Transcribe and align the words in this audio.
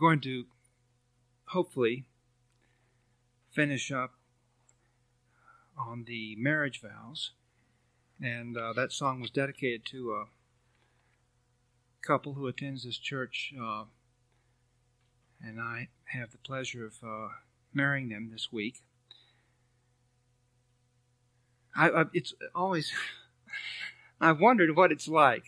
going 0.00 0.20
to 0.22 0.46
hopefully 1.48 2.06
finish 3.52 3.92
up 3.92 4.14
on 5.76 6.04
the 6.06 6.34
marriage 6.36 6.80
vows. 6.80 7.32
And 8.20 8.56
uh, 8.56 8.72
that 8.74 8.92
song 8.92 9.20
was 9.20 9.30
dedicated 9.30 9.84
to 9.86 10.12
a 10.12 10.24
couple 12.06 12.34
who 12.34 12.46
attends 12.46 12.84
this 12.84 12.98
church. 12.98 13.52
Uh, 13.60 13.84
and 15.42 15.60
I 15.60 15.88
have 16.12 16.32
the 16.32 16.38
pleasure 16.38 16.86
of 16.86 16.94
uh, 17.02 17.28
marrying 17.72 18.08
them 18.08 18.30
this 18.32 18.48
week. 18.50 18.82
I, 21.76 21.88
I, 21.88 22.04
it's 22.12 22.34
always, 22.54 22.92
I've 24.20 24.40
wondered 24.40 24.76
what 24.76 24.92
it's 24.92 25.08
like 25.08 25.44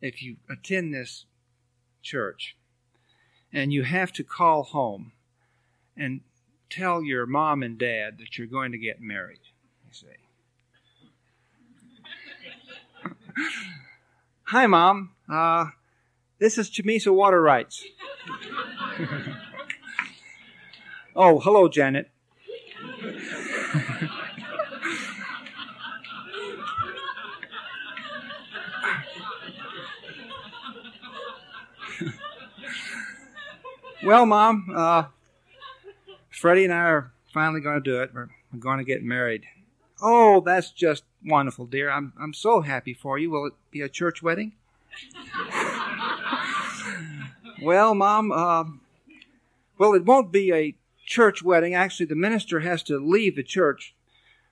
if 0.00 0.22
you 0.22 0.36
attend 0.48 0.92
this 0.94 1.26
church 2.02 2.56
and 3.56 3.72
you 3.72 3.82
have 3.84 4.12
to 4.12 4.22
call 4.22 4.62
home 4.64 5.12
and 5.96 6.20
tell 6.68 7.02
your 7.02 7.24
mom 7.24 7.62
and 7.62 7.78
dad 7.78 8.18
that 8.18 8.36
you're 8.36 8.46
going 8.46 8.70
to 8.70 8.76
get 8.76 9.00
married. 9.00 9.40
You 9.86 9.92
see. 9.92 10.06
Hi, 14.44 14.66
mom. 14.66 15.12
Uh, 15.26 15.70
this 16.38 16.58
is 16.58 16.68
Chamisa 16.68 17.14
Water 17.14 17.40
Rights. 17.40 17.82
oh, 21.16 21.40
hello, 21.40 21.66
Janet. 21.66 22.10
Well, 34.06 34.24
Mom, 34.24 34.72
uh, 34.74 35.04
Freddie 36.30 36.64
and 36.64 36.72
I 36.72 36.78
are 36.78 37.12
finally 37.32 37.60
going 37.60 37.74
to 37.74 37.80
do 37.80 38.00
it. 38.02 38.14
We're, 38.14 38.28
we're 38.52 38.60
going 38.60 38.78
to 38.78 38.84
get 38.84 39.02
married. 39.02 39.44
Oh, 40.00 40.40
that's 40.40 40.70
just 40.70 41.04
wonderful, 41.24 41.66
dear. 41.66 41.90
I'm, 41.90 42.12
I'm 42.20 42.32
so 42.32 42.60
happy 42.60 42.94
for 42.94 43.18
you. 43.18 43.30
Will 43.30 43.46
it 43.46 43.54
be 43.70 43.80
a 43.80 43.88
church 43.88 44.22
wedding? 44.22 44.52
well, 47.62 47.94
Mom, 47.94 48.30
uh, 48.30 48.64
well, 49.78 49.94
it 49.94 50.04
won't 50.04 50.30
be 50.32 50.52
a 50.52 50.74
church 51.04 51.42
wedding. 51.42 51.74
Actually, 51.74 52.06
the 52.06 52.14
minister 52.14 52.60
has 52.60 52.82
to 52.84 52.98
leave 52.98 53.36
the 53.36 53.42
church 53.42 53.94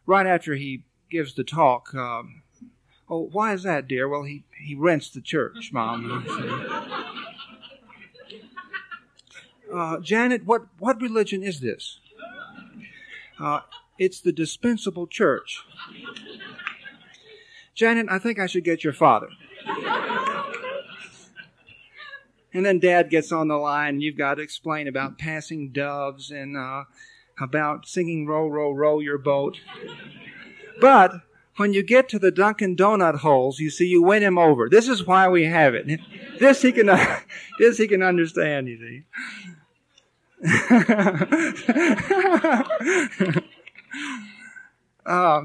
right 0.07 0.27
after 0.27 0.55
he 0.55 0.85
gives 1.11 1.35
the 1.35 1.45
talk. 1.45 1.95
Um, 1.95 2.43
oh, 3.09 3.29
why 3.33 3.53
is 3.53 3.63
that, 3.63 3.87
dear? 3.87 4.09
Well, 4.09 4.25
he, 4.25 4.45
he 4.65 4.75
rents 4.75 5.11
the 5.11 5.21
church, 5.21 5.71
Mom. 5.73 6.25
Uh, 9.75 10.01
Janet, 10.01 10.45
what, 10.45 10.67
what 10.79 11.01
religion 11.01 11.43
is 11.43 11.61
this? 11.61 11.99
Uh, 13.39 13.61
it's 13.99 14.21
the 14.21 14.33
dispensable 14.33 15.07
church. 15.07 15.63
Janet, 17.75 18.07
I 18.09 18.19
think 18.19 18.39
I 18.39 18.47
should 18.47 18.65
get 18.65 18.85
your 18.85 18.93
father. 18.93 19.29
And 22.53 22.65
then 22.65 22.79
dad 22.79 23.11
gets 23.11 23.33
on 23.33 23.49
the 23.49 23.57
line, 23.57 23.95
and 23.95 24.03
you've 24.03 24.17
got 24.17 24.35
to 24.37 24.43
explain 24.43 24.87
about 24.87 25.19
passing 25.19 25.71
doves 25.71 26.31
and 26.31 26.57
uh, 26.57 26.85
about 27.41 27.89
singing 27.89 28.27
Row, 28.29 28.47
Row, 28.47 28.71
Row 28.71 29.01
Your 29.01 29.19
Boat. 29.19 29.59
But 30.81 31.15
when 31.57 31.73
you 31.73 31.83
get 31.83 32.09
to 32.11 32.19
the 32.21 32.31
Dunkin' 32.31 32.77
Donut 32.77 33.19
holes, 33.19 33.59
you 33.59 33.71
see 33.71 33.87
you 33.87 34.03
win 34.03 34.23
him 34.23 34.39
over. 34.39 34.69
This 34.69 34.89
is 34.89 35.05
why 35.05 35.29
we 35.29 35.47
have 35.47 35.75
it. 35.75 36.01
This 36.39 36.63
he 36.63 36.71
can, 36.71 36.87
this 37.59 37.79
he 37.79 37.89
can 37.89 38.03
understand, 38.03 38.69
you 38.69 38.79
see. 38.79 39.03
Uh, 45.07 45.45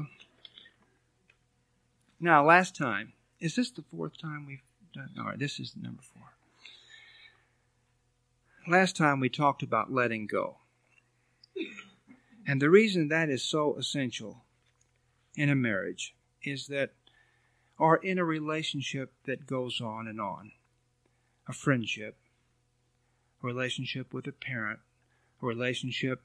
now, 2.20 2.44
last 2.44 2.76
time, 2.76 3.14
is 3.40 3.56
this 3.56 3.70
the 3.70 3.82
fourth 3.82 4.18
time 4.20 4.44
we've 4.46 4.60
done? 4.92 5.10
All 5.18 5.24
right, 5.24 5.38
this 5.38 5.58
is 5.58 5.74
number 5.80 6.02
four. 6.02 6.34
Last 8.68 8.94
time 8.96 9.20
we 9.20 9.30
talked 9.30 9.62
about 9.62 9.90
letting 9.90 10.26
go. 10.26 10.58
And 12.46 12.60
the 12.60 12.68
reason 12.68 13.08
that 13.08 13.30
is 13.30 13.42
so 13.42 13.76
essential 13.76 14.44
in 15.34 15.48
a 15.48 15.54
marriage 15.54 16.14
is 16.42 16.66
that, 16.66 16.90
or 17.78 17.96
in 17.96 18.18
a 18.18 18.24
relationship 18.24 19.12
that 19.24 19.46
goes 19.46 19.80
on 19.80 20.06
and 20.06 20.20
on, 20.20 20.52
a 21.48 21.54
friendship, 21.54 22.18
a 23.42 23.46
relationship 23.46 24.12
with 24.12 24.26
a 24.26 24.32
parent, 24.32 24.80
relationship 25.40 26.22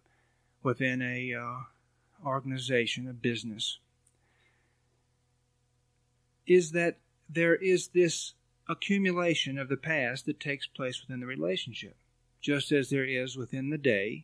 within 0.63 1.01
a 1.01 1.33
uh, 1.33 2.27
organization, 2.27 3.07
a 3.07 3.13
business, 3.13 3.79
is 6.47 6.71
that 6.71 6.97
there 7.29 7.55
is 7.55 7.89
this 7.89 8.33
accumulation 8.67 9.57
of 9.57 9.69
the 9.69 9.77
past 9.77 10.25
that 10.25 10.39
takes 10.39 10.67
place 10.67 11.01
within 11.01 11.19
the 11.19 11.25
relationship 11.25 11.95
just 12.45 12.71
as 12.71 12.89
there 12.89 13.05
is 13.05 13.35
within 13.35 13.71
the 13.71 13.77
day, 13.77 14.23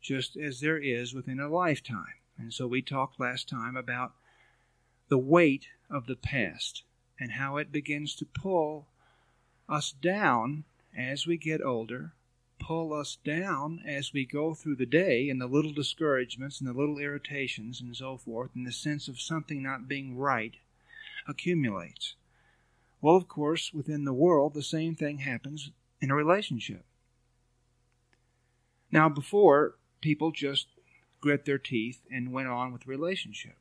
just 0.00 0.34
as 0.34 0.60
there 0.60 0.78
is 0.78 1.12
within 1.12 1.38
a 1.38 1.46
lifetime. 1.46 2.14
And 2.38 2.54
so 2.54 2.66
we 2.66 2.80
talked 2.80 3.20
last 3.20 3.50
time 3.50 3.76
about 3.76 4.12
the 5.08 5.18
weight 5.18 5.68
of 5.90 6.06
the 6.06 6.16
past 6.16 6.84
and 7.20 7.32
how 7.32 7.58
it 7.58 7.70
begins 7.70 8.14
to 8.16 8.24
pull 8.24 8.86
us 9.68 9.92
down 9.92 10.64
as 10.96 11.26
we 11.26 11.36
get 11.36 11.62
older, 11.62 12.14
pull 12.66 12.94
us 12.94 13.18
down 13.24 13.82
as 13.86 14.12
we 14.12 14.24
go 14.24 14.54
through 14.54 14.76
the 14.76 14.86
day, 14.86 15.28
and 15.28 15.40
the 15.40 15.46
little 15.46 15.72
discouragements 15.72 16.60
and 16.60 16.68
the 16.68 16.72
little 16.72 16.98
irritations 16.98 17.80
and 17.80 17.94
so 17.94 18.16
forth, 18.16 18.50
and 18.54 18.66
the 18.66 18.72
sense 18.72 19.06
of 19.06 19.20
something 19.20 19.62
not 19.62 19.86
being 19.86 20.16
right 20.16 20.54
accumulates. 21.28 22.14
Well, 23.02 23.16
of 23.16 23.28
course, 23.28 23.72
within 23.74 24.04
the 24.04 24.14
world, 24.14 24.54
the 24.54 24.62
same 24.62 24.94
thing 24.94 25.18
happens 25.18 25.70
in 26.00 26.10
a 26.10 26.14
relationship. 26.14 26.84
Now, 28.90 29.08
before, 29.08 29.74
people 30.00 30.30
just 30.30 30.68
grit 31.20 31.44
their 31.44 31.58
teeth 31.58 32.00
and 32.10 32.32
went 32.32 32.48
on 32.48 32.72
with 32.72 32.84
the 32.84 32.90
relationship. 32.90 33.56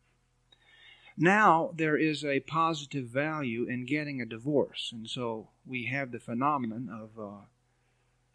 Now, 1.18 1.72
there 1.76 1.98
is 1.98 2.24
a 2.24 2.40
positive 2.42 3.08
value 3.08 3.66
in 3.66 3.86
getting 3.86 4.22
a 4.22 4.26
divorce, 4.26 4.92
and 4.94 5.10
so 5.10 5.50
we 5.66 5.86
have 5.86 6.12
the 6.12 6.20
phenomenon 6.20 6.90
of 6.90 7.22
uh, 7.22 7.46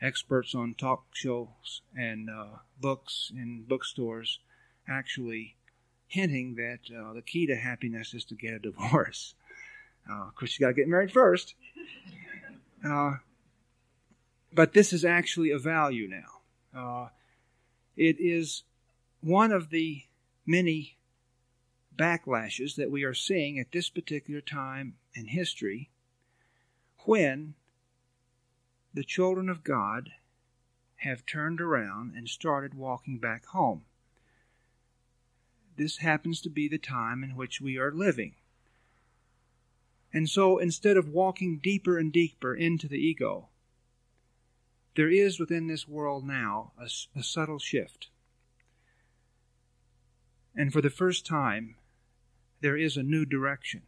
experts 0.01 0.55
on 0.55 0.75
talk 0.75 1.05
shows 1.13 1.83
and 1.97 2.31
uh, 2.31 2.59
books 2.81 3.33
in 3.35 3.65
bookstores 3.69 4.39
actually 4.89 5.57
hinting 6.07 6.55
that 6.55 6.79
uh, 6.97 7.13
the 7.13 7.23
key 7.23 7.47
to 7.47 7.57
happiness 7.57 8.15
is 8.15 8.25
to 8.25 8.35
get 8.35 8.55
a 8.55 8.59
divorce. 8.71 9.35
Uh, 10.09 10.29
of 10.29 10.35
course, 10.35 10.59
you 10.59 10.65
got 10.65 10.69
to 10.69 10.75
get 10.75 10.89
married 10.89 11.13
first. 11.13 11.55
Uh, 12.85 13.15
but 14.53 14.73
this 14.73 14.93
is 14.93 15.05
actually 15.05 15.51
a 15.51 15.59
value 15.59 16.09
now. 16.09 16.79
Uh, 16.79 17.09
it 17.97 18.17
is 18.19 18.63
one 19.21 19.53
of 19.53 19.71
the 19.71 20.05
many 20.47 20.97
backlashes 21.97 22.77
that 22.77 22.91
we 22.91 23.03
are 23.03 23.15
seeing 23.15 23.59
at 23.59 23.73
this 23.73 23.91
particular 23.91 24.41
time 24.41 24.95
in 25.15 25.27
history 25.27 25.91
when 27.05 27.55
the 28.99 29.05
children 29.05 29.49
of 29.49 29.63
God 29.63 30.11
have 30.97 31.25
turned 31.25 31.61
around 31.61 32.15
and 32.17 32.29
started 32.29 32.75
walking 32.75 33.19
back 33.19 33.47
home. 33.47 33.83
This 35.77 35.99
happens 35.99 36.41
to 36.41 36.51
be 36.51 36.67
the 36.67 36.79
time 36.79 37.23
in 37.23 37.37
which 37.37 37.61
we 37.61 37.79
are 37.79 37.93
living. 37.93 38.35
And 40.13 40.29
so 40.29 40.59
instead 40.59 40.97
of 40.97 41.09
walking 41.09 41.61
deeper 41.63 41.97
and 41.97 42.13
deeper 42.13 42.57
into 42.57 42.89
the 42.89 42.99
ego, 42.99 43.51
there 44.97 45.09
is 45.09 45.39
within 45.39 45.69
this 45.69 45.87
world 45.87 46.27
now 46.27 46.73
a, 46.77 46.89
a 47.17 47.23
subtle 47.23 47.61
shift. 47.61 48.09
And 50.57 50.73
for 50.73 50.83
the 50.83 50.91
first 50.91 51.25
time, 51.25 51.77
there 52.63 52.77
is 52.77 52.97
a 52.97 53.05
new 53.05 53.25
direction. 53.25 53.83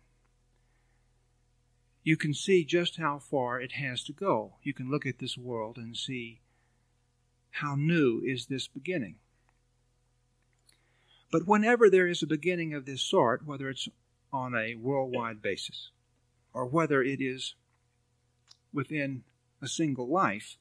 You 2.02 2.16
can 2.16 2.32
see 2.32 2.64
just 2.64 2.96
how 2.96 3.18
far 3.18 3.60
it 3.60 3.72
has 3.72 4.02
to 4.04 4.12
go. 4.12 4.54
You 4.62 4.72
can 4.72 4.90
look 4.90 5.04
at 5.04 5.18
this 5.18 5.36
world 5.36 5.76
and 5.76 5.96
see 5.96 6.40
how 7.50 7.74
new 7.74 8.22
is 8.24 8.46
this 8.46 8.68
beginning. 8.68 9.16
But 11.30 11.46
whenever 11.46 11.90
there 11.90 12.08
is 12.08 12.22
a 12.22 12.26
beginning 12.26 12.74
of 12.74 12.86
this 12.86 13.02
sort, 13.02 13.46
whether 13.46 13.68
it's 13.68 13.88
on 14.32 14.54
a 14.54 14.74
worldwide 14.76 15.42
basis 15.42 15.90
or 16.52 16.66
whether 16.66 17.02
it 17.02 17.20
is 17.20 17.54
within 18.72 19.24
a 19.60 19.68
single 19.68 20.08
life, 20.08 20.56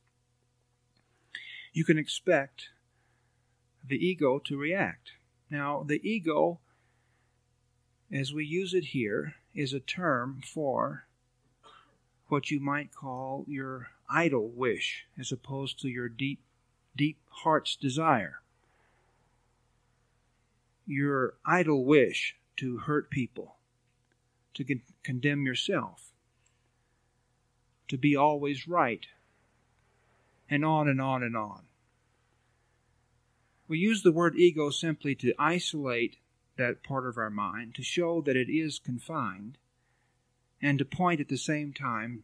you 1.73 1.85
can 1.85 1.97
expect 1.97 2.69
the 3.85 3.95
ego 3.95 4.39
to 4.39 4.57
react. 4.57 5.11
Now, 5.49 5.83
the 5.83 6.01
ego, 6.07 6.59
as 8.11 8.33
we 8.33 8.45
use 8.45 8.73
it 8.73 8.85
here, 8.85 9.35
is 9.55 9.73
a 9.73 9.79
term 9.79 10.41
for 10.45 11.05
what 12.29 12.51
you 12.51 12.59
might 12.59 12.93
call 12.93 13.43
your 13.47 13.89
idle 14.09 14.47
wish 14.47 15.05
as 15.19 15.31
opposed 15.31 15.79
to 15.81 15.89
your 15.89 16.07
deep, 16.07 16.39
deep 16.95 17.17
heart's 17.29 17.75
desire. 17.75 18.41
Your 20.85 21.35
idle 21.45 21.85
wish 21.85 22.35
to 22.57 22.77
hurt 22.77 23.09
people, 23.09 23.57
to 24.53 24.63
con- 24.63 24.81
condemn 25.03 25.45
yourself, 25.45 26.11
to 27.87 27.97
be 27.97 28.15
always 28.15 28.67
right, 28.67 29.07
and 30.49 30.65
on 30.65 30.87
and 30.87 31.01
on 31.01 31.23
and 31.23 31.35
on. 31.35 31.63
We 33.67 33.77
use 33.77 34.01
the 34.01 34.11
word 34.11 34.35
ego 34.35 34.71
simply 34.71 35.13
to 35.15 35.33
isolate 35.37 36.17
that 36.57 36.83
part 36.83 37.07
of 37.07 37.17
our 37.17 37.29
mind, 37.29 37.75
to 37.75 37.83
show 37.83 38.21
that 38.21 38.35
it 38.35 38.49
is 38.49 38.79
confined, 38.79 39.57
and 40.61 40.79
to 40.79 40.85
point 40.85 41.21
at 41.21 41.29
the 41.29 41.37
same 41.37 41.73
time 41.73 42.23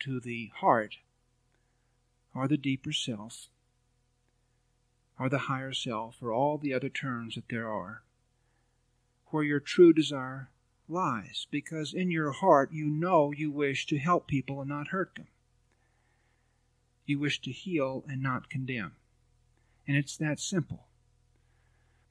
to 0.00 0.20
the 0.20 0.50
heart, 0.56 0.96
or 2.34 2.48
the 2.48 2.56
deeper 2.56 2.92
self, 2.92 3.48
or 5.18 5.28
the 5.28 5.46
higher 5.46 5.72
self, 5.72 6.16
or 6.22 6.32
all 6.32 6.58
the 6.58 6.74
other 6.74 6.88
terms 6.88 7.34
that 7.34 7.48
there 7.48 7.68
are, 7.68 8.02
where 9.28 9.44
your 9.44 9.60
true 9.60 9.92
desire 9.92 10.50
lies, 10.88 11.46
because 11.50 11.92
in 11.94 12.10
your 12.10 12.32
heart 12.32 12.70
you 12.72 12.86
know 12.86 13.32
you 13.32 13.50
wish 13.50 13.86
to 13.86 13.98
help 13.98 14.26
people 14.26 14.60
and 14.60 14.68
not 14.68 14.88
hurt 14.88 15.14
them. 15.16 15.26
You 17.06 17.18
wish 17.18 17.40
to 17.42 17.52
heal 17.52 18.04
and 18.08 18.22
not 18.22 18.50
condemn. 18.50 18.92
And 19.86 19.96
it's 19.96 20.16
that 20.16 20.40
simple. 20.40 20.86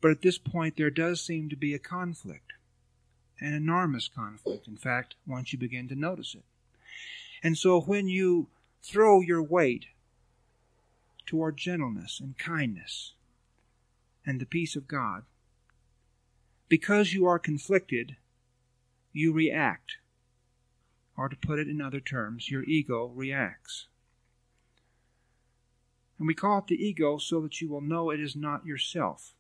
But 0.02 0.12
at 0.12 0.22
this 0.22 0.38
point, 0.38 0.78
there 0.78 0.90
does 0.90 1.20
seem 1.22 1.50
to 1.50 1.56
be 1.56 1.74
a 1.74 1.80
conflict, 1.80 2.54
an 3.40 3.54
enormous 3.54 4.08
conflict, 4.08 4.68
in 4.68 4.78
fact, 4.78 5.16
once 5.28 5.52
you 5.52 5.60
begin 5.60 5.88
to 5.90 5.96
notice 5.96 6.36
it. 6.36 6.44
And 7.44 7.58
so 7.58 7.82
when 7.82 8.08
you 8.08 8.48
throw 8.82 9.22
your 9.22 9.44
weight 9.44 9.88
toward 11.26 11.58
gentleness 11.58 12.20
and 12.20 12.38
kindness 12.38 13.14
and 14.26 14.40
the 14.40 14.46
peace 14.46 14.76
of 14.76 14.88
God, 14.88 15.24
because 16.68 17.14
you 17.14 17.26
are 17.26 17.38
conflicted, 17.38 18.16
you 19.14 19.32
react. 19.32 19.98
Or 21.18 21.30
to 21.30 21.36
put 21.36 21.60
it 21.60 21.70
in 21.70 21.82
other 21.82 22.00
terms, 22.00 22.50
your 22.50 22.64
ego 22.64 23.12
reacts. 23.14 23.88
And 26.18 26.28
we 26.28 26.34
call 26.34 26.60
it 26.60 26.68
the 26.68 26.76
ego 26.76 27.18
so 27.18 27.42
that 27.42 27.62
you 27.62 27.70
will 27.70 27.82
know 27.82 28.10
it 28.10 28.20
is 28.20 28.36
not 28.36 28.66
yourself. 28.66 29.35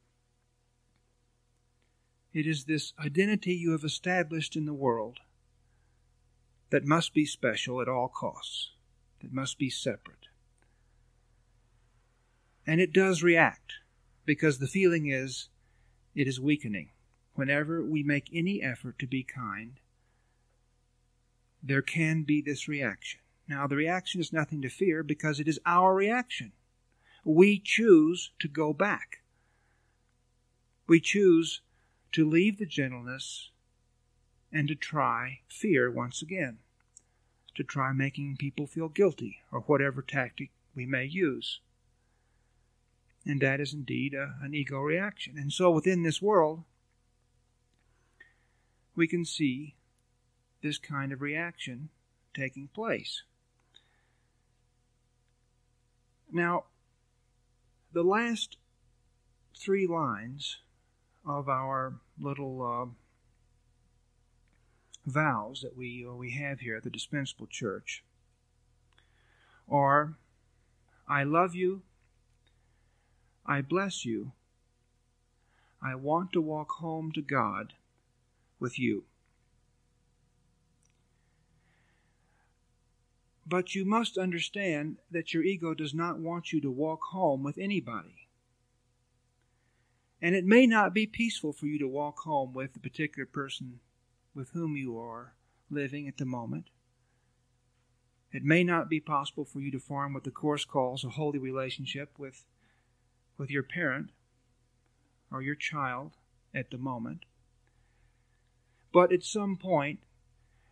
It 2.36 2.46
is 2.46 2.66
this 2.66 2.92
identity 3.00 3.54
you 3.54 3.72
have 3.72 3.86
established 3.86 4.58
in 4.58 4.66
the 4.66 4.74
world 4.74 5.20
that 6.70 6.84
must 6.84 7.14
be 7.14 7.26
special 7.26 7.82
at 7.82 7.88
all 7.88 8.10
costs, 8.10 8.72
that 9.22 9.32
must 9.32 9.58
be 9.58 9.70
separate. 9.70 10.28
And 12.68 12.82
it 12.82 12.92
does 12.92 13.24
react 13.24 13.76
because 14.26 14.60
the 14.60 14.68
feeling 14.68 15.10
is 15.10 15.48
it 16.14 16.28
is 16.28 16.38
weakening. 16.38 16.90
Whenever 17.36 17.82
we 17.82 18.04
make 18.04 18.30
any 18.34 18.62
effort 18.62 19.00
to 19.00 19.08
be 19.08 19.24
kind, 19.24 19.80
there 21.64 21.82
can 21.82 22.24
be 22.24 22.42
this 22.42 22.68
reaction. 22.68 23.22
Now, 23.48 23.66
the 23.66 23.78
reaction 23.78 24.20
is 24.20 24.34
nothing 24.34 24.62
to 24.64 24.70
fear 24.70 25.04
because 25.04 25.40
it 25.40 25.48
is 25.48 25.60
our 25.66 25.96
reaction. 25.96 26.52
We 27.24 27.62
choose 27.64 28.32
to 28.40 28.50
go 28.50 28.74
back. 28.74 29.22
We 30.86 31.00
choose 31.00 31.62
to 32.16 32.30
leave 32.30 32.60
the 32.60 32.66
gentleness 32.66 33.50
and 34.50 34.70
to 34.70 34.76
try 34.76 35.40
fear 35.50 35.92
once 35.92 36.22
again, 36.22 36.60
to 37.56 37.62
try 37.62 37.92
making 37.92 38.38
people 38.38 38.66
feel 38.66 38.88
guilty 38.88 39.40
or 39.52 39.60
whatever 39.60 40.02
tactic 40.02 40.50
we 40.74 40.86
may 40.86 41.04
use. 41.04 41.60
And 43.26 43.42
that 43.42 43.60
is 43.60 43.74
indeed 43.74 44.14
a, 44.14 44.36
an 44.42 44.54
ego 44.54 44.80
reaction. 44.80 45.38
And 45.38 45.52
so 45.52 45.70
within 45.72 46.04
this 46.04 46.22
world, 46.22 46.64
we 48.96 49.10
can 49.10 49.26
see 49.26 49.76
this 50.64 50.78
kind 50.78 51.12
of 51.12 51.22
reaction 51.22 51.90
taking 52.34 52.70
place. 52.70 53.24
Now, 56.32 56.64
the 57.92 58.04
last 58.04 58.56
three 59.54 59.86
lines 59.86 60.60
of 61.26 61.50
our 61.50 61.94
little 62.20 62.62
uh, 62.62 62.86
vows 65.06 65.62
that 65.62 65.76
we 65.76 66.06
uh, 66.08 66.14
we 66.14 66.32
have 66.32 66.60
here 66.60 66.76
at 66.76 66.84
the 66.84 66.90
dispensable 66.90 67.48
church 67.48 68.04
are 69.70 70.16
I 71.08 71.24
love 71.24 71.54
you. 71.54 71.84
I 73.46 73.62
bless 73.62 74.06
you. 74.06 74.32
I 75.82 75.96
want 75.96 76.34
to 76.34 76.42
walk 76.42 76.72
home 76.80 77.12
to 77.12 77.22
God 77.22 77.74
with 78.60 78.80
you. 78.80 79.04
But 83.46 83.76
you 83.76 83.86
must 83.86 84.18
understand 84.18 84.98
that 85.12 85.32
your 85.32 85.44
ego 85.44 85.76
does 85.76 85.94
not 85.94 86.18
want 86.18 86.52
you 86.52 86.60
to 86.62 86.72
walk 86.72 87.04
home 87.12 87.44
with 87.44 87.60
anybody 87.60 88.25
and 90.22 90.36
it 90.36 90.46
may 90.46 90.66
not 90.66 90.94
be 90.94 91.06
peaceful 91.06 91.54
for 91.54 91.68
you 91.68 91.78
to 91.80 91.88
walk 91.88 92.20
home 92.20 92.54
with 92.54 92.74
the 92.74 92.80
particular 92.80 93.26
person 93.26 93.80
with 94.34 94.50
whom 94.52 94.76
you 94.76 94.98
are 94.98 95.34
living 95.70 96.08
at 96.08 96.18
the 96.18 96.26
moment. 96.26 96.70
It 98.32 98.44
may 98.44 98.64
not 98.64 98.90
be 98.90 99.00
possible 99.00 99.46
for 99.46 99.60
you 99.60 99.72
to 99.72 99.80
form 99.80 100.14
what 100.14 100.26
the 100.26 100.32
Course 100.32 100.66
calls 100.66 101.04
a 101.04 101.10
holy 101.10 101.40
relationship 101.40 102.12
with, 102.18 102.44
with 103.38 103.50
your 103.50 103.64
parent 103.64 104.10
or 105.32 105.42
your 105.42 105.56
child 105.56 106.18
at 106.54 106.70
the 106.70 106.78
moment. 106.78 107.26
But 108.92 109.12
at 109.12 109.24
some 109.24 109.58
point, 109.58 110.00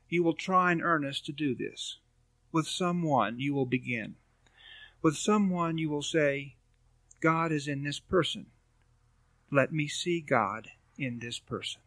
you 0.10 0.24
will 0.24 0.34
try 0.34 0.72
in 0.72 0.82
earnest 0.82 1.26
to 1.26 1.32
do 1.32 1.56
this. 1.56 2.00
With 2.52 2.68
someone, 2.68 3.40
you 3.40 3.54
will 3.54 3.66
begin. 3.66 4.16
With 5.02 5.18
someone, 5.18 5.78
you 5.78 5.90
will 5.90 6.04
say, 6.04 6.56
God 7.20 7.52
is 7.52 7.68
in 7.68 7.84
this 7.84 8.00
person. 8.00 8.48
Let 9.54 9.72
me 9.72 9.88
see 9.88 10.20
God 10.20 10.70
in 10.98 11.20
this 11.20 11.38
person. 11.38 11.80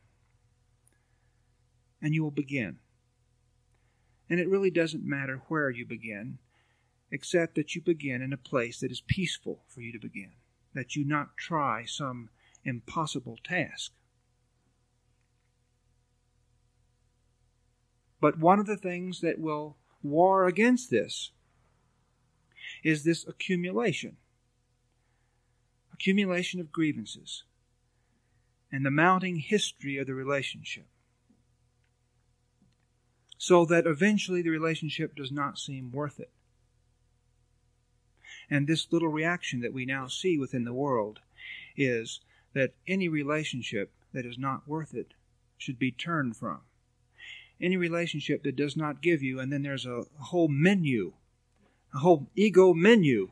And 2.00 2.14
you 2.14 2.23
will 2.23 2.30
begin. 2.30 2.78
And 4.30 4.38
it 4.38 4.49
really 4.49 4.70
doesn't 4.70 5.04
matter 5.04 5.42
where 5.49 5.68
you 5.68 5.85
begin, 5.85 6.38
except 7.11 7.56
that 7.56 7.75
you 7.75 7.82
begin 7.82 8.23
in 8.23 8.32
a 8.32 8.37
place 8.37 8.78
that 8.78 8.92
is 8.92 9.00
peaceful 9.00 9.64
for 9.66 9.80
you 9.80 9.90
to 9.90 9.99
begin, 9.99 10.30
that 10.75 10.94
you 10.94 11.04
not 11.04 11.37
try 11.37 11.85
some 11.85 12.28
impossible 12.64 13.37
task. 13.42 13.90
But 18.20 18.38
one 18.38 18.61
of 18.61 18.66
the 18.66 18.76
things 18.76 19.23
that 19.23 19.40
will 19.40 19.76
war 20.04 20.46
against 20.46 20.88
this 20.88 21.32
is 22.85 23.02
this 23.02 23.26
accumulation 23.26 24.18
accumulation 25.92 26.61
of 26.61 26.70
grievances 26.70 27.42
and 28.73 28.85
the 28.85 28.90
mounting 28.90 29.37
history 29.37 29.99
of 29.99 30.06
the 30.06 30.14
relationship. 30.14 30.87
So 33.38 33.64
that 33.66 33.87
eventually 33.87 34.42
the 34.42 34.50
relationship 34.50 35.14
does 35.14 35.30
not 35.30 35.58
seem 35.58 35.92
worth 35.92 36.18
it. 36.18 36.30
And 38.50 38.66
this 38.66 38.87
little 38.90 39.08
reaction 39.08 39.61
that 39.61 39.73
we 39.73 39.85
now 39.85 40.06
see 40.06 40.38
within 40.38 40.64
the 40.64 40.73
world 40.73 41.20
is 41.76 42.20
that 42.54 42.75
any 42.87 43.08
relationship 43.08 43.92
that 44.12 44.25
is 44.25 44.38
not 44.38 44.66
worth 44.66 44.94
it 44.94 45.14
should 45.58 45.78
be 45.78 45.90
turned 45.90 46.37
from. 46.37 46.61
Any 47.61 47.76
relationship 47.76 48.42
that 48.44 48.56
does 48.56 48.76
not 48.76 49.02
give 49.02 49.23
you, 49.23 49.40
and 49.40 49.52
then 49.52 49.62
there's 49.62 49.87
a 49.87 50.04
whole 50.18 50.49
menu, 50.49 51.12
a 51.94 51.99
whole 51.99 52.28
ego 52.35 52.75
menu 52.75 53.30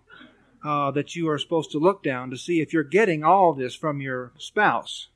uh, 0.64 0.90
that 0.92 1.14
you 1.14 1.28
are 1.28 1.38
supposed 1.38 1.70
to 1.72 1.78
look 1.78 2.02
down 2.02 2.30
to 2.30 2.36
see 2.36 2.60
if 2.60 2.72
you're 2.72 2.82
getting 2.82 3.22
all 3.22 3.52
this 3.52 3.74
from 3.74 4.00
your 4.00 4.32
spouse. 4.38 5.08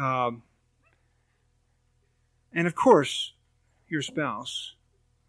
Um, 0.00 0.42
and 2.52 2.66
of 2.66 2.74
course, 2.74 3.32
your 3.88 4.02
spouse 4.02 4.74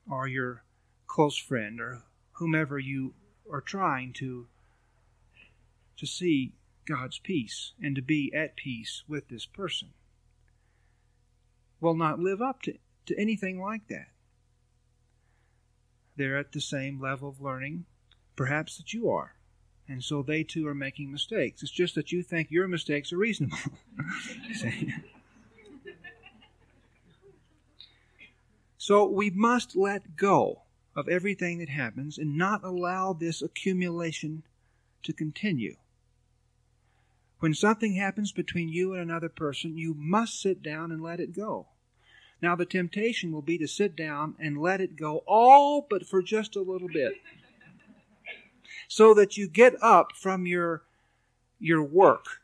or 0.09 0.27
your 0.27 0.63
close 1.07 1.37
friend 1.37 1.79
or 1.79 2.03
whomever 2.33 2.77
you 2.79 3.13
are 3.51 3.61
trying 3.61 4.13
to 4.13 4.47
to 5.97 6.05
see 6.05 6.53
God's 6.85 7.19
peace 7.19 7.73
and 7.81 7.95
to 7.95 8.01
be 8.01 8.31
at 8.33 8.55
peace 8.55 9.03
with 9.07 9.27
this 9.27 9.45
person 9.45 9.89
will 11.81 11.95
not 11.95 12.19
live 12.19 12.41
up 12.41 12.61
to, 12.63 12.77
to 13.05 13.19
anything 13.19 13.59
like 13.61 13.87
that. 13.89 14.07
They're 16.15 16.37
at 16.37 16.51
the 16.51 16.61
same 16.61 17.01
level 17.01 17.29
of 17.29 17.41
learning, 17.41 17.85
perhaps, 18.35 18.77
that 18.77 18.93
you 18.93 19.09
are. 19.09 19.35
And 19.89 20.03
so 20.03 20.21
they 20.21 20.43
too 20.43 20.67
are 20.67 20.75
making 20.75 21.11
mistakes. 21.11 21.63
It's 21.63 21.71
just 21.71 21.95
that 21.95 22.11
you 22.11 22.23
think 22.23 22.51
your 22.51 22.67
mistakes 22.67 23.11
are 23.11 23.17
reasonable. 23.17 23.57
So 28.89 29.05
we 29.05 29.29
must 29.29 29.75
let 29.75 30.15
go 30.15 30.63
of 30.95 31.07
everything 31.07 31.59
that 31.59 31.69
happens 31.69 32.17
and 32.17 32.35
not 32.35 32.63
allow 32.63 33.13
this 33.13 33.39
accumulation 33.43 34.41
to 35.03 35.13
continue. 35.13 35.75
When 37.39 37.53
something 37.53 37.93
happens 37.93 38.31
between 38.31 38.69
you 38.69 38.93
and 38.93 39.01
another 39.03 39.29
person, 39.29 39.77
you 39.77 39.93
must 39.93 40.41
sit 40.41 40.63
down 40.63 40.91
and 40.91 41.03
let 41.03 41.19
it 41.19 41.35
go. 41.35 41.67
Now, 42.41 42.55
the 42.55 42.65
temptation 42.65 43.31
will 43.31 43.43
be 43.43 43.59
to 43.59 43.67
sit 43.67 43.95
down 43.95 44.33
and 44.39 44.57
let 44.57 44.81
it 44.81 44.95
go 44.95 45.23
all 45.27 45.85
but 45.87 46.07
for 46.07 46.23
just 46.23 46.55
a 46.55 46.61
little 46.61 46.89
bit. 46.89 47.13
So 48.89 49.13
that 49.13 49.37
you 49.37 49.47
get 49.47 49.81
up 49.83 50.13
from 50.15 50.47
your, 50.47 50.81
your 51.59 51.81
work, 51.81 52.41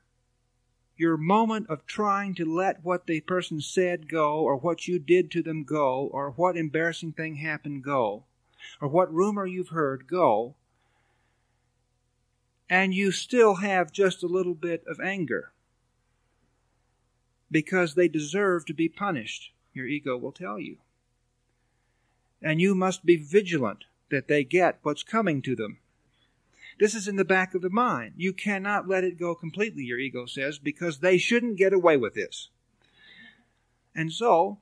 your 0.96 1.18
moment 1.18 1.68
of 1.68 1.86
trying 1.88 2.36
to 2.36 2.46
let 2.46 2.86
what 2.86 3.08
the 3.08 3.20
person 3.22 3.60
said 3.60 4.08
go, 4.08 4.40
or 4.40 4.56
what 4.56 4.88
you 4.88 5.00
did 5.00 5.32
to 5.32 5.42
them 5.42 5.64
go, 5.64 6.08
or 6.14 6.30
what 6.32 6.56
embarrassing 6.56 7.12
thing 7.12 7.36
happened 7.38 7.84
go, 7.84 8.24
or 8.80 8.88
what 8.88 9.12
rumor 9.12 9.48
you've 9.48 9.70
heard 9.70 10.08
go, 10.08 10.54
and 12.70 12.94
you 12.94 13.12
still 13.12 13.56
have 13.56 13.92
just 13.92 14.22
a 14.24 14.28
little 14.28 14.54
bit 14.54 14.84
of 14.88 15.00
anger 15.00 15.52
because 17.50 17.96
they 17.96 18.08
deserve 18.08 18.66
to 18.66 18.74
be 18.74 18.88
punished, 18.88 19.52
your 19.74 19.88
ego 19.88 20.16
will 20.16 20.32
tell 20.32 20.60
you. 20.60 20.78
And 22.40 22.62
you 22.62 22.76
must 22.76 23.04
be 23.04 23.16
vigilant 23.16 23.86
that 24.12 24.28
they 24.28 24.44
get 24.44 24.78
what's 24.84 25.04
coming 25.04 25.42
to 25.42 25.56
them. 25.56 25.80
This 26.80 26.94
is 26.94 27.08
in 27.08 27.16
the 27.16 27.24
back 27.24 27.56
of 27.56 27.62
the 27.62 27.70
mind. 27.70 28.14
You 28.18 28.34
cannot 28.34 28.88
let 28.88 29.04
it 29.04 29.18
go 29.18 29.34
completely, 29.34 29.84
your 29.84 30.00
ego 30.00 30.26
says, 30.26 30.60
because 30.60 31.00
they 31.00 31.18
shouldn't 31.18 31.58
get 31.58 31.74
away 31.74 31.96
with 31.96 32.14
this. 32.14 32.50
And 33.96 34.12
so, 34.12 34.60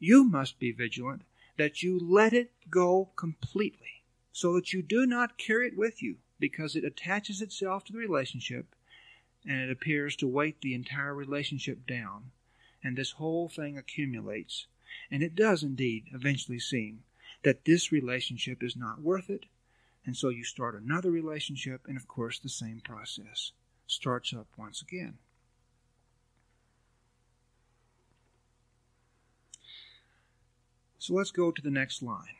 you 0.00 0.24
must 0.24 0.58
be 0.58 0.72
vigilant 0.72 1.22
that 1.56 1.82
you 1.82 1.98
let 1.98 2.32
it 2.32 2.50
go 2.68 3.10
completely 3.16 4.02
so 4.32 4.54
that 4.54 4.72
you 4.72 4.82
do 4.82 5.06
not 5.06 5.38
carry 5.38 5.68
it 5.68 5.76
with 5.76 6.02
you 6.02 6.16
because 6.38 6.76
it 6.76 6.84
attaches 6.84 7.40
itself 7.40 7.84
to 7.84 7.92
the 7.92 7.98
relationship 7.98 8.74
and 9.46 9.60
it 9.60 9.70
appears 9.70 10.16
to 10.16 10.26
weight 10.26 10.60
the 10.60 10.74
entire 10.74 11.14
relationship 11.14 11.86
down. 11.86 12.32
And 12.82 12.96
this 12.96 13.12
whole 13.12 13.48
thing 13.48 13.78
accumulates. 13.78 14.66
And 15.10 15.22
it 15.22 15.34
does 15.34 15.62
indeed 15.62 16.06
eventually 16.12 16.58
seem 16.58 17.04
that 17.42 17.64
this 17.64 17.92
relationship 17.92 18.62
is 18.62 18.76
not 18.76 19.00
worth 19.00 19.30
it. 19.30 19.46
And 20.06 20.16
so 20.16 20.28
you 20.28 20.44
start 20.44 20.80
another 20.80 21.10
relationship, 21.10 21.82
and 21.88 21.96
of 21.96 22.06
course, 22.06 22.38
the 22.38 22.48
same 22.48 22.80
process 22.80 23.50
starts 23.88 24.32
up 24.32 24.46
once 24.56 24.80
again. 24.80 25.18
So 30.98 31.14
let's 31.14 31.32
go 31.32 31.50
to 31.50 31.60
the 31.60 31.70
next 31.70 32.02
line. 32.02 32.36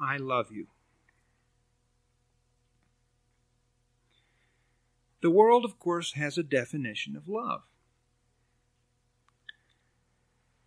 I 0.00 0.16
love 0.16 0.50
you. 0.50 0.66
The 5.20 5.30
world, 5.30 5.64
of 5.64 5.78
course, 5.78 6.14
has 6.14 6.36
a 6.36 6.42
definition 6.42 7.16
of 7.16 7.28
love. 7.28 7.62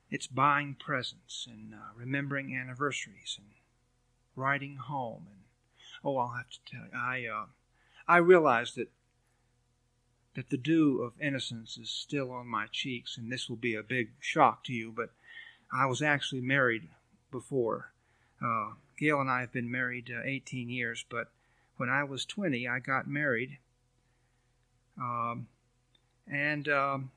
It's 0.09 0.27
buying 0.27 0.75
presents 0.79 1.45
and 1.49 1.73
uh, 1.73 1.77
remembering 1.93 2.55
anniversaries 2.55 3.37
and 3.37 3.47
writing 4.35 4.77
home 4.77 5.27
and 5.29 5.44
oh, 6.05 6.17
I'll 6.17 6.35
have 6.37 6.49
to 6.49 6.59
tell 6.65 6.85
you, 6.85 6.97
I 6.97 7.25
uh, 7.25 7.45
I 8.07 8.17
realize 8.17 8.75
that 8.75 8.89
that 10.35 10.49
the 10.49 10.57
dew 10.57 11.01
of 11.01 11.19
innocence 11.21 11.77
is 11.77 11.89
still 11.89 12.31
on 12.31 12.47
my 12.47 12.67
cheeks, 12.71 13.17
and 13.17 13.31
this 13.31 13.49
will 13.49 13.55
be 13.57 13.75
a 13.75 13.83
big 13.83 14.11
shock 14.19 14.63
to 14.65 14.73
you, 14.73 14.93
but 14.95 15.09
I 15.73 15.85
was 15.85 16.01
actually 16.01 16.41
married 16.41 16.89
before. 17.31 17.91
Uh, 18.43 18.71
Gail 18.97 19.19
and 19.19 19.29
I 19.29 19.41
have 19.41 19.51
been 19.51 19.71
married 19.71 20.11
uh, 20.11 20.21
18 20.23 20.69
years, 20.69 21.05
but 21.09 21.29
when 21.77 21.89
I 21.89 22.03
was 22.03 22.25
20, 22.25 22.67
I 22.67 22.79
got 22.79 23.07
married 23.07 23.57
um, 24.97 25.47
and 26.27 26.67
um, 26.69 27.11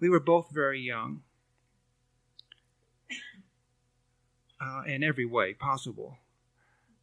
we 0.00 0.08
were 0.08 0.20
both 0.20 0.50
very 0.50 0.80
young 0.80 1.22
uh, 4.60 4.82
in 4.86 5.02
every 5.02 5.24
way 5.24 5.54
possible. 5.54 6.18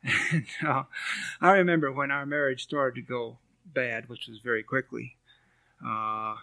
and 0.32 0.46
uh, 0.66 0.84
I 1.42 1.52
remember 1.52 1.92
when 1.92 2.12
our 2.12 2.26
marriage 2.26 2.64
started 2.64 2.96
to 2.96 3.08
go 3.08 3.38
bad, 3.66 4.10
which 4.10 4.28
was 4.28 4.40
very 4.40 4.64
quickly. 4.64 5.16
Uh, 5.86 6.36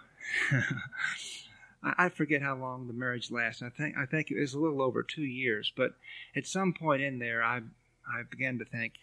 I 1.83 2.11
forget 2.11 2.43
how 2.43 2.57
long 2.57 2.87
the 2.87 2.93
marriage 2.93 3.31
lasted. 3.31 3.67
I 3.67 3.71
think 3.71 3.97
I 3.97 4.07
think 4.07 4.31
it 4.31 4.39
was 4.39 4.55
a 4.55 4.59
little 4.59 4.83
over 4.83 5.03
two 5.03 5.25
years. 5.25 5.73
But 5.75 5.93
at 6.37 6.47
some 6.47 6.75
point 6.75 7.03
in 7.03 7.19
there, 7.19 7.43
I 7.43 7.61
I 8.07 8.23
began 8.29 8.59
to 8.59 8.65
think, 8.65 8.95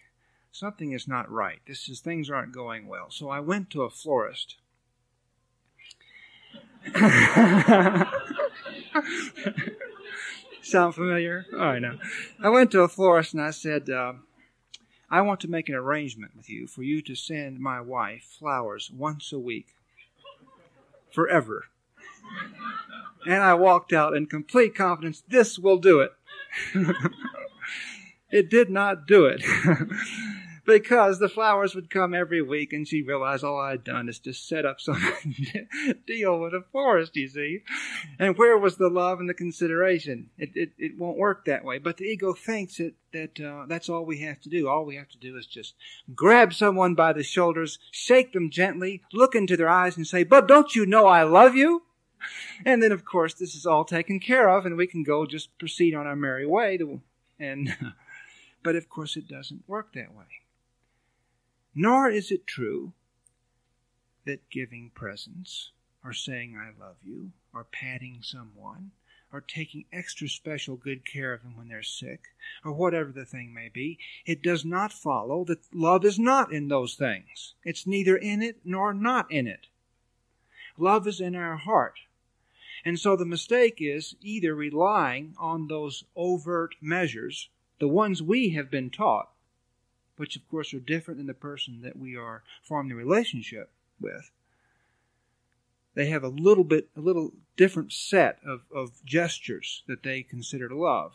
something 0.52 0.92
is 0.92 1.08
not 1.08 1.32
right. 1.32 1.60
This 1.68 1.90
is 1.90 2.00
things 2.00 2.30
aren't 2.30 2.54
going 2.54 2.88
well. 2.88 3.10
So 3.10 3.30
I 3.30 3.40
went 3.40 3.70
to 3.72 3.84
a 3.84 3.90
florist. 3.90 4.58
Sound 10.62 10.96
familiar? 10.96 11.46
I 11.58 11.80
know. 11.80 11.98
I 12.42 12.50
went 12.50 12.72
to 12.72 12.82
a 12.82 12.88
florist 12.88 13.34
and 13.34 13.42
I 13.42 13.52
said, 13.52 13.90
uh, 13.90 14.14
I 15.10 15.22
want 15.22 15.40
to 15.42 15.50
make 15.50 15.70
an 15.70 15.76
arrangement 15.76 16.34
with 16.36 16.50
you 16.50 16.68
for 16.68 16.84
you 16.84 17.02
to 17.04 17.16
send 17.16 17.60
my 17.60 17.80
wife 17.80 18.24
flowers 18.40 18.92
once 18.92 19.32
a 19.32 19.40
week. 19.40 19.68
Forever. 21.12 21.66
And 23.26 23.42
I 23.42 23.54
walked 23.54 23.94
out 23.94 24.16
in 24.16 24.26
complete 24.26 24.76
confidence, 24.76 25.24
this 25.28 25.58
will 25.58 25.78
do 25.78 26.02
it. 26.02 26.12
it 28.32 28.50
did 28.50 28.70
not 28.70 29.08
do 29.08 29.26
it. 29.26 29.44
because 30.68 31.18
the 31.18 31.30
flowers 31.30 31.74
would 31.74 31.90
come 31.90 32.14
every 32.14 32.42
week, 32.42 32.74
and 32.74 32.86
she 32.86 33.02
realized 33.02 33.44
all 33.44 33.58
I'd 33.58 33.86
done 33.86 34.10
is 34.10 34.20
just 34.20 34.48
set 34.48 34.66
up 34.66 34.82
some 34.82 35.02
deal 36.06 36.38
with 36.40 36.54
a 36.54 36.62
florist, 36.72 37.16
you 37.16 37.30
see. 37.30 37.62
And 38.20 38.38
where 38.38 38.58
was 38.58 38.76
the 38.76 38.90
love 38.90 39.22
and 39.22 39.30
the 39.30 39.34
consideration? 39.34 40.30
It, 40.38 40.50
it, 40.56 40.72
it 40.78 40.98
won't 40.98 41.18
work 41.18 41.46
that 41.46 41.64
way. 41.64 41.78
But 41.78 41.98
the 41.98 42.04
ego 42.04 42.34
thinks 42.34 42.82
it, 42.82 42.96
that 43.14 43.40
uh, 43.40 43.66
that's 43.68 43.88
all 43.88 44.06
we 44.06 44.20
have 44.20 44.42
to 44.42 44.50
do. 44.50 44.68
All 44.68 44.86
we 44.86 44.98
have 44.98 45.08
to 45.10 45.18
do 45.18 45.38
is 45.38 45.48
just 45.48 45.74
grab 46.14 46.54
someone 46.54 46.96
by 46.96 47.14
the 47.14 47.24
shoulders, 47.24 47.80
shake 47.90 48.34
them 48.34 48.52
gently, 48.52 49.02
look 49.14 49.36
into 49.36 49.56
their 49.56 49.70
eyes, 49.70 49.96
and 49.96 50.06
say, 50.06 50.26
But 50.26 50.50
don't 50.50 50.76
you 50.76 50.86
know 50.86 51.08
I 51.08 51.24
love 51.24 51.56
you? 51.56 51.84
And 52.66 52.84
then, 52.84 52.92
of 52.92 53.06
course, 53.06 53.34
this 53.34 53.56
is 53.56 53.66
all 53.66 53.86
taken 53.86 54.20
care 54.20 54.50
of, 54.50 54.66
and 54.66 54.76
we 54.76 54.88
can 54.88 55.04
go 55.04 55.26
just 55.26 55.58
proceed 55.60 55.96
on 55.96 56.08
our 56.08 56.16
merry 56.16 56.46
way. 56.46 56.78
To, 56.78 57.00
and, 57.40 57.74
but 58.64 58.76
of 58.76 58.90
course, 58.90 59.16
it 59.16 59.30
doesn't 59.30 59.64
work 59.66 59.94
that 59.94 60.14
way. 60.14 60.26
Nor 61.80 62.10
is 62.10 62.32
it 62.32 62.48
true 62.48 62.94
that 64.26 64.50
giving 64.50 64.90
presents, 64.96 65.70
or 66.04 66.12
saying 66.12 66.58
I 66.58 66.72
love 66.84 66.96
you, 67.04 67.34
or 67.54 67.66
patting 67.66 68.24
someone, 68.24 68.90
or 69.32 69.42
taking 69.42 69.86
extra 69.94 70.28
special 70.28 70.76
good 70.76 71.06
care 71.06 71.34
of 71.34 71.44
them 71.44 71.56
when 71.56 71.68
they're 71.68 71.84
sick, 71.84 72.30
or 72.66 72.74
whatever 72.74 73.12
the 73.12 73.26
thing 73.26 73.54
may 73.54 73.70
be, 73.70 74.00
it 74.26 74.42
does 74.42 74.66
not 74.66 74.92
follow 74.92 75.44
that 75.44 75.72
love 75.72 76.04
is 76.04 76.18
not 76.18 76.52
in 76.52 76.68
those 76.68 76.96
things. 76.96 77.54
It's 77.64 77.86
neither 77.86 78.18
in 78.18 78.42
it 78.42 78.58
nor 78.66 78.92
not 78.92 79.32
in 79.32 79.46
it. 79.46 79.68
Love 80.80 81.06
is 81.06 81.22
in 81.22 81.36
our 81.36 81.58
heart. 81.58 82.00
And 82.84 83.00
so 83.00 83.16
the 83.16 83.24
mistake 83.24 83.76
is 83.78 84.16
either 84.20 84.56
relying 84.56 85.36
on 85.38 85.68
those 85.68 86.06
overt 86.16 86.74
measures, 86.82 87.50
the 87.80 87.88
ones 87.88 88.24
we 88.24 88.50
have 88.56 88.72
been 88.72 88.90
taught, 88.90 89.30
which 90.18 90.36
of 90.36 90.48
course 90.50 90.74
are 90.74 90.80
different 90.80 91.18
than 91.18 91.28
the 91.28 91.34
person 91.34 91.82
that 91.82 91.98
we 91.98 92.16
are 92.16 92.44
forming 92.62 92.92
a 92.92 92.96
relationship 92.96 93.70
with. 94.00 94.32
They 95.96 96.08
have 96.10 96.24
a 96.24 96.30
little 96.30 96.64
bit, 96.64 96.90
a 96.96 97.00
little 97.00 97.34
different 97.56 97.92
set 97.92 98.40
of, 98.46 98.62
of 98.74 99.04
gestures 99.06 99.84
that 99.88 100.04
they 100.04 100.22
consider 100.22 100.70
to 100.70 100.78
love. 100.78 101.14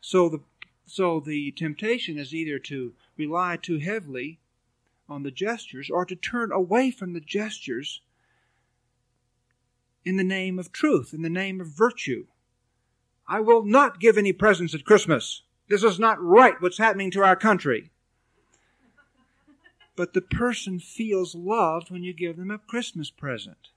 So 0.00 0.28
the 0.28 0.40
so 0.86 1.20
the 1.20 1.50
temptation 1.52 2.16
is 2.16 2.34
either 2.34 2.58
to 2.60 2.94
rely 3.16 3.58
too 3.60 3.78
heavily 3.78 4.38
on 5.08 5.22
the 5.22 5.30
gestures 5.30 5.90
or 5.90 6.06
to 6.06 6.16
turn 6.16 6.50
away 6.50 6.90
from 6.90 7.12
the 7.12 7.20
gestures 7.20 8.00
in 10.04 10.16
the 10.16 10.24
name 10.24 10.58
of 10.58 10.72
truth, 10.72 11.12
in 11.12 11.20
the 11.20 11.28
name 11.28 11.60
of 11.60 11.66
virtue. 11.66 12.26
I 13.26 13.40
will 13.40 13.62
not 13.64 14.00
give 14.00 14.16
any 14.16 14.32
presents 14.32 14.74
at 14.74 14.86
Christmas. 14.86 15.42
This 15.68 15.84
is 15.84 15.98
not 15.98 16.22
right 16.22 16.60
what's 16.60 16.78
happening 16.78 17.10
to 17.12 17.22
our 17.22 17.36
country. 17.36 17.90
But 19.96 20.14
the 20.14 20.22
person 20.22 20.78
feels 20.78 21.34
loved 21.34 21.90
when 21.90 22.02
you 22.02 22.12
give 22.12 22.36
them 22.36 22.50
a 22.50 22.58
Christmas 22.58 23.10
present. 23.10 23.68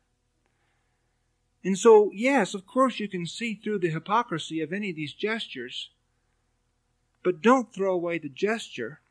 And 1.63 1.77
so, 1.77 2.11
yes, 2.13 2.53
of 2.53 2.65
course, 2.65 2.99
you 2.99 3.07
can 3.07 3.25
see 3.25 3.53
through 3.53 3.79
the 3.79 3.89
hypocrisy 3.89 4.61
of 4.61 4.73
any 4.73 4.91
of 4.91 4.95
these 4.95 5.13
gestures, 5.13 5.89
but 7.23 7.41
don't 7.41 7.73
throw 7.73 7.93
away 7.93 8.17
the 8.17 8.29
gesture 8.29 9.01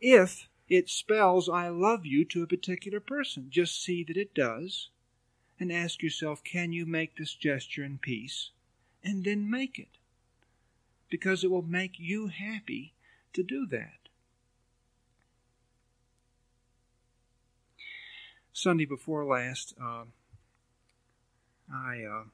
if 0.00 0.48
it 0.68 0.88
spells 0.88 1.48
I 1.48 1.68
love 1.68 2.06
you 2.06 2.24
to 2.26 2.42
a 2.42 2.46
particular 2.46 3.00
person. 3.00 3.48
Just 3.50 3.82
see 3.82 4.04
that 4.04 4.16
it 4.16 4.34
does, 4.34 4.90
and 5.58 5.72
ask 5.72 6.02
yourself, 6.02 6.44
can 6.44 6.72
you 6.72 6.86
make 6.86 7.16
this 7.16 7.34
gesture 7.34 7.82
in 7.82 7.98
peace? 7.98 8.50
And 9.02 9.24
then 9.24 9.50
make 9.50 9.78
it. 9.78 9.88
Because 11.10 11.42
it 11.42 11.50
will 11.50 11.62
make 11.62 11.98
you 11.98 12.28
happy 12.28 12.94
to 13.32 13.42
do 13.42 13.66
that. 13.66 14.00
Sunday 18.52 18.84
before 18.84 19.24
last, 19.24 19.74
uh, 19.82 20.04
I 21.72 22.04
uh, 22.04 22.24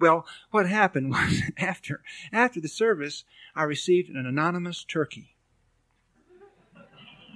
well, 0.00 0.26
what 0.50 0.68
happened 0.68 1.10
was 1.10 1.42
after 1.56 2.02
after 2.32 2.60
the 2.60 2.68
service, 2.68 3.24
I 3.54 3.64
received 3.64 4.08
an 4.10 4.26
anonymous 4.26 4.84
turkey. 4.84 5.34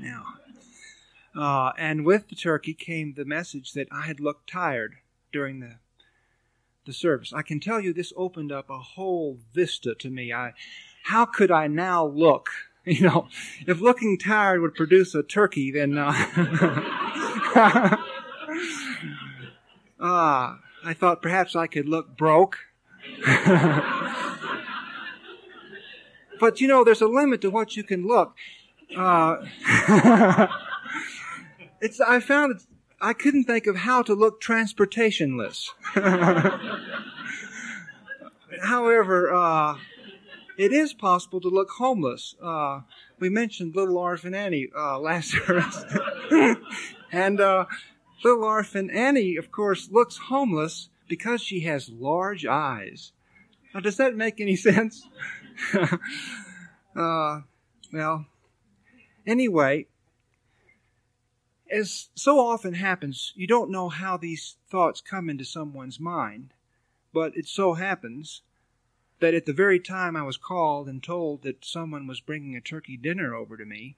Now, 0.00 0.24
uh, 1.36 1.72
and 1.78 2.04
with 2.04 2.28
the 2.28 2.34
turkey 2.34 2.74
came 2.74 3.14
the 3.14 3.24
message 3.24 3.72
that 3.72 3.88
I 3.92 4.02
had 4.02 4.20
looked 4.20 4.50
tired 4.50 4.96
during 5.32 5.60
the 5.60 5.76
the 6.84 6.92
service. 6.92 7.32
I 7.32 7.42
can 7.42 7.60
tell 7.60 7.80
you 7.80 7.92
this 7.92 8.12
opened 8.16 8.52
up 8.52 8.70
a 8.70 8.78
whole 8.78 9.38
vista 9.54 9.94
to 9.94 10.10
me. 10.10 10.32
I, 10.32 10.52
how 11.04 11.24
could 11.24 11.50
I 11.50 11.66
now 11.66 12.06
look? 12.06 12.48
You 12.84 13.02
know, 13.02 13.28
if 13.64 13.80
looking 13.80 14.18
tired 14.18 14.60
would 14.60 14.74
produce 14.74 15.14
a 15.14 15.22
turkey, 15.22 15.70
then 15.70 15.96
uh, 15.96 16.12
uh, 20.00 20.56
I 20.84 20.92
thought 20.92 21.22
perhaps 21.22 21.54
I 21.54 21.68
could 21.68 21.88
look 21.88 22.16
broke. 22.16 22.58
but 26.40 26.60
you 26.60 26.66
know, 26.66 26.82
there's 26.82 27.00
a 27.00 27.06
limit 27.06 27.40
to 27.42 27.50
what 27.50 27.76
you 27.76 27.84
can 27.84 28.04
look. 28.04 28.34
Uh, 28.96 29.36
it's 31.80 32.00
I 32.00 32.18
found 32.18 32.62
I 33.04 33.14
couldn't 33.14 33.44
think 33.44 33.66
of 33.66 33.74
how 33.74 34.02
to 34.02 34.14
look 34.14 34.40
transportationless. 34.40 35.70
However, 38.62 39.34
uh, 39.34 39.76
it 40.56 40.72
is 40.72 40.94
possible 40.94 41.40
to 41.40 41.48
look 41.48 41.70
homeless. 41.70 42.36
Uh, 42.40 42.82
we 43.18 43.28
mentioned 43.28 43.74
Little 43.74 43.98
Orphan 43.98 44.36
Annie 44.36 44.68
uh, 44.76 45.00
last 45.00 45.34
and 47.12 47.40
uh, 47.40 47.64
Little 48.22 48.44
Orphan 48.44 48.88
Annie, 48.88 49.34
of 49.34 49.50
course, 49.50 49.88
looks 49.90 50.16
homeless 50.28 50.88
because 51.08 51.42
she 51.42 51.60
has 51.62 51.90
large 51.90 52.46
eyes. 52.46 53.10
Now, 53.74 53.80
does 53.80 53.96
that 53.96 54.14
make 54.14 54.40
any 54.40 54.54
sense? 54.68 55.08
uh, 56.94 57.40
well, 57.92 58.26
anyway, 59.26 59.86
as 61.72 62.10
so 62.14 62.38
often 62.38 62.74
happens, 62.74 63.32
you 63.34 63.46
don't 63.46 63.70
know 63.70 63.88
how 63.88 64.18
these 64.18 64.56
thoughts 64.68 65.00
come 65.00 65.30
into 65.30 65.44
someone's 65.44 65.98
mind, 65.98 66.52
but 67.14 67.34
it 67.34 67.48
so 67.48 67.74
happens 67.74 68.42
that 69.20 69.32
at 69.32 69.46
the 69.46 69.54
very 69.54 69.80
time 69.80 70.14
I 70.14 70.22
was 70.22 70.36
called 70.36 70.86
and 70.86 71.02
told 71.02 71.42
that 71.42 71.64
someone 71.64 72.06
was 72.06 72.20
bringing 72.20 72.54
a 72.54 72.60
turkey 72.60 72.98
dinner 72.98 73.34
over 73.34 73.56
to 73.56 73.64
me, 73.64 73.96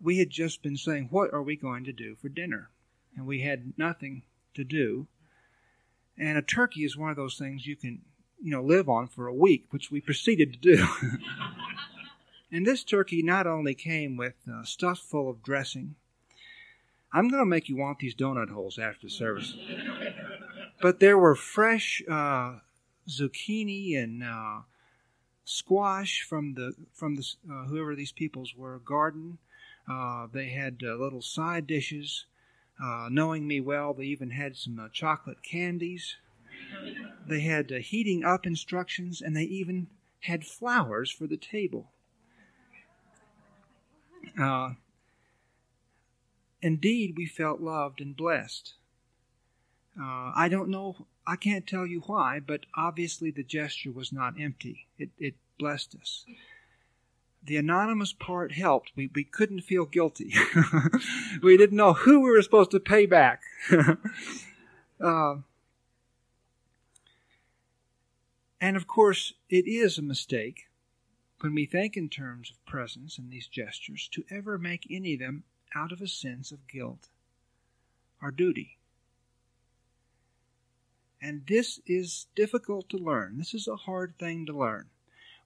we 0.00 0.18
had 0.18 0.30
just 0.30 0.62
been 0.62 0.76
saying, 0.76 1.08
What 1.10 1.32
are 1.32 1.42
we 1.42 1.56
going 1.56 1.82
to 1.84 1.92
do 1.92 2.14
for 2.14 2.28
dinner? 2.28 2.70
And 3.16 3.26
we 3.26 3.40
had 3.40 3.72
nothing 3.76 4.22
to 4.54 4.62
do. 4.62 5.08
And 6.16 6.38
a 6.38 6.42
turkey 6.42 6.84
is 6.84 6.96
one 6.96 7.10
of 7.10 7.16
those 7.16 7.36
things 7.36 7.66
you 7.66 7.74
can, 7.74 8.02
you 8.40 8.52
know, 8.52 8.62
live 8.62 8.88
on 8.88 9.08
for 9.08 9.26
a 9.26 9.34
week, 9.34 9.66
which 9.70 9.90
we 9.90 10.00
proceeded 10.00 10.52
to 10.52 10.58
do. 10.58 10.86
and 12.52 12.64
this 12.64 12.84
turkey 12.84 13.20
not 13.20 13.48
only 13.48 13.74
came 13.74 14.16
with 14.16 14.34
uh, 14.48 14.62
stuff 14.62 15.00
full 15.00 15.28
of 15.28 15.42
dressing, 15.42 15.96
I'm 17.14 17.28
going 17.28 17.40
to 17.42 17.46
make 17.46 17.68
you 17.68 17.76
want 17.76 18.00
these 18.00 18.14
donut 18.14 18.50
holes 18.50 18.76
after 18.76 19.08
service. 19.08 19.54
but 20.82 20.98
there 20.98 21.16
were 21.16 21.36
fresh 21.36 22.02
uh, 22.10 22.56
zucchini 23.08 23.96
and 23.96 24.24
uh, 24.24 24.62
squash 25.44 26.22
from 26.28 26.54
the 26.54 26.74
from 26.92 27.14
the 27.14 27.24
uh, 27.48 27.66
whoever 27.66 27.94
these 27.94 28.10
peoples 28.10 28.54
were 28.56 28.80
garden. 28.80 29.38
Uh, 29.88 30.26
they 30.32 30.48
had 30.48 30.80
uh, 30.82 30.94
little 30.96 31.22
side 31.22 31.68
dishes. 31.68 32.26
Uh, 32.82 33.08
knowing 33.08 33.46
me 33.46 33.60
well, 33.60 33.94
they 33.94 34.02
even 34.02 34.30
had 34.30 34.56
some 34.56 34.80
uh, 34.80 34.88
chocolate 34.92 35.44
candies. 35.44 36.16
They 37.28 37.40
had 37.40 37.70
heating 37.70 38.24
up 38.24 38.44
instructions, 38.44 39.22
and 39.22 39.36
they 39.36 39.44
even 39.44 39.86
had 40.20 40.44
flowers 40.44 41.12
for 41.12 41.28
the 41.28 41.36
table. 41.36 41.92
Indeed, 46.64 47.14
we 47.16 47.26
felt 47.26 47.60
loved 47.60 48.00
and 48.00 48.16
blessed. 48.16 48.74
I 49.96 50.48
don't 50.48 50.70
know 50.70 51.06
I 51.26 51.36
can't 51.36 51.66
tell 51.66 51.86
you 51.86 52.00
why, 52.00 52.40
but 52.40 52.66
obviously 52.76 53.30
the 53.30 53.42
gesture 53.42 53.90
was 53.90 54.12
not 54.12 54.34
empty. 54.38 54.86
It, 54.98 55.10
it 55.18 55.34
blessed 55.58 55.96
us. 56.00 56.24
The 57.42 57.56
anonymous 57.56 58.12
part 58.12 58.52
helped. 58.52 58.92
We, 58.96 59.10
we 59.14 59.24
couldn't 59.24 59.62
feel 59.62 59.86
guilty. 59.86 60.34
we 61.42 61.56
didn't 61.56 61.76
know 61.76 61.94
who 61.94 62.20
we 62.20 62.30
were 62.30 62.42
supposed 62.42 62.70
to 62.72 62.80
pay 62.80 63.06
back. 63.06 63.42
uh, 65.00 65.36
and 68.60 68.76
of 68.76 68.86
course, 68.86 69.34
it 69.48 69.66
is 69.66 69.98
a 69.98 70.02
mistake 70.02 70.68
when 71.40 71.54
we 71.54 71.66
think 71.66 71.96
in 71.96 72.08
terms 72.08 72.50
of 72.50 72.64
presence 72.66 73.18
and 73.18 73.30
these 73.30 73.46
gestures 73.46 74.08
to 74.12 74.24
ever 74.30 74.56
make 74.56 74.86
any 74.90 75.14
of 75.14 75.20
them 75.20 75.44
out 75.74 75.92
of 75.92 76.00
a 76.00 76.08
sense 76.08 76.52
of 76.52 76.68
guilt 76.68 77.08
or 78.22 78.30
duty. 78.30 78.78
And 81.20 81.46
this 81.46 81.80
is 81.86 82.26
difficult 82.34 82.88
to 82.90 82.98
learn. 82.98 83.38
This 83.38 83.54
is 83.54 83.66
a 83.66 83.76
hard 83.76 84.18
thing 84.18 84.44
to 84.46 84.52
learn. 84.52 84.86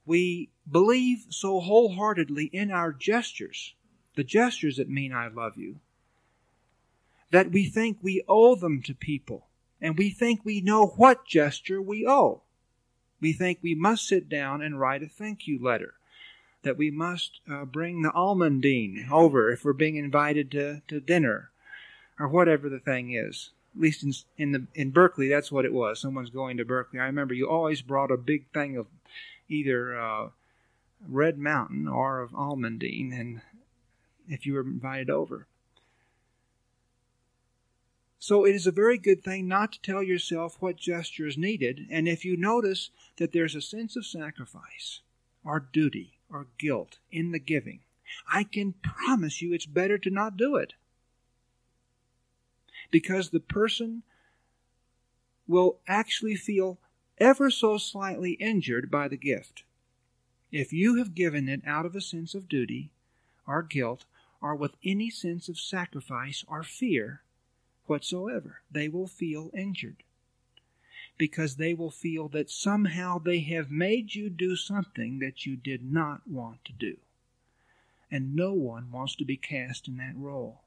We 0.05 0.49
believe 0.71 1.27
so 1.29 1.61
wholeheartedly 1.61 2.47
in 2.47 2.71
our 2.71 2.93
gestures, 2.93 3.75
the 4.17 4.25
gestures 4.25 4.77
that 4.77 4.88
mean 4.88 5.12
I 5.12 5.29
love 5.29 5.57
you, 5.57 5.81
that 7.31 7.53
we 7.53 7.67
think 7.67 7.99
we 8.01 8.25
owe 8.27 8.55
them 8.55 8.83
to 8.83 8.95
people. 8.95 9.47
And 9.81 9.97
we 9.97 10.11
think 10.11 10.45
we 10.45 10.61
know 10.61 10.87
what 10.87 11.27
gesture 11.27 11.81
we 11.81 12.05
owe. 12.07 12.43
We 13.21 13.33
think 13.33 13.61
we 13.62 13.75
must 13.75 14.09
sit 14.09 14.29
down 14.29 14.62
and 14.62 14.81
write 14.81 15.03
a 15.03 15.09
thank 15.09 15.47
you 15.47 15.62
letter. 15.62 15.95
That 16.62 16.77
we 16.77 16.90
must 16.90 17.40
uh, 17.51 17.64
bring 17.64 18.03
the 18.03 18.11
Almaden 18.11 19.11
over 19.11 19.51
if 19.51 19.64
we're 19.64 19.73
being 19.73 19.97
invited 19.97 20.51
to, 20.53 20.83
to 20.88 21.01
dinner 21.01 21.51
or 22.18 22.29
whatever 22.29 22.68
the 22.68 22.81
thing 22.81 23.14
is 23.14 23.51
at 23.79 23.83
least 23.83 24.03
in 24.03 24.12
in 24.37 24.53
the 24.53 24.66
in 24.75 24.90
Berkeley, 24.90 25.29
that's 25.29 25.53
what 25.53 25.64
it 25.64 25.73
was. 25.73 26.01
Someone's 26.01 26.31
going 26.31 26.57
to 26.57 26.64
Berkeley. 26.64 26.99
I 26.99 27.07
remember 27.07 27.33
you 27.33 27.49
always 27.49 27.81
brought 27.81 28.11
a 28.11 28.16
big 28.16 28.47
thing 28.53 28.77
of 28.77 28.87
either 29.49 29.99
uh, 29.99 30.31
Red 31.07 31.38
Mountain 31.38 31.87
or 31.87 32.21
of 32.21 32.33
Almaden, 32.33 33.12
and 33.12 33.40
if 34.29 34.47
you 34.47 34.55
were 34.55 34.62
invited 34.62 35.11
over. 35.11 35.47
So 38.18 38.44
it 38.44 38.55
is 38.55 38.66
a 38.66 38.73
very 38.73 38.99
good 38.99 39.23
thing 39.23 39.47
not 39.47 39.73
to 39.73 39.81
tell 39.81 40.03
yourself 40.03 40.57
what 40.61 40.77
gesture 40.77 41.27
is 41.27 41.38
needed, 41.38 41.87
and 41.88 42.09
if 42.09 42.25
you 42.25 42.37
notice 42.37 42.90
that 43.16 43.33
there's 43.33 43.55
a 43.55 43.62
sense 43.62 43.94
of 43.94 44.05
sacrifice, 44.05 45.01
or 45.44 45.61
duty, 45.61 46.17
or 46.31 46.47
guilt 46.59 46.99
in 47.11 47.33
the 47.33 47.38
giving, 47.38 47.81
I 48.33 48.45
can 48.45 48.75
promise 48.75 49.43
you 49.43 49.53
it's 49.53 49.67
better 49.67 49.99
to 49.99 50.11
not 50.11 50.37
do 50.37 50.57
it 50.57 50.75
because 52.91 53.31
the 53.31 53.41
person 53.41 54.03
will 55.47 55.79
actually 55.87 56.37
feel 56.37 56.79
ever 57.19 57.51
so 57.51 57.79
slightly 57.79 58.33
injured 58.33 58.91
by 58.91 59.09
the 59.09 59.17
gift. 59.17 59.64
If 60.51 60.73
you 60.73 60.97
have 60.97 61.14
given 61.14 61.49
it 61.49 61.62
out 61.67 61.85
of 61.85 61.95
a 61.95 62.01
sense 62.01 62.35
of 62.35 62.49
duty 62.49 62.91
or 63.47 63.62
guilt 63.62 64.05
or 64.41 64.55
with 64.55 64.77
any 64.85 65.11
sense 65.11 65.49
of 65.49 65.59
sacrifice 65.59 66.45
or 66.49 66.62
fear 66.62 67.23
whatsoever, 67.87 68.61
they 68.71 68.88
will 68.88 69.07
feel 69.07 69.51
injured. 69.55 70.03
Because 71.18 71.57
they 71.57 71.74
will 71.74 71.90
feel 71.90 72.28
that 72.28 72.50
somehow 72.50 73.18
they 73.18 73.40
have 73.40 73.70
made 73.70 74.14
you 74.14 74.31
do 74.31 74.57
something 74.57 75.18
that 75.18 75.44
you 75.44 75.57
did 75.57 75.85
not 75.85 76.22
want 76.26 76.64
to 76.64 76.72
do. 76.72 76.96
And 78.11 78.35
no 78.35 78.52
one 78.54 78.90
wants 78.90 79.14
to 79.16 79.24
be 79.24 79.37
cast 79.37 79.88
in 79.88 79.96
that 79.98 80.16
role. 80.16 80.62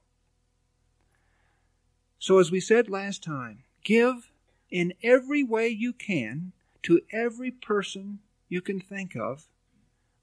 So, 2.20 2.38
as 2.38 2.52
we 2.52 2.60
said 2.60 2.90
last 2.90 3.24
time, 3.24 3.64
give 3.84 4.30
in 4.70 4.94
every 5.02 5.44
way 5.44 5.70
you 5.70 5.92
can 5.92 6.52
to 6.84 7.02
every 7.12 7.50
person 7.50 8.20
you 8.48 8.62
can 8.62 8.80
think 8.80 9.16
of, 9.16 9.48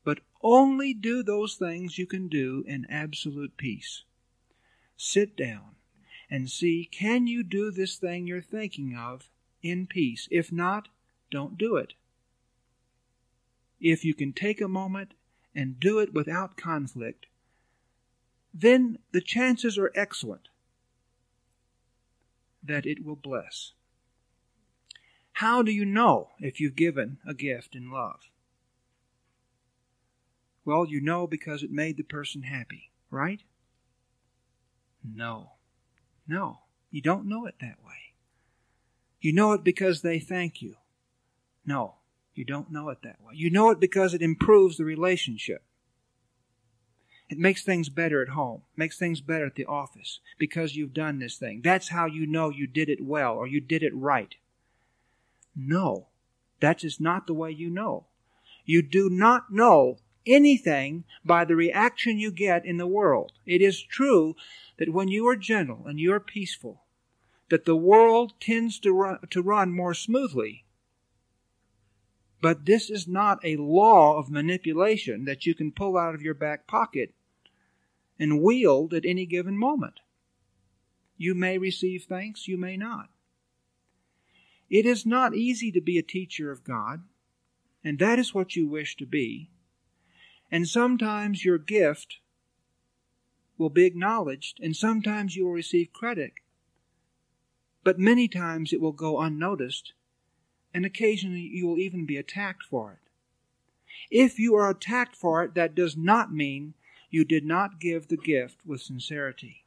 but 0.05 0.21
only 0.43 0.95
do 0.95 1.23
those 1.23 1.57
things 1.57 1.99
you 1.99 2.07
can 2.07 2.29
do 2.29 2.65
in 2.67 2.87
absolute 2.89 3.57
peace. 3.57 4.05
Sit 4.97 5.37
down 5.37 5.77
and 6.31 6.51
see 6.51 6.89
can 6.91 7.27
you 7.27 7.43
do 7.43 7.71
this 7.71 7.97
thing 7.97 8.27
you're 8.27 8.43
thinking 8.43 8.97
of 8.97 9.29
in 9.63 9.87
peace? 9.87 10.29
If 10.31 10.53
not, 10.53 10.89
don't 11.31 11.59
do 11.59 11.77
it. 11.77 11.95
If 13.81 14.05
you 14.05 14.15
can 14.15 14.33
take 14.33 14.61
a 14.61 14.69
moment 14.69 15.15
and 15.55 15.79
do 15.79 15.99
it 15.99 16.13
without 16.13 16.57
conflict, 16.57 17.27
then 18.53 18.99
the 19.13 19.21
chances 19.21 19.79
are 19.79 19.93
excellent 19.95 20.49
that 22.63 22.87
it 22.87 23.05
will 23.05 23.17
bless. 23.17 23.73
How 25.35 25.63
do 25.63 25.71
you 25.71 25.85
know 25.85 26.31
if 26.41 26.61
you've 26.61 26.75
given 26.75 27.19
a 27.27 27.35
gift 27.35 27.77
in 27.77 27.91
love? 27.91 28.29
Well, 30.65 30.87
you 30.87 31.01
know 31.01 31.27
because 31.27 31.63
it 31.63 31.71
made 31.71 31.97
the 31.97 32.03
person 32.03 32.43
happy, 32.43 32.91
right? 33.11 33.41
No. 35.05 35.53
No. 36.27 36.61
You 36.91 37.01
don't 37.01 37.29
know 37.29 37.47
it 37.47 37.55
that 37.61 37.79
way. 37.85 38.08
You 39.21 39.33
know 39.33 39.53
it 39.53 39.65
because 39.65 40.03
they 40.03 40.19
thank 40.19 40.63
you. 40.63 40.77
No. 41.67 41.95
You 42.35 42.45
don't 42.45 42.71
know 42.71 42.89
it 42.91 42.99
that 43.03 43.21
way. 43.21 43.33
You 43.35 43.51
know 43.51 43.71
it 43.71 43.81
because 43.81 44.15
it 44.15 44.23
improves 44.23 44.77
the 44.77 44.85
relationship. 44.85 45.65
It 47.29 47.37
makes 47.37 47.65
things 47.65 47.89
better 47.89 48.23
at 48.23 48.29
home, 48.29 48.63
makes 48.77 48.97
things 48.97 49.21
better 49.21 49.45
at 49.45 49.57
the 49.57 49.67
office 49.67 50.21
because 50.39 50.77
you've 50.77 50.95
done 50.95 51.19
this 51.19 51.37
thing. 51.37 51.63
That's 51.65 51.89
how 51.89 52.07
you 52.07 52.27
know 52.27 52.49
you 52.49 52.69
did 52.69 52.89
it 52.89 53.05
well 53.05 53.35
or 53.35 53.49
you 53.49 53.61
did 53.61 53.83
it 53.83 53.93
right. 53.95 54.37
No, 55.57 56.07
that 56.61 56.77
is 56.77 56.83
just 56.83 57.01
not 57.01 57.27
the 57.27 57.35
way 57.35 57.51
you 57.51 57.69
know. 57.71 58.07
You 58.65 58.83
do 58.83 59.11
not 59.11 59.53
know 59.53 59.99
anything 60.25 61.05
by 61.25 61.45
the 61.45 61.57
reaction 61.57 62.21
you 62.21 62.31
get 62.31 62.65
in 62.65 62.77
the 62.77 62.87
world. 62.87 63.33
It 63.47 63.61
is 63.61 63.83
true 63.83 64.37
that 64.79 64.93
when 64.93 65.09
you 65.09 65.27
are 65.27 65.37
gentle 65.37 65.87
and 65.87 65.99
you 65.99 66.13
are 66.13 66.21
peaceful, 66.21 66.83
that 67.51 67.65
the 67.65 67.77
world 67.77 68.35
tends 68.41 68.79
to 68.81 68.93
run, 68.93 69.19
to 69.31 69.43
run 69.43 69.73
more 69.73 69.95
smoothly. 69.95 70.65
But 72.41 72.67
this 72.67 72.89
is 72.89 73.09
not 73.09 73.45
a 73.45 73.57
law 73.57 74.19
of 74.19 74.31
manipulation 74.31 75.25
that 75.25 75.45
you 75.47 75.55
can 75.55 75.73
pull 75.73 75.97
out 75.97 76.15
of 76.15 76.23
your 76.23 76.35
back 76.35 76.67
pocket 76.67 77.15
and 78.19 78.43
wield 78.43 78.95
at 78.95 79.05
any 79.05 79.27
given 79.27 79.57
moment. 79.57 80.01
You 81.17 81.35
may 81.35 81.59
receive 81.59 82.05
thanks, 82.05 82.47
you 82.47 82.57
may 82.57 82.77
not. 82.77 83.09
It 84.71 84.87
is 84.87 85.07
not 85.07 85.35
easy 85.35 85.73
to 85.73 85.81
be 85.81 85.99
a 85.99 86.03
teacher 86.03 86.53
of 86.53 86.63
God, 86.63 87.03
and 87.83 87.99
that 87.99 88.19
is 88.19 88.35
what 88.35 88.55
you 88.55 88.69
wish 88.69 88.97
to 88.97 89.07
be. 89.07 89.51
And 90.51 90.69
sometimes 90.69 91.45
your 91.45 91.59
gift 91.59 92.19
will 93.57 93.71
be 93.71 93.85
acknowledged, 93.85 94.61
and 94.63 94.77
sometimes 94.77 95.35
you 95.35 95.47
will 95.47 95.53
receive 95.53 95.93
credit. 95.93 96.35
But 97.85 97.99
many 97.99 98.29
times 98.29 98.73
it 98.73 98.81
will 98.81 98.93
go 98.93 99.21
unnoticed, 99.21 99.93
and 100.75 100.85
occasionally 100.85 101.41
you 101.41 101.67
will 101.67 101.79
even 101.79 102.07
be 102.07 102.17
attacked 102.17 102.65
for 102.65 102.93
it. 102.93 103.11
If 104.11 104.39
you 104.39 104.55
are 104.55 104.71
attacked 104.71 105.17
for 105.17 105.43
it, 105.43 105.55
that 105.55 105.75
does 105.75 105.97
not 105.97 106.33
mean 106.33 106.75
you 107.11 107.25
did 107.25 107.45
not 107.45 107.81
give 107.81 108.09
the 108.09 108.17
gift 108.17 108.65
with 108.67 108.83
sincerity. 108.83 109.65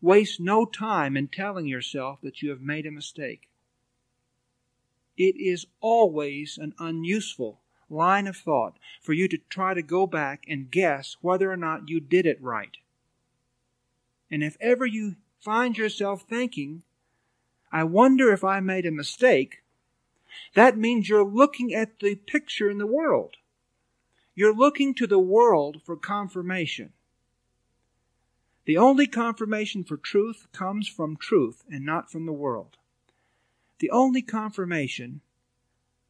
Waste 0.00 0.40
no 0.40 0.64
time 0.64 1.16
in 1.16 1.28
telling 1.28 1.66
yourself 1.66 2.20
that 2.22 2.42
you 2.42 2.50
have 2.50 2.62
made 2.62 2.86
a 2.86 2.90
mistake. 2.90 3.48
It 5.16 5.36
is 5.36 5.66
always 5.80 6.56
an 6.56 6.74
unuseful 6.78 7.60
line 7.90 8.26
of 8.26 8.36
thought 8.36 8.78
for 9.02 9.12
you 9.12 9.28
to 9.28 9.38
try 9.50 9.74
to 9.74 9.82
go 9.82 10.06
back 10.06 10.44
and 10.48 10.70
guess 10.70 11.16
whether 11.20 11.52
or 11.52 11.56
not 11.56 11.88
you 11.88 12.00
did 12.00 12.24
it 12.24 12.40
right. 12.40 12.76
And 14.30 14.42
if 14.42 14.56
ever 14.60 14.86
you 14.86 15.16
find 15.40 15.76
yourself 15.76 16.22
thinking, 16.22 16.82
I 17.72 17.84
wonder 17.84 18.32
if 18.32 18.44
I 18.44 18.60
made 18.60 18.86
a 18.86 18.90
mistake, 18.90 19.62
that 20.54 20.76
means 20.76 21.08
you're 21.08 21.24
looking 21.24 21.74
at 21.74 21.98
the 22.00 22.14
picture 22.14 22.70
in 22.70 22.78
the 22.78 22.86
world. 22.86 23.36
You're 24.34 24.54
looking 24.54 24.94
to 24.94 25.06
the 25.06 25.18
world 25.18 25.82
for 25.84 25.96
confirmation. 25.96 26.92
The 28.64 28.76
only 28.76 29.06
confirmation 29.06 29.84
for 29.84 29.96
truth 29.96 30.46
comes 30.52 30.86
from 30.88 31.16
truth 31.16 31.64
and 31.70 31.84
not 31.84 32.10
from 32.10 32.26
the 32.26 32.32
world. 32.32 32.76
The 33.80 33.90
only 33.90 34.22
confirmation 34.22 35.22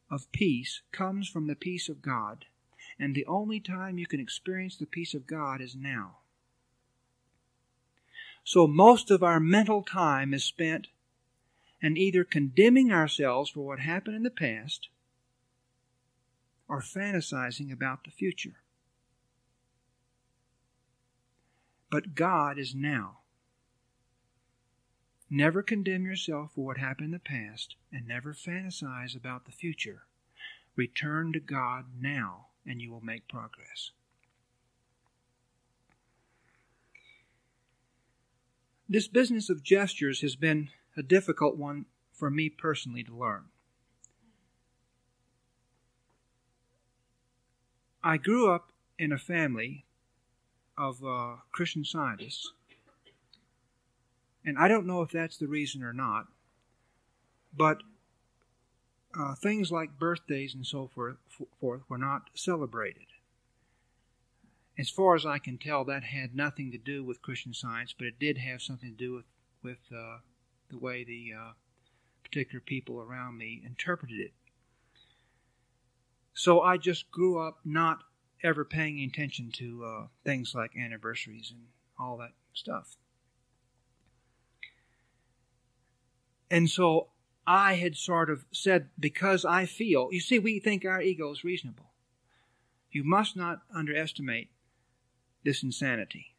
of 0.09 0.31
peace 0.31 0.81
comes 0.91 1.29
from 1.29 1.47
the 1.47 1.55
peace 1.55 1.87
of 1.87 2.01
God, 2.01 2.45
and 2.99 3.15
the 3.15 3.25
only 3.25 3.59
time 3.59 3.97
you 3.97 4.05
can 4.05 4.19
experience 4.19 4.77
the 4.77 4.85
peace 4.85 5.13
of 5.13 5.25
God 5.25 5.61
is 5.61 5.75
now. 5.75 6.17
So 8.43 8.67
most 8.67 9.11
of 9.11 9.23
our 9.23 9.39
mental 9.39 9.83
time 9.83 10.33
is 10.33 10.43
spent 10.43 10.87
in 11.81 11.97
either 11.97 12.23
condemning 12.23 12.91
ourselves 12.91 13.49
for 13.49 13.61
what 13.61 13.79
happened 13.79 14.15
in 14.15 14.23
the 14.23 14.29
past 14.29 14.89
or 16.67 16.81
fantasizing 16.81 17.71
about 17.71 18.03
the 18.03 18.11
future. 18.11 18.61
But 21.89 22.15
God 22.15 22.57
is 22.57 22.73
now. 22.73 23.17
Never 25.29 25.61
condemn 25.61 26.05
yourself 26.05 26.51
for 26.55 26.65
what 26.65 26.77
happened 26.77 27.05
in 27.05 27.11
the 27.11 27.19
past, 27.19 27.75
and 27.91 28.07
never 28.07 28.33
fantasize 28.33 29.15
about 29.15 29.45
the 29.45 29.51
future. 29.51 30.03
Return 30.75 31.33
to 31.33 31.39
God 31.39 31.85
now, 31.99 32.47
and 32.65 32.81
you 32.81 32.91
will 32.91 33.01
make 33.01 33.27
progress. 33.27 33.91
This 38.91 39.07
business 39.07 39.49
of 39.49 39.63
gestures 39.63 40.19
has 40.19 40.35
been 40.35 40.67
a 40.97 41.01
difficult 41.01 41.55
one 41.55 41.85
for 42.11 42.29
me 42.29 42.49
personally 42.49 43.05
to 43.05 43.15
learn. 43.15 43.45
I 48.03 48.17
grew 48.17 48.51
up 48.51 48.73
in 48.99 49.13
a 49.13 49.17
family 49.17 49.85
of 50.77 51.01
uh, 51.05 51.35
Christian 51.53 51.85
scientists 51.85 52.51
and 54.43 54.57
I 54.57 54.67
don't 54.67 54.85
know 54.85 55.01
if 55.03 55.11
that's 55.11 55.37
the 55.37 55.47
reason 55.47 55.83
or 55.83 55.93
not, 55.93 56.27
but 57.55 57.83
uh, 59.17 59.35
things 59.35 59.71
like 59.71 59.97
birthdays 59.99 60.53
and 60.53 60.67
so 60.67 60.89
forth, 60.93 61.15
forth 61.61 61.83
were 61.87 61.97
not 61.97 62.23
celebrated. 62.33 63.05
As 64.81 64.89
far 64.89 65.13
as 65.13 65.27
I 65.27 65.37
can 65.37 65.59
tell, 65.59 65.85
that 65.85 66.05
had 66.05 66.35
nothing 66.35 66.71
to 66.71 66.77
do 66.79 67.03
with 67.03 67.21
Christian 67.21 67.53
Science, 67.53 67.93
but 67.95 68.07
it 68.07 68.17
did 68.17 68.39
have 68.39 68.63
something 68.63 68.89
to 68.89 68.97
do 68.97 69.13
with 69.13 69.25
with 69.61 69.77
uh, 69.95 70.17
the 70.71 70.79
way 70.79 71.03
the 71.03 71.33
uh, 71.39 71.51
particular 72.23 72.59
people 72.59 72.99
around 72.99 73.37
me 73.37 73.61
interpreted 73.63 74.19
it. 74.19 74.31
So 76.33 76.61
I 76.61 76.77
just 76.77 77.11
grew 77.11 77.39
up 77.39 77.59
not 77.63 77.99
ever 78.43 78.65
paying 78.65 78.99
attention 79.03 79.51
to 79.51 79.85
uh, 79.85 80.07
things 80.25 80.55
like 80.55 80.71
anniversaries 80.75 81.51
and 81.51 81.67
all 81.99 82.17
that 82.17 82.31
stuff. 82.51 82.97
And 86.49 86.67
so 86.67 87.09
I 87.45 87.75
had 87.75 87.95
sort 87.95 88.31
of 88.31 88.45
said, 88.51 88.89
because 88.99 89.45
I 89.45 89.67
feel, 89.67 90.09
you 90.11 90.19
see, 90.19 90.39
we 90.39 90.59
think 90.59 90.85
our 90.85 91.03
ego 91.03 91.31
is 91.31 91.43
reasonable. 91.43 91.91
You 92.89 93.03
must 93.03 93.37
not 93.37 93.61
underestimate 93.71 94.49
this 95.43 95.63
insanity. 95.63 96.33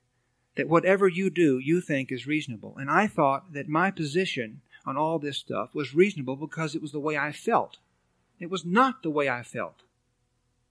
That 0.56 0.68
whatever 0.68 1.08
you 1.08 1.30
do, 1.30 1.58
you 1.58 1.80
think 1.80 2.12
is 2.12 2.26
reasonable. 2.26 2.76
And 2.78 2.90
I 2.90 3.06
thought 3.06 3.52
that 3.52 3.68
my 3.68 3.90
position 3.90 4.60
on 4.84 4.96
all 4.96 5.18
this 5.18 5.38
stuff 5.38 5.74
was 5.74 5.94
reasonable 5.94 6.36
because 6.36 6.74
it 6.74 6.82
was 6.82 6.92
the 6.92 7.00
way 7.00 7.16
I 7.16 7.32
felt. 7.32 7.78
It 8.38 8.50
was 8.50 8.64
not 8.64 9.02
the 9.02 9.10
way 9.10 9.28
I 9.28 9.42
felt. 9.42 9.82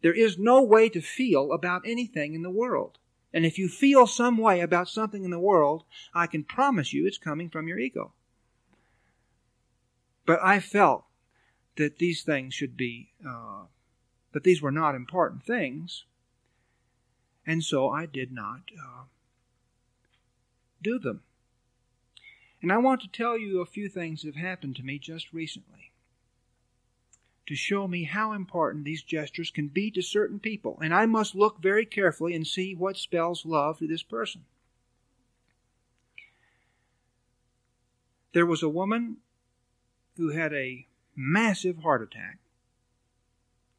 There 0.02 0.14
is 0.14 0.38
no 0.38 0.62
way 0.62 0.90
to 0.90 1.02
feel 1.02 1.52
about 1.52 1.84
anything 1.86 2.34
in 2.34 2.42
the 2.42 2.50
world. 2.50 2.98
And 3.34 3.46
if 3.46 3.58
you 3.58 3.70
feel 3.70 4.08
some 4.08 4.38
way 4.38 4.60
about 4.60 4.90
something 4.90 5.24
in 5.24 5.32
the 5.32 5.40
world, 5.40 5.84
I 6.14 6.28
can 6.28 6.44
promise 6.44 6.92
you 6.92 7.08
it's 7.08 7.18
coming 7.18 7.50
from 7.50 7.68
your 7.68 7.80
ego. 7.80 8.12
But 10.26 10.40
I 10.44 10.60
felt 10.60 11.06
that 11.78 11.98
these 11.98 12.24
things 12.24 12.54
should 12.54 12.76
be, 12.76 13.12
uh, 13.26 13.64
that 14.34 14.44
these 14.44 14.62
were 14.62 14.72
not 14.72 14.96
important 14.96 15.44
things, 15.44 16.06
and 17.46 17.64
so 17.64 17.90
I 17.90 18.06
did 18.06 18.32
not 18.32 18.62
uh, 18.78 19.04
do 20.82 21.00
them. 21.00 21.22
And 22.62 22.72
I 22.72 22.78
want 22.78 23.02
to 23.02 23.08
tell 23.08 23.38
you 23.38 23.60
a 23.60 23.66
few 23.66 23.90
things 23.90 24.22
that 24.22 24.36
have 24.36 24.44
happened 24.44 24.76
to 24.76 24.84
me 24.84 25.00
just 25.00 25.34
recently 25.34 25.92
to 27.48 27.56
show 27.56 27.88
me 27.88 28.04
how 28.04 28.34
important 28.34 28.86
these 28.86 29.02
gestures 29.02 29.50
can 29.50 29.68
be 29.68 29.92
to 29.92 30.02
certain 30.02 30.40
people. 30.40 30.78
And 30.82 30.94
I 30.94 31.06
must 31.06 31.36
look 31.36 31.62
very 31.62 31.86
carefully 31.86 32.36
and 32.36 32.46
see 32.46 32.76
what 32.76 32.98
spells 32.98 33.46
love 33.46 33.80
to 33.80 33.88
this 33.88 34.04
person. 34.04 34.46
There 38.34 38.46
was 38.46 38.64
a 38.64 38.70
woman 38.70 39.18
who 40.16 40.30
had 40.30 40.54
a 40.54 40.88
massive 41.16 41.80
heart 41.80 42.02
attack, 42.02 42.38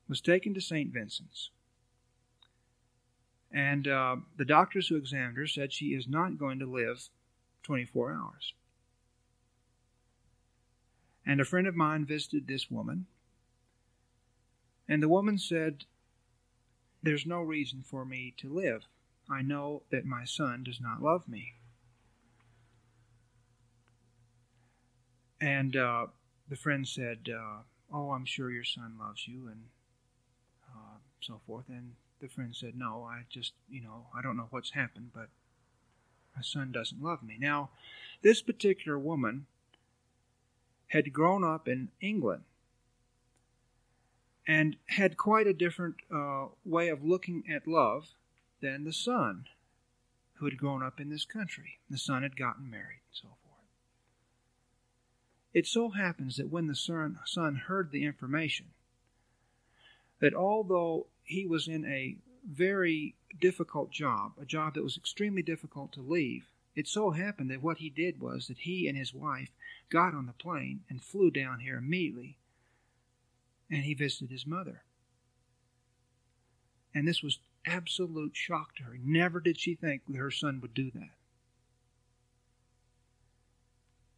was 0.09 0.21
taken 0.21 0.53
to 0.55 0.61
St. 0.61 0.93
Vincent's. 0.93 1.51
And 3.53 3.87
uh, 3.87 4.17
the 4.37 4.45
doctors 4.45 4.89
who 4.89 4.97
examined 4.97 5.37
her 5.37 5.47
said 5.47 5.73
she 5.73 5.95
is 5.95 6.09
not 6.09 6.39
going 6.39 6.59
to 6.61 6.67
live 6.67 7.09
24 7.63 8.13
hours. 8.13 8.55
And 11.27 11.41
a 11.41 11.45
friend 11.45 11.67
of 11.67 11.77
mine 11.77 12.05
visited 12.05 12.47
this 12.47 12.71
woman, 12.71 13.07
and 14.89 15.03
the 15.03 15.09
woman 15.09 15.39
said, 15.39 15.85
There's 17.03 17.27
no 17.27 17.41
reason 17.41 17.83
for 17.83 18.05
me 18.05 18.35
to 18.39 18.53
live. 18.53 18.87
I 19.31 19.43
know 19.43 19.83
that 19.91 20.05
my 20.05 20.25
son 20.25 20.65
does 20.65 20.81
not 20.81 21.03
love 21.03 21.29
me. 21.29 21.55
And 25.41 25.77
uh, 25.77 26.07
the 26.49 26.57
friend 26.57 26.87
said, 26.87 27.29
uh, 27.29 27.63
"Oh, 27.93 28.11
I'm 28.11 28.25
sure 28.25 28.51
your 28.51 28.63
son 28.65 28.97
loves 28.99 29.27
you," 29.27 29.49
and 29.49 29.65
uh, 30.69 30.99
so 31.21 31.41
forth. 31.47 31.69
And 31.69 31.95
the 32.23 32.29
friend 32.29 32.55
said, 32.55 32.77
"No, 32.77 33.05
I 33.05 33.25
just, 33.29 33.53
you 33.69 33.83
know, 33.83 34.07
I 34.15 34.23
don't 34.23 34.37
know 34.37 34.47
what's 34.51 34.71
happened, 34.71 35.11
but 35.13 35.29
my 36.37 36.41
son 36.41 36.71
doesn't 36.71 37.03
love 37.03 37.23
me." 37.23 37.37
Now, 37.39 37.71
this 38.23 38.41
particular 38.41 38.99
woman 38.99 39.47
had 40.89 41.13
grown 41.13 41.43
up 41.43 41.67
in 41.67 41.91
England 42.01 42.45
and 44.47 44.77
had 44.87 45.17
quite 45.17 45.47
a 45.49 45.53
different 45.53 45.97
uh, 46.15 46.47
way 46.65 46.89
of 46.89 47.05
looking 47.05 47.43
at 47.51 47.67
love 47.67 48.15
than 48.61 48.85
the 48.85 48.93
son 48.93 49.49
who 50.35 50.45
had 50.45 50.57
grown 50.57 50.83
up 50.83 51.01
in 51.01 51.11
this 51.11 51.25
country. 51.25 51.81
The 51.91 51.99
son 51.99 52.23
had 52.23 52.37
gotten 52.37 52.71
married 52.71 53.01
and 53.09 53.15
so 53.15 53.29
forth. 53.29 53.67
It 55.53 55.67
so 55.67 55.91
happens 55.91 56.37
that 56.37 56.51
when 56.51 56.69
the 56.69 56.75
son, 56.77 57.19
son 57.25 57.57
heard 57.57 57.91
the 57.91 58.05
information, 58.05 58.67
that 60.23 60.35
although 60.35 61.09
he 61.25 61.45
was 61.45 61.67
in 61.67 61.85
a 61.85 62.17
very 62.49 63.17
difficult 63.41 63.91
job, 63.91 64.31
a 64.41 64.45
job 64.45 64.75
that 64.75 64.85
was 64.85 64.97
extremely 64.97 65.43
difficult 65.43 65.93
to 65.93 66.01
leave, 66.01 66.47
it 66.77 66.87
so 66.87 67.11
happened 67.11 67.51
that 67.51 67.63
what 67.63 67.79
he 67.79 67.91
did 67.91 68.21
was 68.21 68.47
that 68.47 68.59
he 68.59 68.87
and 68.87 68.97
his 68.97 69.13
wife 69.13 69.51
got 69.91 70.15
on 70.15 70.27
the 70.27 70.33
plane 70.33 70.85
and 70.89 71.03
flew 71.03 71.31
down 71.31 71.59
here 71.59 71.77
immediately 71.77 72.39
and 73.69 73.83
he 73.83 73.95
visited 73.95 74.31
his 74.31 74.47
mother. 74.47 74.85
And 76.95 77.09
this 77.09 77.21
was 77.21 77.41
absolute 77.67 78.37
shock 78.37 78.77
to 78.77 78.85
her. 78.85 78.99
Never 79.03 79.41
did 79.41 79.59
she 79.59 79.75
think 79.75 80.03
that 80.07 80.19
her 80.19 80.31
son 80.31 80.61
would 80.61 80.73
do 80.73 80.93
that. 80.93 81.17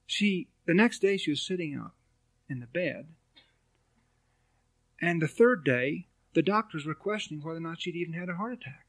She 0.07 0.49
the 0.67 0.75
next 0.75 0.99
day 0.99 1.17
she 1.17 1.31
was 1.31 1.41
sitting 1.41 1.79
up 1.79 1.95
in 2.47 2.61
the 2.61 2.67
bed, 2.67 3.07
and 5.05 5.21
the 5.21 5.29
third 5.29 5.65
day 5.65 6.07
the 6.33 6.43
doctors 6.43 6.87
were 6.87 6.95
questioning 6.95 7.43
whether 7.43 7.59
or 7.59 7.61
not 7.61 7.81
she'd 7.81 7.95
even 7.95 8.15
had 8.15 8.29
a 8.29 8.37
heart 8.37 8.55
attack. 8.55 8.87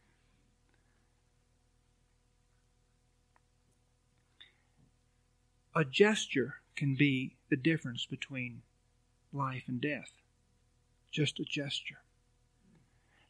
A 5.76 5.84
gesture 5.84 6.56
can 6.76 6.96
be 6.96 7.36
the 7.50 7.58
difference 7.58 8.06
between 8.06 8.62
life 9.34 9.64
and 9.68 9.82
death 9.82 10.14
just 11.12 11.40
a 11.40 11.46
gesture. 11.46 12.02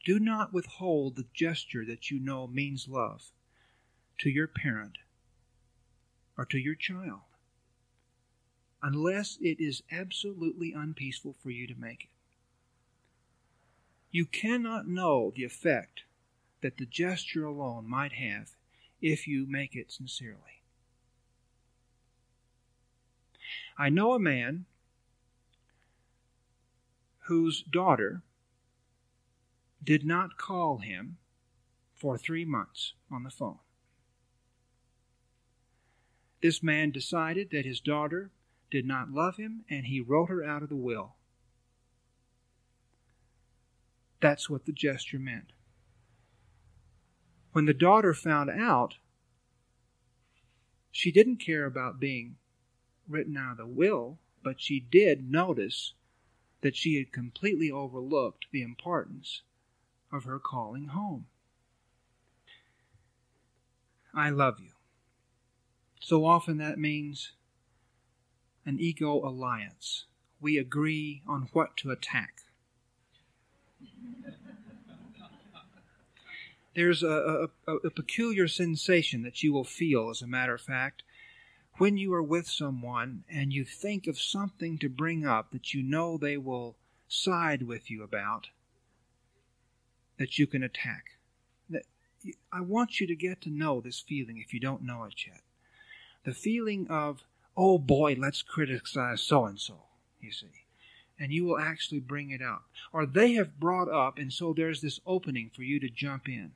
Do 0.04 0.18
not 0.18 0.52
withhold 0.52 1.14
the 1.14 1.26
gesture 1.32 1.84
that 1.84 2.10
you 2.10 2.18
know 2.18 2.46
means 2.46 2.88
love 2.88 3.30
to 4.18 4.30
your 4.30 4.48
parent 4.48 4.98
or 6.36 6.44
to 6.46 6.58
your 6.58 6.74
child 6.74 7.20
unless 8.82 9.38
it 9.40 9.60
is 9.60 9.82
absolutely 9.90 10.72
unpeaceful 10.72 11.34
for 11.42 11.50
you 11.50 11.66
to 11.66 11.74
make 11.74 12.04
it. 12.04 12.15
You 14.10 14.26
cannot 14.26 14.88
know 14.88 15.32
the 15.34 15.44
effect 15.44 16.04
that 16.62 16.78
the 16.78 16.86
gesture 16.86 17.44
alone 17.44 17.88
might 17.88 18.12
have 18.12 18.56
if 19.00 19.26
you 19.26 19.46
make 19.48 19.74
it 19.74 19.92
sincerely. 19.92 20.62
I 23.78 23.90
know 23.90 24.14
a 24.14 24.18
man 24.18 24.64
whose 27.26 27.62
daughter 27.62 28.22
did 29.82 30.04
not 30.04 30.38
call 30.38 30.78
him 30.78 31.18
for 31.94 32.16
three 32.16 32.44
months 32.44 32.94
on 33.10 33.22
the 33.22 33.30
phone. 33.30 33.58
This 36.42 36.62
man 36.62 36.90
decided 36.90 37.50
that 37.50 37.64
his 37.64 37.80
daughter 37.80 38.30
did 38.70 38.86
not 38.86 39.10
love 39.10 39.36
him 39.36 39.64
and 39.68 39.86
he 39.86 40.00
wrote 40.00 40.28
her 40.28 40.44
out 40.44 40.62
of 40.62 40.68
the 40.68 40.76
will. 40.76 41.15
That's 44.26 44.50
what 44.50 44.64
the 44.64 44.72
gesture 44.72 45.20
meant. 45.20 45.52
When 47.52 47.66
the 47.66 47.72
daughter 47.72 48.12
found 48.12 48.50
out, 48.50 48.96
she 50.90 51.12
didn't 51.12 51.36
care 51.36 51.64
about 51.64 52.00
being 52.00 52.34
written 53.08 53.36
out 53.36 53.52
of 53.52 53.58
the 53.58 53.66
will, 53.68 54.18
but 54.42 54.60
she 54.60 54.80
did 54.80 55.30
notice 55.30 55.92
that 56.62 56.74
she 56.74 56.96
had 56.96 57.12
completely 57.12 57.70
overlooked 57.70 58.46
the 58.50 58.62
importance 58.62 59.42
of 60.10 60.24
her 60.24 60.40
calling 60.40 60.86
home. 60.86 61.26
I 64.12 64.30
love 64.30 64.58
you. 64.58 64.72
So 66.00 66.24
often 66.24 66.56
that 66.56 66.80
means 66.80 67.30
an 68.64 68.80
ego 68.80 69.24
alliance. 69.24 70.06
We 70.40 70.58
agree 70.58 71.22
on 71.28 71.48
what 71.52 71.76
to 71.76 71.92
attack. 71.92 72.45
There's 76.74 77.02
a, 77.02 77.48
a, 77.66 77.72
a, 77.72 77.90
peculiar 77.90 78.46
sensation 78.48 79.22
that 79.22 79.42
you 79.42 79.50
will 79.50 79.64
feel, 79.64 80.10
as 80.10 80.20
a 80.20 80.26
matter 80.26 80.54
of 80.54 80.60
fact, 80.60 81.04
when 81.78 81.96
you 81.96 82.12
are 82.12 82.22
with 82.22 82.46
someone 82.46 83.24
and 83.30 83.50
you 83.50 83.64
think 83.64 84.06
of 84.06 84.18
something 84.18 84.76
to 84.78 84.90
bring 84.90 85.26
up 85.26 85.52
that 85.52 85.72
you 85.72 85.82
know 85.82 86.18
they 86.18 86.36
will 86.36 86.76
side 87.08 87.62
with 87.62 87.90
you 87.90 88.02
about, 88.02 88.48
that 90.18 90.38
you 90.38 90.46
can 90.46 90.62
attack. 90.62 91.16
I 92.52 92.60
want 92.60 93.00
you 93.00 93.06
to 93.06 93.14
get 93.14 93.40
to 93.42 93.50
know 93.50 93.80
this 93.80 94.00
feeling 94.00 94.38
if 94.38 94.52
you 94.52 94.60
don't 94.60 94.82
know 94.82 95.04
it 95.04 95.26
yet. 95.26 95.40
The 96.24 96.34
feeling 96.34 96.88
of, 96.88 97.22
oh 97.56 97.78
boy, 97.78 98.16
let's 98.18 98.42
criticize 98.42 99.22
so 99.22 99.46
and 99.46 99.58
so, 99.58 99.84
you 100.20 100.32
see. 100.32 100.65
And 101.18 101.32
you 101.32 101.44
will 101.44 101.58
actually 101.58 102.00
bring 102.00 102.30
it 102.30 102.42
up. 102.42 102.64
Or 102.92 103.06
they 103.06 103.32
have 103.34 103.58
brought 103.58 103.88
up, 103.90 104.18
and 104.18 104.32
so 104.32 104.52
there's 104.52 104.82
this 104.82 105.00
opening 105.06 105.50
for 105.54 105.62
you 105.62 105.80
to 105.80 105.88
jump 105.88 106.28
in. 106.28 106.52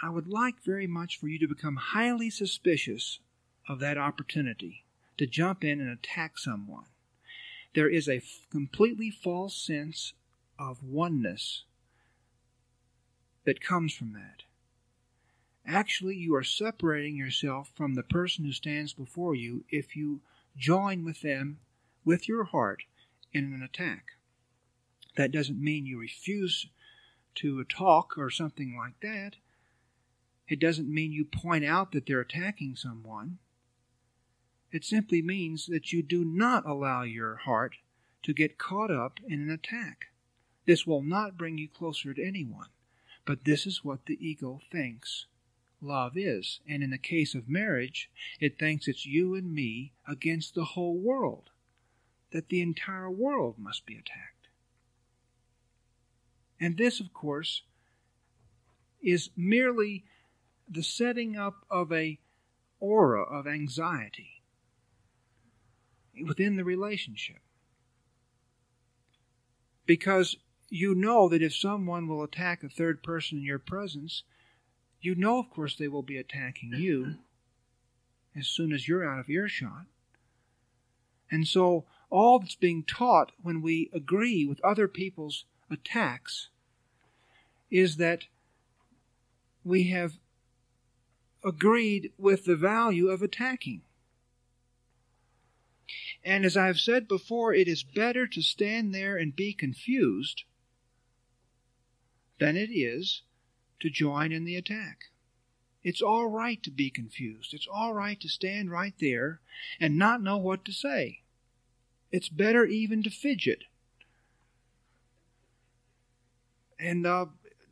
I 0.00 0.10
would 0.10 0.28
like 0.28 0.62
very 0.62 0.86
much 0.86 1.18
for 1.18 1.28
you 1.28 1.38
to 1.38 1.48
become 1.48 1.76
highly 1.76 2.30
suspicious 2.30 3.20
of 3.68 3.80
that 3.80 3.98
opportunity 3.98 4.84
to 5.16 5.26
jump 5.26 5.64
in 5.64 5.80
and 5.80 5.90
attack 5.90 6.38
someone. 6.38 6.84
There 7.74 7.88
is 7.88 8.08
a 8.08 8.16
f- 8.16 8.46
completely 8.50 9.10
false 9.10 9.56
sense 9.56 10.12
of 10.58 10.84
oneness 10.84 11.64
that 13.44 13.60
comes 13.60 13.94
from 13.94 14.12
that. 14.12 14.42
Actually, 15.66 16.16
you 16.16 16.34
are 16.34 16.44
separating 16.44 17.16
yourself 17.16 17.70
from 17.74 17.94
the 17.94 18.02
person 18.02 18.44
who 18.44 18.52
stands 18.52 18.92
before 18.92 19.34
you 19.34 19.64
if 19.70 19.96
you 19.96 20.20
join 20.56 21.04
with 21.04 21.22
them 21.22 21.58
with 22.04 22.28
your 22.28 22.44
heart 22.44 22.82
in 23.32 23.52
an 23.52 23.62
attack. 23.62 24.12
That 25.16 25.32
doesn't 25.32 25.62
mean 25.62 25.86
you 25.86 25.98
refuse 25.98 26.66
to 27.36 27.64
talk 27.64 28.16
or 28.16 28.30
something 28.30 28.76
like 28.76 29.00
that. 29.00 29.36
It 30.48 30.60
doesn't 30.60 30.92
mean 30.92 31.12
you 31.12 31.24
point 31.24 31.64
out 31.64 31.92
that 31.92 32.06
they're 32.06 32.20
attacking 32.20 32.76
someone. 32.76 33.38
It 34.70 34.84
simply 34.84 35.22
means 35.22 35.66
that 35.66 35.92
you 35.92 36.02
do 36.02 36.24
not 36.24 36.66
allow 36.66 37.02
your 37.02 37.36
heart 37.36 37.76
to 38.24 38.32
get 38.32 38.58
caught 38.58 38.90
up 38.90 39.20
in 39.26 39.42
an 39.42 39.50
attack. 39.50 40.06
This 40.66 40.86
will 40.86 41.02
not 41.02 41.36
bring 41.36 41.58
you 41.58 41.68
closer 41.68 42.14
to 42.14 42.26
anyone, 42.26 42.68
but 43.24 43.44
this 43.44 43.66
is 43.66 43.84
what 43.84 44.06
the 44.06 44.18
ego 44.20 44.60
thinks 44.70 45.26
love 45.84 46.16
is. 46.16 46.60
And 46.68 46.82
in 46.82 46.90
the 46.90 46.98
case 46.98 47.34
of 47.34 47.48
marriage, 47.48 48.10
it 48.40 48.58
thinks 48.58 48.88
it's 48.88 49.06
you 49.06 49.34
and 49.34 49.52
me 49.52 49.92
against 50.08 50.54
the 50.54 50.64
whole 50.64 50.96
world, 50.96 51.50
that 52.32 52.48
the 52.48 52.62
entire 52.62 53.10
world 53.10 53.56
must 53.58 53.86
be 53.86 53.94
attacked. 53.94 54.48
And 56.60 56.76
this, 56.76 57.00
of 57.00 57.12
course, 57.12 57.62
is 59.02 59.30
merely 59.36 60.04
the 60.68 60.82
setting 60.82 61.36
up 61.36 61.66
of 61.70 61.92
a 61.92 62.18
aura 62.80 63.22
of 63.22 63.46
anxiety 63.46 64.42
within 66.26 66.56
the 66.56 66.64
relationship. 66.64 67.40
Because 69.86 70.36
you 70.70 70.94
know 70.94 71.28
that 71.28 71.42
if 71.42 71.54
someone 71.54 72.08
will 72.08 72.22
attack 72.22 72.62
a 72.62 72.68
third 72.68 73.02
person 73.02 73.38
in 73.38 73.44
your 73.44 73.58
presence, 73.58 74.22
you 75.04 75.14
know, 75.14 75.38
of 75.38 75.50
course, 75.50 75.76
they 75.76 75.88
will 75.88 76.02
be 76.02 76.16
attacking 76.16 76.72
you 76.74 77.16
as 78.34 78.48
soon 78.48 78.72
as 78.72 78.88
you're 78.88 79.08
out 79.08 79.18
of 79.18 79.28
earshot. 79.28 79.86
And 81.30 81.46
so, 81.46 81.84
all 82.10 82.38
that's 82.38 82.54
being 82.54 82.84
taught 82.84 83.32
when 83.42 83.60
we 83.60 83.90
agree 83.92 84.46
with 84.46 84.64
other 84.64 84.88
people's 84.88 85.44
attacks 85.70 86.48
is 87.70 87.96
that 87.96 88.24
we 89.64 89.88
have 89.88 90.14
agreed 91.44 92.12
with 92.16 92.44
the 92.44 92.56
value 92.56 93.08
of 93.08 93.20
attacking. 93.20 93.82
And 96.24 96.44
as 96.44 96.56
I've 96.56 96.78
said 96.78 97.08
before, 97.08 97.52
it 97.52 97.68
is 97.68 97.82
better 97.82 98.26
to 98.26 98.40
stand 98.40 98.94
there 98.94 99.16
and 99.16 99.36
be 99.36 99.52
confused 99.52 100.44
than 102.38 102.56
it 102.56 102.70
is 102.70 103.22
to 103.84 103.90
join 103.90 104.32
in 104.32 104.46
the 104.46 104.56
attack. 104.56 105.10
It's 105.82 106.00
all 106.00 106.28
right 106.28 106.62
to 106.62 106.70
be 106.70 106.88
confused. 106.88 107.52
It's 107.52 107.68
all 107.70 107.92
right 107.92 108.18
to 108.20 108.28
stand 108.30 108.70
right 108.70 108.94
there 108.98 109.40
and 109.78 109.98
not 109.98 110.22
know 110.22 110.38
what 110.38 110.64
to 110.64 110.72
say. 110.72 111.20
It's 112.10 112.30
better 112.30 112.64
even 112.64 113.02
to 113.02 113.10
fidget. 113.10 113.64
And 116.80 117.06
uh, 117.06 117.26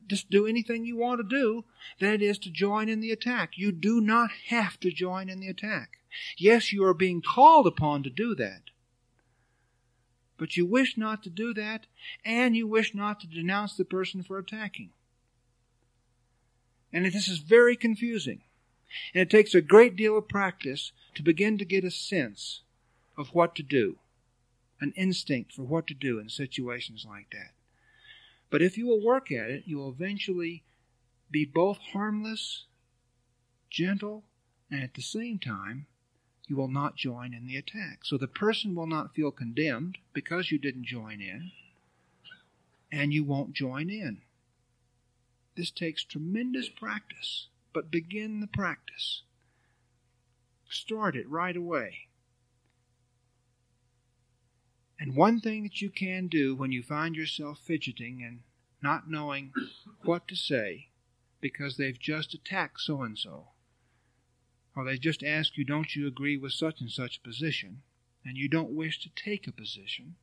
just 0.06 0.28
do 0.28 0.46
anything 0.46 0.84
you 0.84 0.98
want 0.98 1.20
to 1.20 1.36
do 1.36 1.64
than 1.98 2.12
it 2.12 2.20
is 2.20 2.38
to 2.40 2.50
join 2.50 2.90
in 2.90 3.00
the 3.00 3.10
attack. 3.10 3.52
You 3.56 3.72
do 3.72 3.98
not 3.98 4.30
have 4.48 4.78
to 4.80 4.92
join 4.92 5.30
in 5.30 5.40
the 5.40 5.48
attack. 5.48 5.92
Yes, 6.36 6.74
you 6.74 6.84
are 6.84 6.92
being 6.92 7.22
called 7.22 7.66
upon 7.66 8.02
to 8.02 8.10
do 8.10 8.34
that. 8.34 8.64
But 10.36 10.58
you 10.58 10.66
wish 10.66 10.98
not 10.98 11.22
to 11.22 11.30
do 11.30 11.54
that, 11.54 11.86
and 12.22 12.54
you 12.54 12.66
wish 12.66 12.94
not 12.94 13.20
to 13.20 13.26
denounce 13.26 13.74
the 13.74 13.86
person 13.86 14.22
for 14.22 14.36
attacking. 14.36 14.90
And 16.92 17.06
this 17.06 17.28
is 17.28 17.38
very 17.38 17.76
confusing. 17.76 18.40
And 19.14 19.22
it 19.22 19.30
takes 19.30 19.54
a 19.54 19.62
great 19.62 19.96
deal 19.96 20.18
of 20.18 20.28
practice 20.28 20.92
to 21.14 21.22
begin 21.22 21.58
to 21.58 21.64
get 21.64 21.84
a 21.84 21.90
sense 21.90 22.60
of 23.16 23.28
what 23.34 23.54
to 23.56 23.62
do, 23.62 23.96
an 24.80 24.92
instinct 24.96 25.52
for 25.52 25.62
what 25.62 25.86
to 25.86 25.94
do 25.94 26.18
in 26.18 26.28
situations 26.28 27.06
like 27.08 27.30
that. 27.32 27.52
But 28.50 28.62
if 28.62 28.76
you 28.76 28.86
will 28.86 29.02
work 29.02 29.32
at 29.32 29.50
it, 29.50 29.62
you 29.66 29.78
will 29.78 29.88
eventually 29.88 30.62
be 31.30 31.46
both 31.46 31.78
harmless, 31.92 32.64
gentle, 33.70 34.24
and 34.70 34.82
at 34.82 34.94
the 34.94 35.02
same 35.02 35.38
time, 35.38 35.86
you 36.46 36.56
will 36.56 36.68
not 36.68 36.96
join 36.96 37.32
in 37.32 37.46
the 37.46 37.56
attack. 37.56 38.00
So 38.04 38.18
the 38.18 38.26
person 38.26 38.74
will 38.74 38.86
not 38.86 39.14
feel 39.14 39.30
condemned 39.30 39.96
because 40.12 40.50
you 40.50 40.58
didn't 40.58 40.84
join 40.84 41.22
in, 41.22 41.52
and 42.90 43.14
you 43.14 43.24
won't 43.24 43.54
join 43.54 43.88
in. 43.88 44.20
This 45.54 45.70
takes 45.70 46.04
tremendous 46.04 46.68
practice, 46.68 47.48
but 47.72 47.90
begin 47.90 48.40
the 48.40 48.46
practice. 48.46 49.22
Start 50.68 51.14
it 51.14 51.28
right 51.28 51.56
away. 51.56 52.08
And 54.98 55.16
one 55.16 55.40
thing 55.40 55.64
that 55.64 55.82
you 55.82 55.90
can 55.90 56.28
do 56.28 56.54
when 56.54 56.72
you 56.72 56.82
find 56.82 57.16
yourself 57.16 57.58
fidgeting 57.58 58.22
and 58.22 58.40
not 58.82 59.10
knowing 59.10 59.52
what 60.04 60.26
to 60.28 60.36
say 60.36 60.88
because 61.40 61.76
they've 61.76 61.98
just 61.98 62.34
attacked 62.34 62.80
so 62.80 63.02
and 63.02 63.18
so, 63.18 63.48
or 64.74 64.84
they 64.84 64.96
just 64.96 65.22
ask 65.22 65.58
you, 65.58 65.64
don't 65.64 65.94
you 65.94 66.06
agree 66.06 66.36
with 66.36 66.52
such 66.52 66.80
and 66.80 66.90
such 66.90 67.22
position, 67.22 67.82
and 68.24 68.38
you 68.38 68.48
don't 68.48 68.70
wish 68.70 69.02
to 69.02 69.10
take 69.10 69.46
a 69.46 69.52
position, 69.52 70.14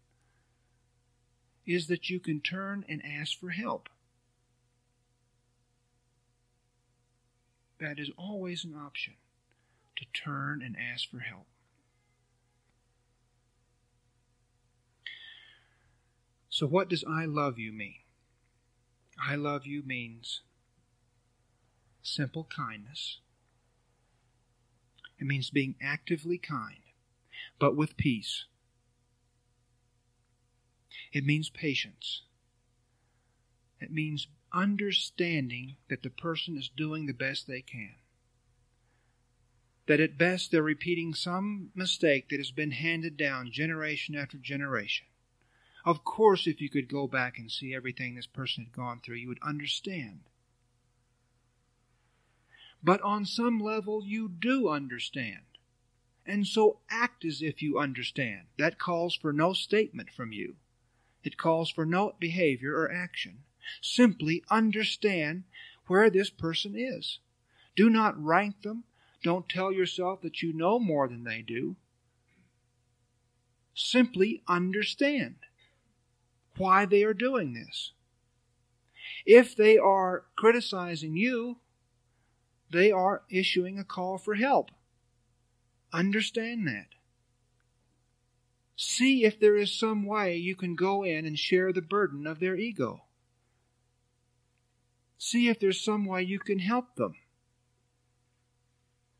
is 1.68 1.88
that 1.88 2.10
you 2.10 2.20
can 2.20 2.39
turn 2.39 2.86
and 2.88 3.04
ask 3.06 3.38
for 3.38 3.50
help. 3.50 3.89
That 7.80 8.00
is 8.00 8.12
always 8.18 8.65
an 8.65 8.76
option 8.76 9.13
to 9.96 10.06
turn 10.13 10.62
and 10.62 10.76
ask 10.78 11.10
for 11.10 11.20
help. 11.20 11.48
So, 16.50 16.68
what 16.68 16.89
does 16.89 17.04
I 17.08 17.26
love 17.26 17.58
you 17.58 17.72
mean? 17.72 18.00
I 19.22 19.36
love 19.36 19.65
you 19.65 19.84
means 19.84 20.42
simple 22.02 22.46
kindness. 22.46 23.20
It 25.20 25.26
means 25.28 25.50
being 25.50 25.76
actively 25.82 26.38
kind, 26.38 26.80
but 27.60 27.76
with 27.76 27.98
peace. 27.98 28.46
It 31.12 31.26
means 31.26 31.50
patience. 31.50 32.24
It 33.80 33.92
means 33.92 34.28
understanding 34.53 35.75
that 35.89 36.03
the 36.03 36.09
person 36.09 36.57
is 36.57 36.69
doing 36.69 37.05
the 37.05 37.13
best 37.13 37.47
they 37.47 37.62
can. 37.62 37.95
That 39.88 39.99
at 39.99 40.17
best 40.17 40.51
they're 40.51 40.62
repeating 40.62 41.13
some 41.13 41.71
mistake 41.73 42.29
that 42.29 42.39
has 42.39 42.51
been 42.51 42.71
handed 42.71 43.17
down 43.17 43.51
generation 43.51 44.15
after 44.15 44.38
generation. 44.38 45.07
Of 45.85 46.03
course, 46.03 46.45
if 46.45 46.62
you 46.62 46.69
could 46.69 46.88
go 46.88 47.07
back 47.07 47.39
and 47.39 47.51
see 47.51 47.73
everything 47.73 48.15
this 48.15 48.27
person 48.27 48.65
had 48.65 48.73
gone 48.73 48.99
through, 48.99 49.15
you 49.15 49.27
would 49.29 49.41
understand. 49.41 50.21
But 52.83 53.01
on 53.01 53.25
some 53.25 53.59
level, 53.59 54.05
you 54.05 54.29
do 54.29 54.69
understand. 54.69 55.41
And 56.25 56.45
so 56.45 56.79
act 56.89 57.25
as 57.25 57.41
if 57.41 57.62
you 57.62 57.79
understand. 57.79 58.47
That 58.57 58.77
calls 58.77 59.15
for 59.15 59.33
no 59.33 59.53
statement 59.53 60.12
from 60.12 60.31
you. 60.31 60.57
It 61.23 61.38
calls 61.38 61.69
for 61.71 61.85
no 61.85 62.15
behavior 62.19 62.75
or 62.75 62.91
action. 62.91 63.43
Simply 63.82 64.43
understand 64.50 65.43
where 65.88 66.10
this 66.10 66.30
person 66.30 66.76
is. 66.76 67.19
Do 67.76 67.89
not 67.89 68.22
rank 68.22 68.62
them. 68.62 68.84
Don't 69.24 69.50
tell 69.50 69.72
yourself 69.72 70.22
that 70.22 70.41
you 70.41 70.54
know 70.54 70.80
more 70.80 71.08
than 71.08 71.24
they 71.24 71.41
do. 71.41 71.76
Simply 73.74 74.41
understand 74.48 75.36
why 76.58 76.86
they 76.86 77.04
are 77.04 77.13
doing 77.13 77.54
this. 77.54 77.93
If 79.26 79.56
they 79.56 79.78
are 79.78 80.26
criticizing 80.36 81.15
you, 81.15 81.58
they 82.69 82.91
are 82.91 83.24
issuing 83.30 83.80
a 83.80 83.84
call 83.84 84.17
for 84.17 84.36
help. 84.36 84.69
Understand 85.91 86.67
that. 86.67 86.88
See 88.76 89.26
if 89.26 89.39
there 89.39 89.58
is 89.58 89.74
some 89.74 90.06
way 90.06 90.38
you 90.38 90.56
can 90.56 90.76
go 90.76 91.04
in 91.04 91.26
and 91.26 91.38
share 91.38 91.74
the 91.74 91.82
burden 91.82 92.28
of 92.28 92.39
their 92.39 92.56
ego. 92.56 93.04
See 95.30 95.48
if 95.48 95.60
there's 95.60 95.80
some 95.80 96.08
way 96.08 96.24
you 96.24 96.39
can 96.39 96.58
help 96.58 96.96
them. 96.96 97.13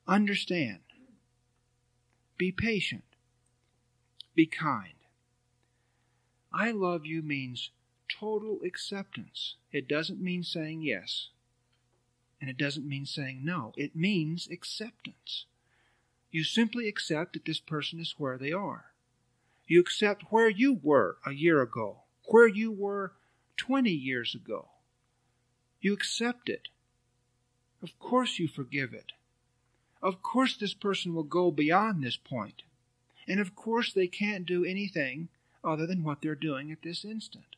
Understand. 0.08 0.80
Be 2.36 2.52
patient. 2.52 3.04
Be 4.34 4.48
kind. 4.48 4.96
I 6.52 6.72
love 6.72 7.06
you 7.06 7.22
means 7.22 7.70
total 8.08 8.58
acceptance. 8.66 9.58
It 9.72 9.88
doesn't 9.88 10.20
mean 10.20 10.42
saying 10.42 10.82
yes. 10.82 11.28
And 12.42 12.50
it 12.50 12.58
doesn't 12.58 12.90
mean 12.90 13.06
saying 13.06 13.42
no. 13.44 13.72
It 13.78 13.96
means 13.96 14.48
acceptance. 14.52 15.46
You 16.32 16.44
simply 16.44 16.88
accept 16.88 17.34
that 17.34 17.46
this 17.46 17.60
person 17.60 18.00
is 18.00 18.16
where 18.18 18.40
they 18.40 18.52
are. 18.52 18.86
You 19.68 19.80
accept 19.80 20.32
where 20.32 20.50
you 20.50 20.80
were 20.82 21.18
a 21.24 21.34
year 21.34 21.62
ago, 21.62 21.98
where 22.26 22.48
you 22.48 22.72
were 22.72 23.14
20 23.58 23.92
years 23.92 24.34
ago. 24.34 24.70
You 25.82 25.94
accept 25.94 26.50
it. 26.50 26.68
Of 27.82 27.98
course 28.00 28.40
you 28.40 28.48
forgive 28.48 28.94
it. 28.94 29.14
Of 30.02 30.22
course 30.22 30.58
this 30.58 30.74
person 30.74 31.14
will 31.14 31.24
go 31.24 31.52
beyond 31.52 32.04
this 32.04 32.18
point. 32.18 32.64
And 33.28 33.40
of 33.40 33.56
course 33.56 33.94
they 33.94 34.08
can't 34.08 34.46
do 34.46 34.66
anything 34.66 35.30
other 35.64 35.86
than 35.86 36.04
what 36.04 36.22
they're 36.22 36.36
doing 36.36 36.72
at 36.72 36.82
this 36.82 37.06
instant. 37.06 37.56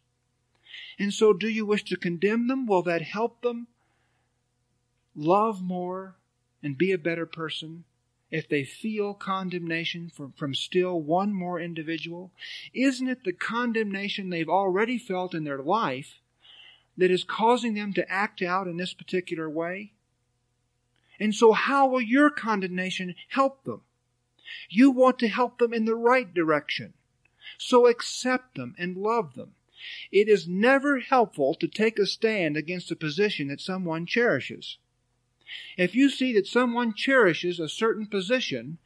And 0.97 1.13
so 1.13 1.34
do 1.34 1.47
you 1.47 1.65
wish 1.65 1.84
to 1.86 1.97
condemn 1.97 2.47
them? 2.47 2.65
Will 2.65 2.81
that 2.84 3.01
help 3.01 3.41
them 3.41 3.67
love 5.15 5.62
more 5.62 6.15
and 6.63 6.77
be 6.77 6.91
a 6.91 6.97
better 6.97 7.25
person 7.25 7.84
if 8.29 8.47
they 8.47 8.63
feel 8.63 9.13
condemnation 9.13 10.10
from, 10.10 10.31
from 10.34 10.55
still 10.55 11.01
one 11.01 11.34
more 11.34 11.60
individual? 11.60 12.31
Isn't 12.73 13.10
it 13.10 13.23
the 13.23 13.34
condemnation 13.34 14.29
they've 14.29 14.49
already 14.49 14.97
felt 14.97 15.34
in 15.34 15.43
their 15.43 15.62
life 15.62 16.20
that 17.02 17.10
is 17.10 17.24
causing 17.24 17.74
them 17.74 17.94
to 17.94 18.08
act 18.12 18.44
out 18.44 18.68
in 18.68 18.78
this 18.78 18.94
particular 18.94 19.50
way? 19.50 19.92
And 21.20 21.34
so, 21.34 21.52
how 21.52 21.88
will 21.88 21.99
your 21.99 22.30
condemnation 22.30 23.16
help 23.30 23.64
them? 23.64 23.82
You 24.70 24.91
want 24.91 25.18
to 25.20 25.28
help 25.28 25.58
them 25.58 25.74
in 25.74 25.86
the 25.86 25.95
right 25.95 26.32
direction. 26.32 26.93
So 27.58 27.88
accept 27.88 28.54
them 28.54 28.76
and 28.78 28.95
love 28.95 29.34
them. 29.34 29.56
It 30.12 30.28
is 30.28 30.47
never 30.47 30.99
helpful 30.99 31.56
to 31.56 31.68
take 31.68 31.97
a 31.97 32.06
stand 32.06 32.56
against 32.56 32.91
a 32.91 32.95
position 32.95 33.47
that 33.47 33.62
someone 33.62 34.06
cherishes. 34.06 34.78
If 35.78 35.95
you 35.95 36.08
see 36.08 36.32
that 36.34 36.45
someone 36.45 36.93
cherishes 36.93 37.60
a 37.60 37.68
certain 37.68 38.06
position, 38.06 38.78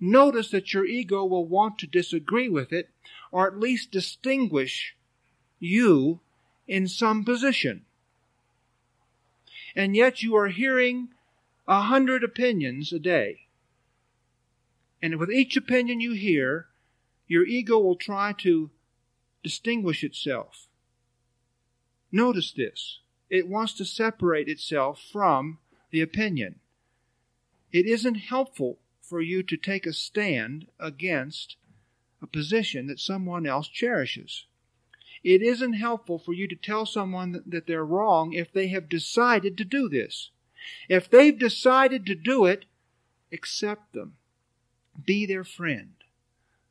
notice 0.00 0.50
that 0.52 0.72
your 0.72 0.86
ego 0.86 1.26
will 1.26 1.44
want 1.44 1.78
to 1.80 1.86
disagree 1.86 2.48
with 2.48 2.72
it 2.72 2.88
or 3.30 3.46
at 3.46 3.60
least 3.60 3.90
distinguish 3.90 4.96
you 5.58 6.20
in 6.70 6.86
some 6.86 7.24
position. 7.24 7.84
And 9.74 9.96
yet 9.96 10.22
you 10.22 10.36
are 10.36 10.46
hearing 10.46 11.08
a 11.66 11.82
hundred 11.82 12.22
opinions 12.22 12.92
a 12.92 13.00
day. 13.00 13.48
And 15.02 15.16
with 15.16 15.32
each 15.32 15.56
opinion 15.56 15.98
you 15.98 16.12
hear, 16.12 16.68
your 17.26 17.44
ego 17.44 17.76
will 17.80 17.96
try 17.96 18.32
to 18.38 18.70
distinguish 19.42 20.04
itself. 20.04 20.68
Notice 22.12 22.52
this. 22.52 23.00
It 23.28 23.48
wants 23.48 23.72
to 23.74 23.84
separate 23.84 24.48
itself 24.48 25.02
from 25.12 25.58
the 25.90 26.00
opinion. 26.00 26.60
It 27.72 27.86
isn't 27.86 28.14
helpful 28.14 28.78
for 29.02 29.20
you 29.20 29.42
to 29.42 29.56
take 29.56 29.86
a 29.86 29.92
stand 29.92 30.68
against 30.78 31.56
a 32.22 32.28
position 32.28 32.86
that 32.86 33.00
someone 33.00 33.44
else 33.44 33.66
cherishes. 33.66 34.44
It 35.22 35.42
isn't 35.42 35.74
helpful 35.74 36.18
for 36.18 36.32
you 36.32 36.48
to 36.48 36.56
tell 36.56 36.86
someone 36.86 37.42
that 37.46 37.66
they're 37.66 37.84
wrong 37.84 38.32
if 38.32 38.52
they 38.52 38.68
have 38.68 38.88
decided 38.88 39.58
to 39.58 39.64
do 39.64 39.88
this. 39.88 40.30
If 40.88 41.10
they've 41.10 41.38
decided 41.38 42.06
to 42.06 42.14
do 42.14 42.46
it, 42.46 42.64
accept 43.32 43.92
them. 43.92 44.16
Be 45.04 45.26
their 45.26 45.44
friend. 45.44 45.94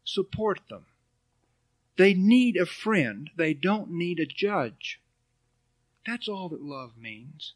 Support 0.03 0.61
them. 0.69 0.85
They 1.97 2.13
need 2.13 2.57
a 2.57 2.65
friend. 2.65 3.29
They 3.35 3.53
don't 3.53 3.91
need 3.91 4.19
a 4.19 4.25
judge. 4.25 4.99
That's 6.05 6.27
all 6.27 6.49
that 6.49 6.63
love 6.63 6.97
means. 6.97 7.53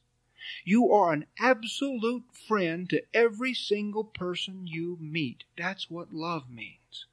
You 0.65 0.91
are 0.91 1.13
an 1.13 1.25
absolute 1.39 2.25
friend 2.47 2.89
to 2.89 3.03
every 3.13 3.53
single 3.53 4.03
person 4.03 4.67
you 4.67 4.97
meet. 4.99 5.45
That's 5.57 5.89
what 5.89 6.13
love 6.13 6.49
means. 6.49 7.05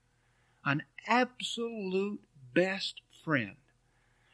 An 0.64 0.83
absolute 1.07 2.20
best 2.53 3.01
friend. 3.24 3.57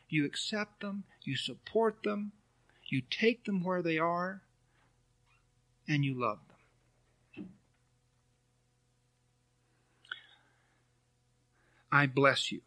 You 0.09 0.25
accept 0.25 0.81
them, 0.81 1.05
you 1.25 1.37
support 1.37 2.03
them, 2.03 2.33
you 2.89 3.03
take 3.11 3.45
them 3.45 3.65
where 3.65 3.83
they 3.83 3.99
are, 3.99 4.43
and 5.89 6.05
you 6.05 6.15
love 6.19 6.39
them. 7.35 7.49
I 11.91 12.07
bless 12.07 12.53
you. 12.53 12.61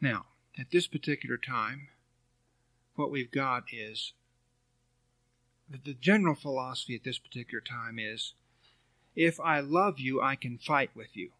Now, 0.00 0.26
at 0.58 0.70
this 0.70 0.86
particular 0.86 1.36
time, 1.38 1.88
what 2.94 3.10
we've 3.10 3.30
got 3.30 3.64
is 3.72 4.12
the 5.68 5.94
general 5.94 6.34
philosophy 6.34 6.94
at 6.94 7.04
this 7.04 7.18
particular 7.18 7.60
time 7.60 7.98
is 7.98 8.34
if 9.16 9.40
I 9.40 9.60
love 9.60 9.98
you, 9.98 10.20
I 10.20 10.36
can 10.36 10.58
fight 10.58 10.90
with 10.94 11.16
you. 11.16 11.30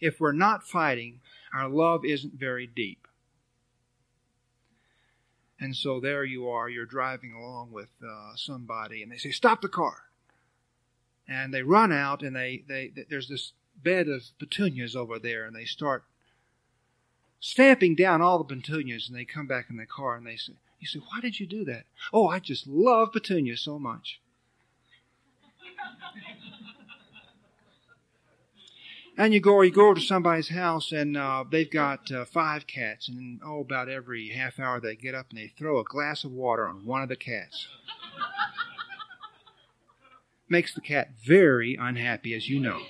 If 0.00 0.20
we're 0.20 0.32
not 0.32 0.66
fighting, 0.66 1.20
our 1.52 1.68
love 1.68 2.04
isn't 2.04 2.34
very 2.34 2.66
deep. 2.66 3.06
And 5.60 5.74
so 5.74 5.98
there 5.98 6.24
you 6.24 6.48
are, 6.48 6.68
you're 6.68 6.86
driving 6.86 7.32
along 7.32 7.72
with 7.72 7.88
uh, 8.02 8.36
somebody, 8.36 9.02
and 9.02 9.10
they 9.10 9.16
say, 9.16 9.30
Stop 9.30 9.60
the 9.60 9.68
car. 9.68 10.04
And 11.26 11.52
they 11.52 11.62
run 11.62 11.92
out, 11.92 12.22
and 12.22 12.36
they, 12.36 12.62
they, 12.68 12.92
there's 13.10 13.28
this 13.28 13.52
bed 13.82 14.08
of 14.08 14.22
petunias 14.38 14.94
over 14.94 15.18
there, 15.18 15.44
and 15.44 15.54
they 15.54 15.64
start 15.64 16.04
stamping 17.40 17.94
down 17.94 18.22
all 18.22 18.38
the 18.38 18.44
petunias, 18.54 19.08
and 19.08 19.18
they 19.18 19.24
come 19.24 19.46
back 19.46 19.66
in 19.68 19.76
the 19.76 19.86
car, 19.86 20.16
and 20.16 20.26
they 20.26 20.36
say, 20.36 20.52
You 20.78 20.86
say, 20.86 21.00
Why 21.00 21.20
did 21.20 21.40
you 21.40 21.46
do 21.46 21.64
that? 21.64 21.84
Oh, 22.12 22.28
I 22.28 22.38
just 22.38 22.66
love 22.68 23.12
petunias 23.12 23.60
so 23.60 23.78
much. 23.78 24.20
And 29.18 29.34
you 29.34 29.40
go, 29.40 29.60
you 29.62 29.72
go 29.72 29.86
over 29.86 29.96
to 29.96 30.00
somebody's 30.00 30.50
house, 30.50 30.92
and 30.92 31.16
uh, 31.16 31.44
they've 31.50 31.68
got 31.68 32.12
uh, 32.12 32.24
five 32.24 32.68
cats, 32.68 33.08
and 33.08 33.40
oh, 33.44 33.62
about 33.62 33.88
every 33.88 34.28
half 34.28 34.60
hour 34.60 34.78
they 34.78 34.94
get 34.94 35.12
up 35.12 35.26
and 35.30 35.40
they 35.40 35.48
throw 35.48 35.80
a 35.80 35.84
glass 35.84 36.22
of 36.22 36.30
water 36.30 36.68
on 36.68 36.86
one 36.86 37.02
of 37.02 37.08
the 37.08 37.16
cats. 37.16 37.66
Makes 40.48 40.72
the 40.72 40.80
cat 40.80 41.10
very 41.20 41.74
unhappy, 41.74 42.32
as 42.32 42.48
you 42.48 42.60
know. 42.60 42.82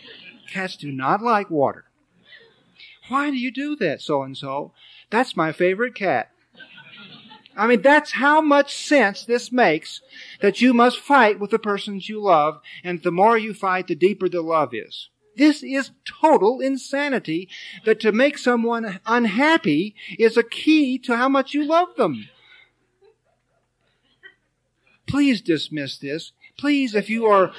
Cats 0.52 0.76
do 0.76 0.92
not 0.92 1.22
like 1.22 1.48
water. 1.48 1.86
Why 3.08 3.30
do 3.30 3.36
you 3.38 3.50
do 3.50 3.74
that, 3.76 4.02
so 4.02 4.22
and 4.22 4.36
so? 4.36 4.72
That's 5.08 5.34
my 5.34 5.50
favorite 5.50 5.94
cat. 5.94 6.30
I 7.56 7.66
mean, 7.66 7.80
that's 7.80 8.12
how 8.12 8.42
much 8.42 8.76
sense 8.76 9.24
this 9.24 9.50
makes 9.50 10.02
that 10.42 10.60
you 10.60 10.74
must 10.74 10.98
fight 10.98 11.40
with 11.40 11.50
the 11.50 11.58
persons 11.58 12.10
you 12.10 12.22
love, 12.22 12.60
and 12.84 13.02
the 13.02 13.10
more 13.10 13.38
you 13.38 13.54
fight, 13.54 13.86
the 13.86 13.94
deeper 13.94 14.28
the 14.28 14.42
love 14.42 14.74
is. 14.74 15.08
This 15.38 15.62
is 15.62 15.92
total 16.04 16.60
insanity 16.60 17.48
that 17.84 18.00
to 18.00 18.10
make 18.10 18.36
someone 18.38 18.98
unhappy 19.06 19.94
is 20.18 20.36
a 20.36 20.42
key 20.42 20.98
to 20.98 21.16
how 21.16 21.28
much 21.28 21.54
you 21.54 21.64
love 21.64 21.94
them. 21.96 22.28
Please 25.06 25.40
dismiss 25.40 25.96
this. 25.96 26.32
Please, 26.58 26.96
if 26.96 27.08
you 27.08 27.26
are, 27.26 27.52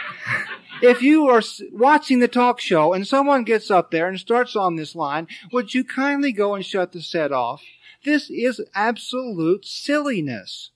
if 0.82 1.00
you 1.00 1.28
are 1.28 1.42
watching 1.72 2.18
the 2.18 2.26
talk 2.26 2.58
show 2.58 2.92
and 2.92 3.06
someone 3.06 3.44
gets 3.44 3.70
up 3.70 3.92
there 3.92 4.08
and 4.08 4.18
starts 4.18 4.56
on 4.56 4.74
this 4.74 4.96
line, 4.96 5.28
would 5.52 5.74
you 5.74 5.84
kindly 5.84 6.32
go 6.32 6.56
and 6.56 6.66
shut 6.66 6.90
the 6.90 7.00
set 7.00 7.30
off? 7.30 7.62
This 8.04 8.28
is 8.30 8.60
absolute 8.74 9.64
silliness. 9.64 10.70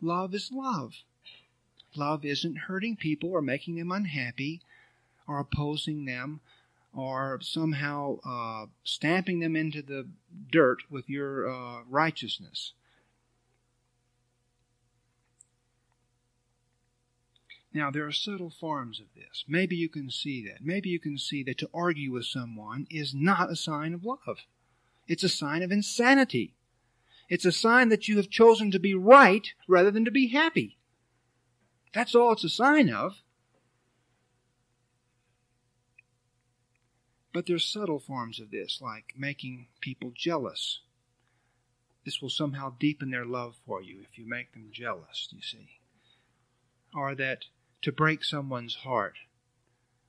Love 0.00 0.34
is 0.34 0.50
love. 0.50 0.94
Love 1.94 2.24
isn't 2.24 2.56
hurting 2.66 2.96
people 2.96 3.30
or 3.30 3.42
making 3.42 3.76
them 3.76 3.92
unhappy 3.92 4.62
or 5.26 5.38
opposing 5.38 6.04
them 6.04 6.40
or 6.94 7.40
somehow 7.42 8.18
uh, 8.24 8.66
stamping 8.84 9.40
them 9.40 9.56
into 9.56 9.82
the 9.82 10.08
dirt 10.50 10.78
with 10.90 11.08
your 11.08 11.50
uh, 11.50 11.82
righteousness. 11.88 12.72
Now, 17.72 17.90
there 17.90 18.06
are 18.06 18.12
subtle 18.12 18.50
forms 18.50 19.00
of 19.00 19.06
this. 19.16 19.44
Maybe 19.48 19.74
you 19.74 19.88
can 19.88 20.08
see 20.08 20.46
that. 20.46 20.64
Maybe 20.64 20.90
you 20.90 21.00
can 21.00 21.18
see 21.18 21.42
that 21.42 21.58
to 21.58 21.70
argue 21.74 22.12
with 22.12 22.26
someone 22.26 22.86
is 22.88 23.12
not 23.12 23.50
a 23.50 23.56
sign 23.56 23.92
of 23.92 24.04
love. 24.04 24.46
It's 25.08 25.24
a 25.24 25.28
sign 25.28 25.62
of 25.62 25.72
insanity. 25.72 26.54
It's 27.28 27.44
a 27.44 27.50
sign 27.50 27.88
that 27.88 28.06
you 28.06 28.16
have 28.18 28.30
chosen 28.30 28.70
to 28.70 28.78
be 28.78 28.94
right 28.94 29.48
rather 29.66 29.90
than 29.90 30.04
to 30.04 30.12
be 30.12 30.28
happy. 30.28 30.78
That's 31.92 32.14
all 32.14 32.32
it's 32.32 32.44
a 32.44 32.48
sign 32.48 32.90
of. 32.90 33.23
But 37.34 37.46
there's 37.46 37.64
subtle 37.64 37.98
forms 37.98 38.38
of 38.38 38.52
this, 38.52 38.78
like 38.80 39.14
making 39.18 39.66
people 39.80 40.12
jealous. 40.14 40.78
This 42.04 42.22
will 42.22 42.30
somehow 42.30 42.76
deepen 42.78 43.10
their 43.10 43.24
love 43.24 43.56
for 43.66 43.82
you 43.82 44.02
if 44.08 44.16
you 44.16 44.24
make 44.24 44.52
them 44.52 44.68
jealous, 44.70 45.28
you 45.32 45.42
see. 45.42 45.80
Or 46.94 47.16
that 47.16 47.46
to 47.82 47.90
break 47.90 48.22
someone's 48.22 48.76
heart, 48.76 49.14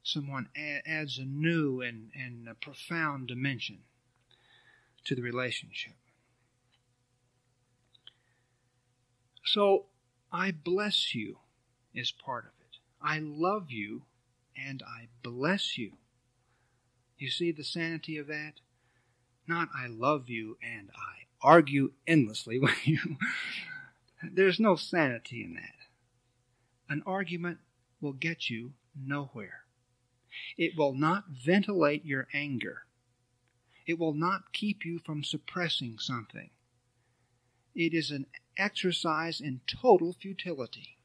someone 0.04 0.50
adds 0.56 1.18
a 1.18 1.26
new 1.26 1.82
and, 1.82 2.12
and 2.14 2.48
a 2.48 2.54
profound 2.54 3.28
dimension 3.28 3.80
to 5.06 5.16
the 5.16 5.24
relationship. 5.24 5.96
So, 9.44 9.86
I 10.32 10.52
bless 10.52 11.16
you 11.16 11.40
is 11.92 12.12
part 12.12 12.46
of 12.46 12.52
it. 12.62 12.78
I 13.02 13.18
love 13.18 13.72
you 13.72 14.04
and 14.56 14.84
I 14.84 15.08
bless 15.24 15.76
you. 15.76 15.94
You 17.18 17.30
see 17.30 17.52
the 17.52 17.64
sanity 17.64 18.18
of 18.18 18.28
that? 18.28 18.54
Not 19.48 19.70
I 19.76 19.88
love 19.88 20.30
you 20.30 20.58
and 20.62 20.90
I 20.96 21.26
argue 21.42 21.94
endlessly 22.08 22.60
with 22.60 22.88
you. 22.88 23.18
There's 24.24 24.60
no 24.60 24.76
sanity 24.76 25.44
in 25.44 25.54
that. 25.56 25.76
An 26.90 27.04
argument 27.06 27.60
will 28.02 28.14
get 28.14 28.50
you 28.50 28.74
nowhere. 28.96 29.66
It 30.58 30.78
will 30.78 30.94
not 30.94 31.26
ventilate 31.30 32.06
your 32.06 32.28
anger. 32.34 32.86
It 33.88 34.00
will 34.00 34.14
not 34.14 34.52
keep 34.52 34.84
you 34.84 35.00
from 35.00 35.24
suppressing 35.24 36.00
something. 36.00 36.50
It 37.74 37.94
is 37.94 38.12
an 38.12 38.26
exercise 38.58 39.40
in 39.40 39.62
total 39.68 40.14
futility. 40.14 40.98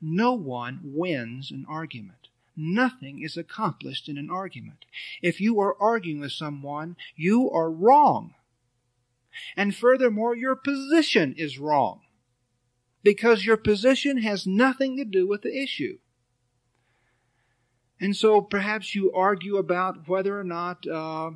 No 0.00 0.34
one 0.34 0.80
wins 0.82 1.50
an 1.50 1.64
argument. 1.68 2.28
Nothing 2.60 3.22
is 3.22 3.36
accomplished 3.36 4.08
in 4.08 4.18
an 4.18 4.30
argument. 4.30 4.84
If 5.22 5.40
you 5.40 5.60
are 5.60 5.80
arguing 5.80 6.18
with 6.18 6.32
someone, 6.32 6.96
you 7.14 7.48
are 7.52 7.70
wrong. 7.70 8.34
And 9.56 9.76
furthermore, 9.76 10.34
your 10.34 10.56
position 10.56 11.36
is 11.38 11.60
wrong. 11.60 12.00
Because 13.04 13.46
your 13.46 13.56
position 13.56 14.18
has 14.22 14.44
nothing 14.44 14.96
to 14.96 15.04
do 15.04 15.24
with 15.28 15.42
the 15.42 15.56
issue. 15.56 15.98
And 18.00 18.16
so 18.16 18.40
perhaps 18.40 18.92
you 18.92 19.12
argue 19.12 19.56
about 19.56 20.08
whether 20.08 20.38
or 20.38 20.42
not 20.42 20.84
uh, 20.84 21.30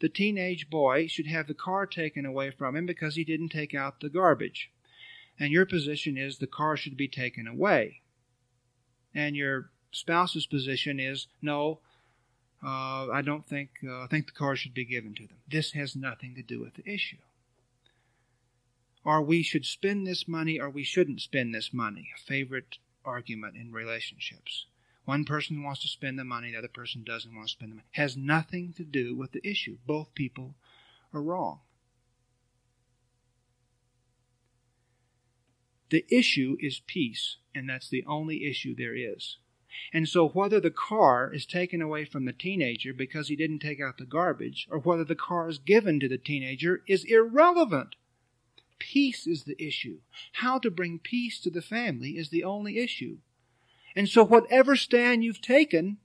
the 0.00 0.08
teenage 0.08 0.70
boy 0.70 1.06
should 1.06 1.26
have 1.26 1.48
the 1.48 1.54
car 1.54 1.84
taken 1.84 2.24
away 2.24 2.50
from 2.50 2.76
him 2.76 2.86
because 2.86 3.16
he 3.16 3.24
didn't 3.24 3.50
take 3.50 3.74
out 3.74 4.00
the 4.00 4.08
garbage. 4.08 4.70
And 5.38 5.52
your 5.52 5.66
position 5.66 6.16
is 6.16 6.38
the 6.38 6.46
car 6.46 6.78
should 6.78 6.96
be 6.96 7.08
taken 7.08 7.46
away. 7.46 8.00
And 9.14 9.36
your 9.36 9.71
spouse's 9.92 10.46
position 10.46 10.98
is 10.98 11.28
no, 11.40 11.78
uh, 12.64 13.08
I 13.10 13.22
don't 13.24 13.46
think 13.46 13.70
uh, 13.86 14.02
I 14.02 14.06
think 14.08 14.26
the 14.26 14.32
car 14.32 14.56
should 14.56 14.74
be 14.74 14.84
given 14.84 15.14
to 15.14 15.26
them. 15.26 15.38
This 15.48 15.72
has 15.72 15.94
nothing 15.94 16.34
to 16.34 16.42
do 16.42 16.60
with 16.60 16.74
the 16.74 16.90
issue. 16.90 17.18
Or 19.04 19.20
we 19.20 19.42
should 19.42 19.66
spend 19.66 20.06
this 20.06 20.28
money, 20.28 20.60
or 20.60 20.70
we 20.70 20.84
shouldn't 20.84 21.20
spend 21.20 21.54
this 21.54 21.72
money. 21.72 22.10
A 22.16 22.20
favorite 22.20 22.78
argument 23.04 23.56
in 23.56 23.72
relationships. 23.72 24.66
One 25.04 25.24
person 25.24 25.64
wants 25.64 25.82
to 25.82 25.88
spend 25.88 26.18
the 26.18 26.24
money, 26.24 26.52
the 26.52 26.58
other 26.58 26.68
person 26.68 27.02
doesn't 27.02 27.34
want 27.34 27.48
to 27.48 27.52
spend 27.52 27.72
the 27.72 27.76
money. 27.76 27.88
Has 27.92 28.16
nothing 28.16 28.72
to 28.76 28.84
do 28.84 29.16
with 29.16 29.32
the 29.32 29.46
issue. 29.46 29.78
Both 29.86 30.14
people 30.14 30.54
are 31.12 31.20
wrong. 31.20 31.60
The 35.90 36.06
issue 36.08 36.56
is 36.60 36.80
peace, 36.86 37.36
and 37.54 37.68
that's 37.68 37.88
the 37.88 38.04
only 38.06 38.48
issue 38.48 38.74
there 38.74 38.94
is. 38.94 39.36
And 39.92 40.08
so, 40.08 40.28
whether 40.28 40.60
the 40.60 40.70
car 40.70 41.32
is 41.32 41.46
taken 41.46 41.80
away 41.82 42.04
from 42.04 42.24
the 42.24 42.32
teenager 42.32 42.92
because 42.92 43.28
he 43.28 43.36
didn't 43.36 43.60
take 43.60 43.80
out 43.80 43.98
the 43.98 44.04
garbage, 44.04 44.66
or 44.70 44.78
whether 44.78 45.04
the 45.04 45.14
car 45.14 45.48
is 45.48 45.58
given 45.58 46.00
to 46.00 46.08
the 46.08 46.18
teenager, 46.18 46.82
is 46.86 47.04
irrelevant. 47.04 47.96
peace 48.78 49.26
is 49.26 49.44
the 49.44 49.62
issue. 49.62 50.00
How 50.32 50.58
to 50.58 50.70
bring 50.70 50.98
peace 50.98 51.40
to 51.40 51.50
the 51.50 51.62
family 51.62 52.18
is 52.18 52.30
the 52.30 52.44
only 52.44 52.78
issue. 52.78 53.18
And 53.94 54.08
so 54.08 54.24
whatever 54.24 54.74
stand 54.76 55.22
you've 55.22 55.40
taken 55.40 55.98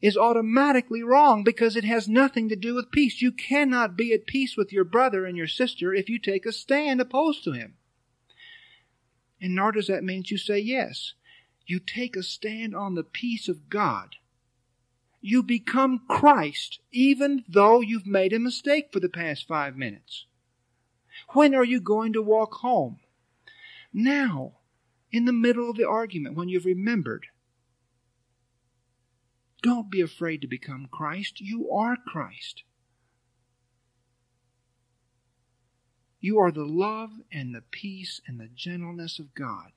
is 0.00 0.16
automatically 0.16 1.02
wrong 1.02 1.44
because 1.44 1.76
it 1.76 1.84
has 1.84 2.08
nothing 2.08 2.48
to 2.48 2.56
do 2.56 2.74
with 2.74 2.90
peace. 2.90 3.22
You 3.22 3.32
cannot 3.32 3.96
be 3.96 4.12
at 4.12 4.26
peace 4.26 4.56
with 4.56 4.72
your 4.72 4.84
brother 4.84 5.24
and 5.24 5.36
your 5.36 5.46
sister 5.46 5.94
if 5.94 6.08
you 6.08 6.18
take 6.18 6.44
a 6.44 6.52
stand 6.52 7.00
opposed 7.00 7.44
to 7.44 7.52
him. 7.52 7.74
And 9.40 9.54
nor 9.54 9.72
does 9.72 9.86
that 9.86 10.04
mean 10.04 10.20
that 10.20 10.30
you 10.30 10.38
say 10.38 10.58
yes. 10.58 11.14
You 11.66 11.78
take 11.78 12.16
a 12.16 12.22
stand 12.22 12.74
on 12.74 12.94
the 12.94 13.04
peace 13.04 13.48
of 13.48 13.68
God. 13.68 14.16
You 15.20 15.42
become 15.42 16.02
Christ 16.08 16.80
even 16.90 17.44
though 17.48 17.80
you've 17.80 18.06
made 18.06 18.32
a 18.32 18.38
mistake 18.38 18.88
for 18.92 19.00
the 19.00 19.08
past 19.08 19.46
five 19.46 19.76
minutes. 19.76 20.26
When 21.30 21.54
are 21.54 21.64
you 21.64 21.80
going 21.80 22.12
to 22.14 22.22
walk 22.22 22.54
home? 22.54 22.98
Now, 23.92 24.54
in 25.10 25.26
the 25.26 25.32
middle 25.32 25.70
of 25.70 25.76
the 25.76 25.88
argument, 25.88 26.36
when 26.36 26.48
you've 26.48 26.64
remembered 26.64 27.26
don't 29.62 29.90
be 29.90 30.00
afraid 30.00 30.40
to 30.40 30.48
become 30.48 30.88
Christ. 30.90 31.40
You 31.40 31.70
are 31.70 31.96
Christ. 31.96 32.64
You 36.20 36.38
are 36.40 36.50
the 36.50 36.66
love 36.66 37.10
and 37.32 37.54
the 37.54 37.62
peace 37.62 38.20
and 38.26 38.40
the 38.40 38.48
gentleness 38.48 39.20
of 39.20 39.34
God. 39.34 39.72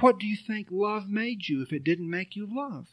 What 0.00 0.18
do 0.18 0.26
you 0.26 0.36
think 0.36 0.68
love 0.70 1.08
made 1.08 1.48
you 1.48 1.62
if 1.62 1.72
it 1.72 1.84
didn't 1.84 2.10
make 2.10 2.34
you 2.34 2.46
love? 2.50 2.88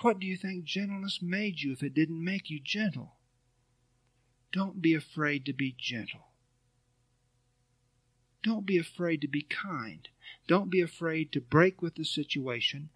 What 0.00 0.18
do 0.18 0.26
you 0.26 0.36
think 0.36 0.64
gentleness 0.64 1.20
made 1.22 1.60
you 1.60 1.72
if 1.72 1.82
it 1.82 1.94
didn't 1.94 2.22
make 2.22 2.50
you 2.50 2.60
gentle? 2.60 3.14
Don't 4.52 4.82
be 4.82 4.94
afraid 4.94 5.44
to 5.46 5.52
be 5.52 5.74
gentle. 5.78 6.28
Don't 8.42 8.66
be 8.66 8.78
afraid 8.78 9.20
to 9.22 9.28
be 9.28 9.42
kind. 9.42 10.08
Don't 10.46 10.70
be 10.70 10.80
afraid 10.80 11.32
to 11.32 11.40
break 11.40 11.82
with 11.82 11.96
the 11.96 12.04
situation. 12.04 12.90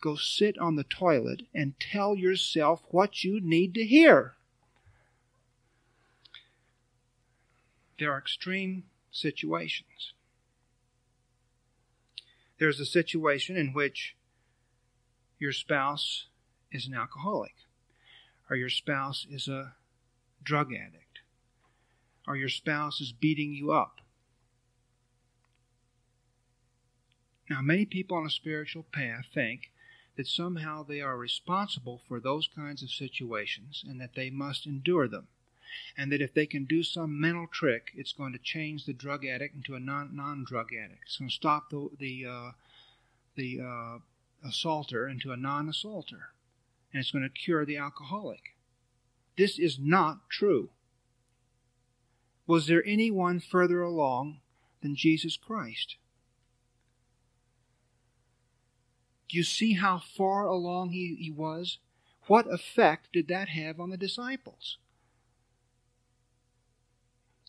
Go 0.00 0.16
sit 0.16 0.56
on 0.58 0.76
the 0.76 0.84
toilet 0.84 1.42
and 1.54 1.78
tell 1.78 2.14
yourself 2.14 2.82
what 2.90 3.24
you 3.24 3.40
need 3.40 3.74
to 3.74 3.84
hear. 3.84 4.34
There 7.98 8.12
are 8.12 8.18
extreme 8.18 8.84
situations. 9.16 10.12
There's 12.58 12.80
a 12.80 12.86
situation 12.86 13.56
in 13.56 13.72
which 13.72 14.16
your 15.38 15.52
spouse 15.52 16.26
is 16.72 16.86
an 16.86 16.94
alcoholic, 16.94 17.54
or 18.48 18.56
your 18.56 18.70
spouse 18.70 19.26
is 19.30 19.48
a 19.48 19.74
drug 20.42 20.72
addict, 20.72 21.20
or 22.26 22.36
your 22.36 22.48
spouse 22.48 23.00
is 23.00 23.12
beating 23.12 23.52
you 23.52 23.72
up, 23.72 24.00
Now, 27.48 27.62
many 27.62 27.86
people 27.86 28.16
on 28.16 28.26
a 28.26 28.30
spiritual 28.30 28.84
path 28.92 29.26
think 29.32 29.70
that 30.16 30.26
somehow 30.26 30.82
they 30.82 31.00
are 31.00 31.16
responsible 31.16 32.00
for 32.08 32.18
those 32.18 32.48
kinds 32.48 32.82
of 32.82 32.90
situations 32.90 33.84
and 33.86 34.00
that 34.00 34.14
they 34.14 34.30
must 34.30 34.66
endure 34.66 35.06
them. 35.06 35.28
And 35.96 36.12
that 36.12 36.20
if 36.20 36.34
they 36.34 36.46
can 36.46 36.64
do 36.64 36.82
some 36.82 37.20
mental 37.20 37.46
trick, 37.46 37.92
it's 37.94 38.12
going 38.12 38.32
to 38.32 38.38
change 38.38 38.84
the 38.84 38.92
drug 38.92 39.24
addict 39.24 39.54
into 39.54 39.74
a 39.74 39.80
non 39.80 40.44
drug 40.46 40.68
addict. 40.72 41.02
It's 41.06 41.18
going 41.18 41.28
to 41.28 41.34
stop 41.34 41.70
the, 41.70 41.88
the, 41.98 42.26
uh, 42.26 42.50
the 43.36 43.60
uh, 43.60 43.98
assaulter 44.46 45.08
into 45.08 45.32
a 45.32 45.36
non 45.36 45.68
assaulter. 45.68 46.30
And 46.92 47.00
it's 47.00 47.10
going 47.10 47.24
to 47.24 47.30
cure 47.30 47.64
the 47.64 47.76
alcoholic. 47.76 48.54
This 49.36 49.58
is 49.58 49.78
not 49.78 50.30
true. 50.30 50.70
Was 52.46 52.66
there 52.66 52.84
anyone 52.86 53.40
further 53.40 53.82
along 53.82 54.38
than 54.82 54.96
Jesus 54.96 55.36
Christ? 55.36 55.96
Do 59.28 59.36
you 59.36 59.44
see 59.44 59.74
how 59.74 59.98
far 59.98 60.46
along 60.46 60.90
he, 60.90 61.16
he 61.18 61.30
was? 61.30 61.78
What 62.28 62.52
effect 62.52 63.08
did 63.12 63.28
that 63.28 63.48
have 63.48 63.80
on 63.80 63.90
the 63.90 63.96
disciples? 63.96 64.78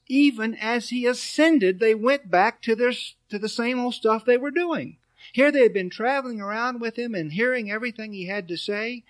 Even 0.07 0.55
as 0.55 0.89
he 0.89 1.05
ascended, 1.05 1.79
they 1.79 1.93
went 1.93 2.31
back 2.31 2.61
to 2.61 2.75
their 2.75 2.93
to 3.29 3.37
the 3.37 3.49
same 3.49 3.79
old 3.79 3.93
stuff 3.93 4.23
they 4.25 4.37
were 4.37 4.51
doing. 4.51 4.97
Here 5.33 5.51
they 5.51 5.63
had 5.63 5.73
been 5.73 5.89
traveling 5.89 6.39
around 6.39 6.79
with 6.79 6.97
him 6.97 7.13
and 7.13 7.33
hearing 7.33 7.69
everything 7.69 8.13
he 8.13 8.27
had 8.27 8.47
to 8.47 8.57
say. 8.57 9.03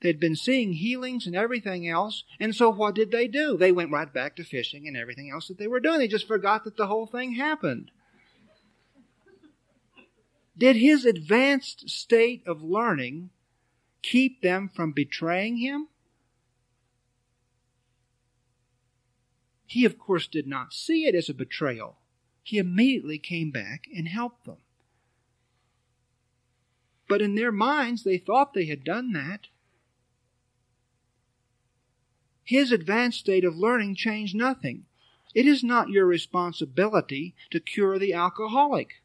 They'd 0.00 0.18
been 0.18 0.34
seeing 0.34 0.72
healings 0.72 1.26
and 1.26 1.36
everything 1.36 1.88
else. 1.88 2.24
And 2.40 2.54
so 2.54 2.70
what 2.70 2.96
did 2.96 3.12
they 3.12 3.28
do? 3.28 3.56
They 3.56 3.70
went 3.70 3.92
right 3.92 4.12
back 4.12 4.34
to 4.36 4.44
fishing 4.44 4.88
and 4.88 4.96
everything 4.96 5.30
else 5.30 5.46
that 5.46 5.58
they 5.58 5.68
were 5.68 5.78
doing. 5.78 5.98
They 5.98 6.08
just 6.08 6.26
forgot 6.26 6.64
that 6.64 6.76
the 6.76 6.88
whole 6.88 7.06
thing 7.06 7.34
happened. 7.34 7.92
Did 10.58 10.76
his 10.76 11.04
advanced 11.04 11.88
state 11.88 12.42
of 12.46 12.62
learning 12.62 13.30
keep 14.02 14.42
them 14.42 14.68
from 14.68 14.90
betraying 14.92 15.58
him? 15.58 15.88
He, 19.72 19.86
of 19.86 19.98
course, 19.98 20.26
did 20.26 20.46
not 20.46 20.74
see 20.74 21.06
it 21.06 21.14
as 21.14 21.30
a 21.30 21.34
betrayal. 21.34 21.96
He 22.42 22.58
immediately 22.58 23.16
came 23.16 23.50
back 23.50 23.86
and 23.96 24.06
helped 24.06 24.44
them. 24.44 24.58
But 27.08 27.22
in 27.22 27.36
their 27.36 27.50
minds, 27.50 28.04
they 28.04 28.18
thought 28.18 28.52
they 28.52 28.66
had 28.66 28.84
done 28.84 29.12
that. 29.12 29.46
His 32.44 32.70
advanced 32.70 33.20
state 33.20 33.46
of 33.46 33.56
learning 33.56 33.94
changed 33.94 34.34
nothing. 34.34 34.84
It 35.34 35.46
is 35.46 35.64
not 35.64 35.88
your 35.88 36.04
responsibility 36.04 37.34
to 37.50 37.58
cure 37.58 37.98
the 37.98 38.12
alcoholic 38.12 39.00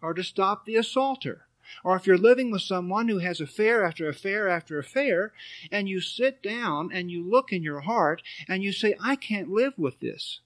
or 0.00 0.14
to 0.14 0.24
stop 0.24 0.64
the 0.64 0.76
assaulter. 0.76 1.45
Or 1.84 1.96
if 1.96 2.06
you're 2.06 2.18
living 2.18 2.50
with 2.50 2.62
someone 2.62 3.08
who 3.08 3.18
has 3.18 3.40
affair 3.40 3.84
after 3.84 4.08
affair 4.08 4.48
after 4.48 4.78
affair, 4.78 5.32
and 5.70 5.88
you 5.88 6.00
sit 6.00 6.42
down 6.42 6.90
and 6.92 7.10
you 7.10 7.28
look 7.28 7.52
in 7.52 7.62
your 7.62 7.80
heart 7.80 8.22
and 8.48 8.62
you 8.62 8.72
say, 8.72 8.94
I 9.02 9.16
can't 9.16 9.50
live 9.50 9.74
with 9.76 10.00
this, 10.00 10.40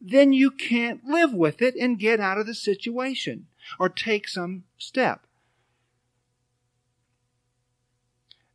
then 0.00 0.32
you 0.32 0.50
can't 0.50 1.04
live 1.04 1.32
with 1.32 1.62
it 1.62 1.74
and 1.76 1.98
get 1.98 2.20
out 2.20 2.38
of 2.38 2.46
the 2.46 2.54
situation 2.54 3.46
or 3.78 3.88
take 3.88 4.28
some 4.28 4.64
step. 4.76 5.26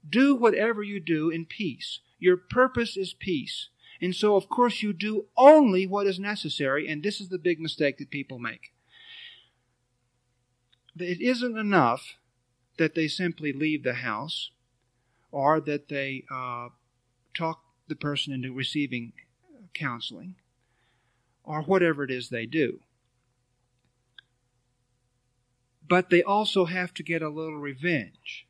Do 0.08 0.36
whatever 0.36 0.84
you 0.84 1.00
do 1.00 1.30
in 1.30 1.46
peace. 1.46 2.00
Your 2.20 2.38
purpose 2.38 2.98
is 2.98 3.14
peace. 3.14 3.70
And 4.02 4.16
so, 4.16 4.36
of 4.36 4.48
course, 4.48 4.82
you 4.82 4.94
do 4.94 5.26
only 5.36 5.86
what 5.86 6.08
is 6.08 6.20
necessary, 6.20 6.88
and 6.88 7.04
this 7.04 7.20
is 7.20 7.30
the 7.30 7.38
big 7.38 7.60
mistake 7.60 7.98
that 7.98 8.10
people 8.10 8.40
make 8.40 8.72
it 10.98 11.22
isn't 11.22 11.58
enough 11.58 12.16
that 12.78 12.96
they 12.96 13.08
simply 13.08 13.54
leave 13.54 13.84
the 13.84 13.96
house 13.96 14.52
or 15.32 15.60
that 15.60 15.90
they 15.90 16.24
uh, 16.32 16.70
talk 17.34 17.62
the 17.88 17.96
person 17.96 18.34
into 18.34 18.54
receiving 18.54 19.14
counseling 19.74 20.36
or 21.44 21.62
whatever 21.62 22.04
it 22.04 22.12
is 22.12 22.30
they 22.30 22.46
do. 22.46 22.80
But 25.88 26.10
they 26.10 26.22
also 26.22 26.66
have 26.66 26.94
to 26.96 27.04
get 27.04 27.22
a 27.22 27.30
little 27.30 27.58
revenge 27.58 28.48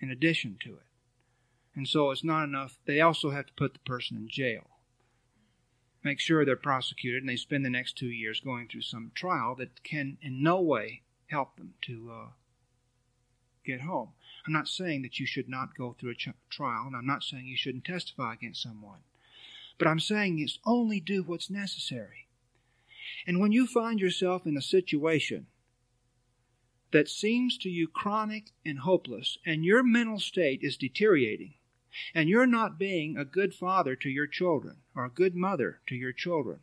in 0.00 0.10
addition 0.10 0.56
to 0.64 0.70
it. 0.70 0.86
And 1.74 1.86
so 1.86 2.10
it's 2.10 2.24
not 2.24 2.44
enough. 2.44 2.78
They 2.86 3.00
also 3.00 3.30
have 3.30 3.46
to 3.46 3.52
put 3.54 3.74
the 3.74 3.80
person 3.80 4.16
in 4.16 4.28
jail. 4.28 4.68
Make 6.02 6.20
sure 6.20 6.44
they're 6.44 6.56
prosecuted 6.56 7.22
and 7.22 7.28
they 7.28 7.36
spend 7.36 7.64
the 7.64 7.70
next 7.70 7.96
two 7.96 8.08
years 8.08 8.40
going 8.40 8.68
through 8.68 8.82
some 8.82 9.12
trial 9.14 9.54
that 9.56 9.84
can 9.84 10.18
in 10.20 10.42
no 10.42 10.60
way 10.60 11.02
help 11.32 11.56
them 11.56 11.74
to 11.82 12.12
uh, 12.12 12.28
get 13.64 13.80
home. 13.80 14.10
I'm 14.46 14.52
not 14.52 14.68
saying 14.68 15.02
that 15.02 15.18
you 15.18 15.26
should 15.26 15.48
not 15.48 15.76
go 15.76 15.96
through 15.98 16.10
a 16.10 16.14
ch- 16.14 16.28
trial, 16.50 16.84
and 16.86 16.96
I'm 16.96 17.06
not 17.06 17.22
saying 17.22 17.46
you 17.46 17.56
shouldn't 17.56 17.84
testify 17.84 18.34
against 18.34 18.62
someone. 18.62 19.00
But 19.78 19.88
I'm 19.88 20.00
saying 20.00 20.38
is 20.38 20.58
only 20.64 21.00
do 21.00 21.22
what's 21.22 21.50
necessary. 21.50 22.28
And 23.26 23.40
when 23.40 23.52
you 23.52 23.66
find 23.66 24.00
yourself 24.00 24.46
in 24.46 24.56
a 24.56 24.62
situation 24.62 25.46
that 26.92 27.08
seems 27.08 27.56
to 27.58 27.70
you 27.70 27.88
chronic 27.88 28.50
and 28.66 28.80
hopeless, 28.80 29.38
and 29.46 29.64
your 29.64 29.82
mental 29.82 30.20
state 30.20 30.60
is 30.62 30.76
deteriorating, 30.76 31.54
and 32.14 32.28
you're 32.28 32.46
not 32.46 32.78
being 32.78 33.16
a 33.16 33.24
good 33.24 33.54
father 33.54 33.96
to 33.96 34.08
your 34.08 34.26
children 34.26 34.76
or 34.94 35.04
a 35.04 35.10
good 35.10 35.34
mother 35.34 35.80
to 35.86 35.94
your 35.94 36.12
children, 36.12 36.60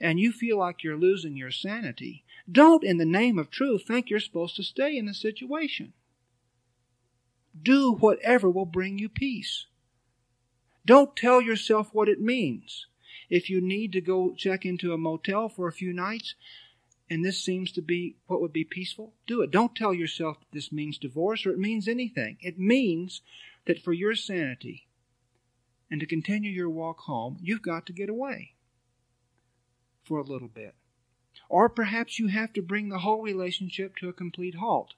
and 0.00 0.20
you 0.20 0.32
feel 0.32 0.58
like 0.58 0.82
you're 0.82 0.96
losing 0.96 1.36
your 1.36 1.50
sanity, 1.50 2.24
don't, 2.50 2.84
in 2.84 2.96
the 2.96 3.04
name 3.04 3.38
of 3.38 3.50
truth, 3.50 3.86
think 3.86 4.08
you're 4.08 4.20
supposed 4.20 4.56
to 4.56 4.62
stay 4.62 4.96
in 4.96 5.06
the 5.06 5.14
situation. 5.14 5.92
Do 7.60 7.92
whatever 7.92 8.48
will 8.48 8.64
bring 8.64 8.98
you 8.98 9.08
peace. 9.08 9.66
Don't 10.86 11.16
tell 11.16 11.42
yourself 11.42 11.92
what 11.92 12.08
it 12.08 12.20
means. 12.20 12.86
If 13.28 13.50
you 13.50 13.60
need 13.60 13.92
to 13.92 14.00
go 14.00 14.32
check 14.34 14.64
into 14.64 14.92
a 14.92 14.98
motel 14.98 15.48
for 15.48 15.68
a 15.68 15.72
few 15.72 15.92
nights, 15.92 16.34
and 17.10 17.24
this 17.24 17.42
seems 17.42 17.72
to 17.72 17.82
be 17.82 18.16
what 18.26 18.40
would 18.40 18.52
be 18.52 18.64
peaceful, 18.64 19.12
do 19.26 19.42
it. 19.42 19.50
Don't 19.50 19.74
tell 19.74 19.92
yourself 19.92 20.38
that 20.40 20.52
this 20.52 20.72
means 20.72 20.98
divorce 20.98 21.44
or 21.44 21.50
it 21.50 21.58
means 21.58 21.88
anything. 21.88 22.38
It 22.40 22.58
means 22.58 23.20
that 23.66 23.82
for 23.82 23.92
your 23.92 24.14
sanity, 24.14 24.86
and 25.90 26.00
to 26.00 26.06
continue 26.06 26.50
your 26.50 26.70
walk 26.70 27.00
home, 27.00 27.38
you've 27.40 27.62
got 27.62 27.86
to 27.86 27.92
get 27.92 28.08
away 28.08 28.52
for 30.04 30.18
a 30.18 30.24
little 30.24 30.48
bit. 30.48 30.74
Or 31.48 31.68
perhaps 31.68 32.18
you 32.18 32.28
have 32.28 32.52
to 32.54 32.62
bring 32.62 32.88
the 32.88 32.98
whole 32.98 33.22
relationship 33.22 33.96
to 33.96 34.08
a 34.08 34.12
complete 34.12 34.56
halt. 34.56 34.94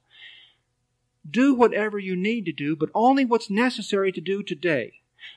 Do 1.29 1.55
whatever 1.55 1.99
you 1.99 2.17
need 2.17 2.45
to 2.47 2.53
do, 2.53 2.75
but 2.75 2.91
only 2.95 3.25
what's 3.25 3.51
necessary 3.51 4.11
to 4.13 4.21
do 4.21 4.43
today. 4.43 4.95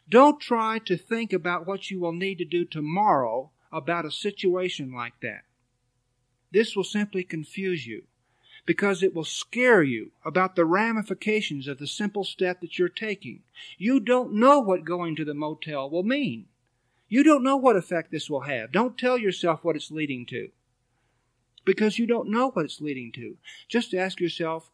Don't 0.09 0.39
try 0.39 0.79
to 0.79 0.97
think 0.97 1.33
about 1.33 1.67
what 1.67 1.91
you 1.91 1.99
will 1.99 2.13
need 2.13 2.37
to 2.39 2.45
do 2.45 2.65
tomorrow 2.65 3.51
about 3.71 4.05
a 4.05 4.11
situation 4.11 4.91
like 4.91 5.19
that. 5.21 5.43
This 6.51 6.75
will 6.75 6.83
simply 6.83 7.23
confuse 7.23 7.85
you 7.85 8.03
because 8.65 9.03
it 9.03 9.13
will 9.13 9.25
scare 9.25 9.83
you 9.83 10.11
about 10.23 10.55
the 10.55 10.65
ramifications 10.65 11.67
of 11.67 11.79
the 11.79 11.87
simple 11.87 12.23
step 12.23 12.61
that 12.61 12.79
you're 12.79 12.87
taking. 12.89 13.43
You 13.77 13.99
don't 13.99 14.33
know 14.33 14.59
what 14.59 14.85
going 14.85 15.15
to 15.17 15.25
the 15.25 15.33
motel 15.33 15.89
will 15.89 16.03
mean. 16.03 16.45
You 17.09 17.23
don't 17.23 17.43
know 17.43 17.57
what 17.57 17.75
effect 17.75 18.11
this 18.11 18.29
will 18.29 18.41
have. 18.41 18.71
Don't 18.71 18.97
tell 18.97 19.17
yourself 19.17 19.63
what 19.63 19.75
it's 19.75 19.91
leading 19.91 20.25
to 20.27 20.49
because 21.65 21.99
you 21.99 22.05
don't 22.05 22.29
know 22.29 22.51
what 22.51 22.65
it's 22.65 22.81
leading 22.81 23.11
to. 23.13 23.37
Just 23.67 23.93
ask 23.93 24.19
yourself, 24.19 24.69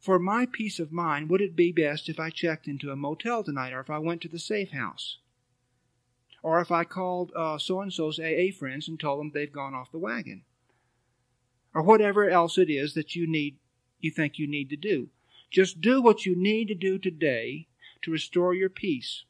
for 0.00 0.18
my 0.18 0.46
peace 0.46 0.78
of 0.78 0.92
mind, 0.92 1.28
would 1.28 1.40
it 1.40 1.56
be 1.56 1.72
best 1.72 2.08
if 2.08 2.20
I 2.20 2.30
checked 2.30 2.68
into 2.68 2.90
a 2.90 2.96
motel 2.96 3.42
tonight 3.42 3.72
or 3.72 3.80
if 3.80 3.90
I 3.90 3.98
went 3.98 4.20
to 4.22 4.28
the 4.28 4.38
safe 4.38 4.70
house? 4.70 5.18
Or 6.42 6.60
if 6.60 6.70
I 6.70 6.84
called 6.84 7.32
uh, 7.34 7.58
so 7.58 7.80
and 7.80 7.92
so's 7.92 8.20
AA 8.20 8.52
friends 8.56 8.88
and 8.88 8.98
told 8.98 9.18
them 9.18 9.32
they've 9.34 9.52
gone 9.52 9.74
off 9.74 9.90
the 9.90 9.98
wagon? 9.98 10.42
Or 11.74 11.82
whatever 11.82 12.28
else 12.28 12.58
it 12.58 12.70
is 12.70 12.94
that 12.94 13.16
you 13.16 13.26
need, 13.26 13.56
you 14.00 14.10
think 14.10 14.38
you 14.38 14.46
need 14.46 14.70
to 14.70 14.76
do. 14.76 15.08
Just 15.50 15.80
do 15.80 16.00
what 16.00 16.26
you 16.26 16.36
need 16.36 16.68
to 16.68 16.74
do 16.74 16.98
today 16.98 17.66
to 18.02 18.10
restore 18.10 18.54
your 18.54 18.68
peace. 18.68 19.24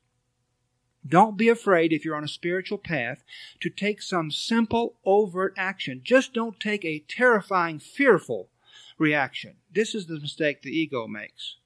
Don't 1.09 1.39
be 1.39 1.49
afraid 1.49 1.93
if 1.93 2.05
you're 2.05 2.17
on 2.17 2.25
a 2.25 2.29
spiritual 2.29 2.79
path 2.79 3.25
to 3.61 3.71
take 3.71 4.03
some 4.03 4.31
simple, 4.31 4.97
overt 5.05 5.55
action. 5.57 6.03
Just 6.05 6.35
don't 6.35 6.61
take 6.61 6.85
a 6.85 7.05
terrifying, 7.09 7.79
fearful 7.79 8.51
reaction. 8.99 9.57
This 9.73 9.95
is 9.95 10.07
the 10.07 10.21
mistake 10.21 10.63
the 10.63 10.77
ego 10.77 11.07
makes. 11.07 11.57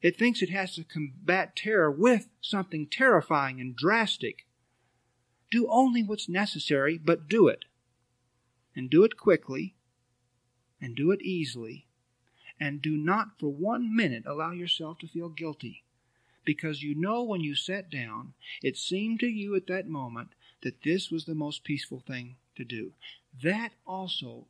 It 0.00 0.18
thinks 0.18 0.42
it 0.42 0.50
has 0.50 0.74
to 0.74 0.84
combat 0.84 1.56
terror 1.56 1.90
with 1.90 2.28
something 2.40 2.86
terrifying 2.86 3.60
and 3.60 3.74
drastic. 3.74 4.46
Do 5.50 5.68
only 5.68 6.02
what's 6.02 6.28
necessary, 6.28 6.98
but 6.98 7.28
do 7.28 7.48
it. 7.48 7.64
And 8.74 8.90
do 8.90 9.04
it 9.04 9.16
quickly, 9.16 9.74
and 10.80 10.96
do 10.96 11.10
it 11.10 11.22
easily, 11.22 11.86
and 12.58 12.80
do 12.80 12.96
not 12.96 13.38
for 13.38 13.48
one 13.48 13.94
minute 13.94 14.24
allow 14.26 14.50
yourself 14.50 14.98
to 15.00 15.06
feel 15.06 15.28
guilty. 15.28 15.81
Because 16.44 16.82
you 16.82 16.94
know 16.94 17.22
when 17.22 17.40
you 17.40 17.54
sat 17.54 17.90
down, 17.90 18.34
it 18.62 18.76
seemed 18.76 19.20
to 19.20 19.26
you 19.26 19.54
at 19.54 19.66
that 19.68 19.88
moment 19.88 20.30
that 20.62 20.82
this 20.82 21.10
was 21.10 21.24
the 21.24 21.34
most 21.34 21.64
peaceful 21.64 22.00
thing 22.00 22.36
to 22.56 22.64
do. 22.64 22.92
That 23.42 23.72
also 23.86 24.46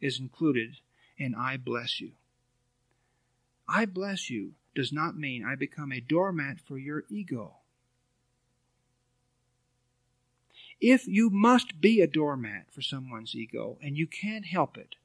is 0.00 0.18
included 0.18 0.76
and 1.18 1.36
I 1.36 1.56
bless 1.56 2.00
you. 2.00 2.12
I 3.68 3.86
bless 3.86 4.30
you 4.30 4.52
does 4.74 4.92
not 4.92 5.16
mean 5.16 5.44
I 5.44 5.54
become 5.54 5.92
a 5.92 6.00
doormat 6.00 6.58
for 6.60 6.78
your 6.78 7.04
ego. 7.08 7.56
If 10.80 11.06
you 11.06 11.30
must 11.30 11.80
be 11.80 12.00
a 12.00 12.08
doormat 12.08 12.66
for 12.72 12.82
someone's 12.82 13.36
ego 13.36 13.78
and 13.80 13.96
you 13.96 14.06
can't 14.06 14.46
help 14.46 14.76
it, 14.76 14.96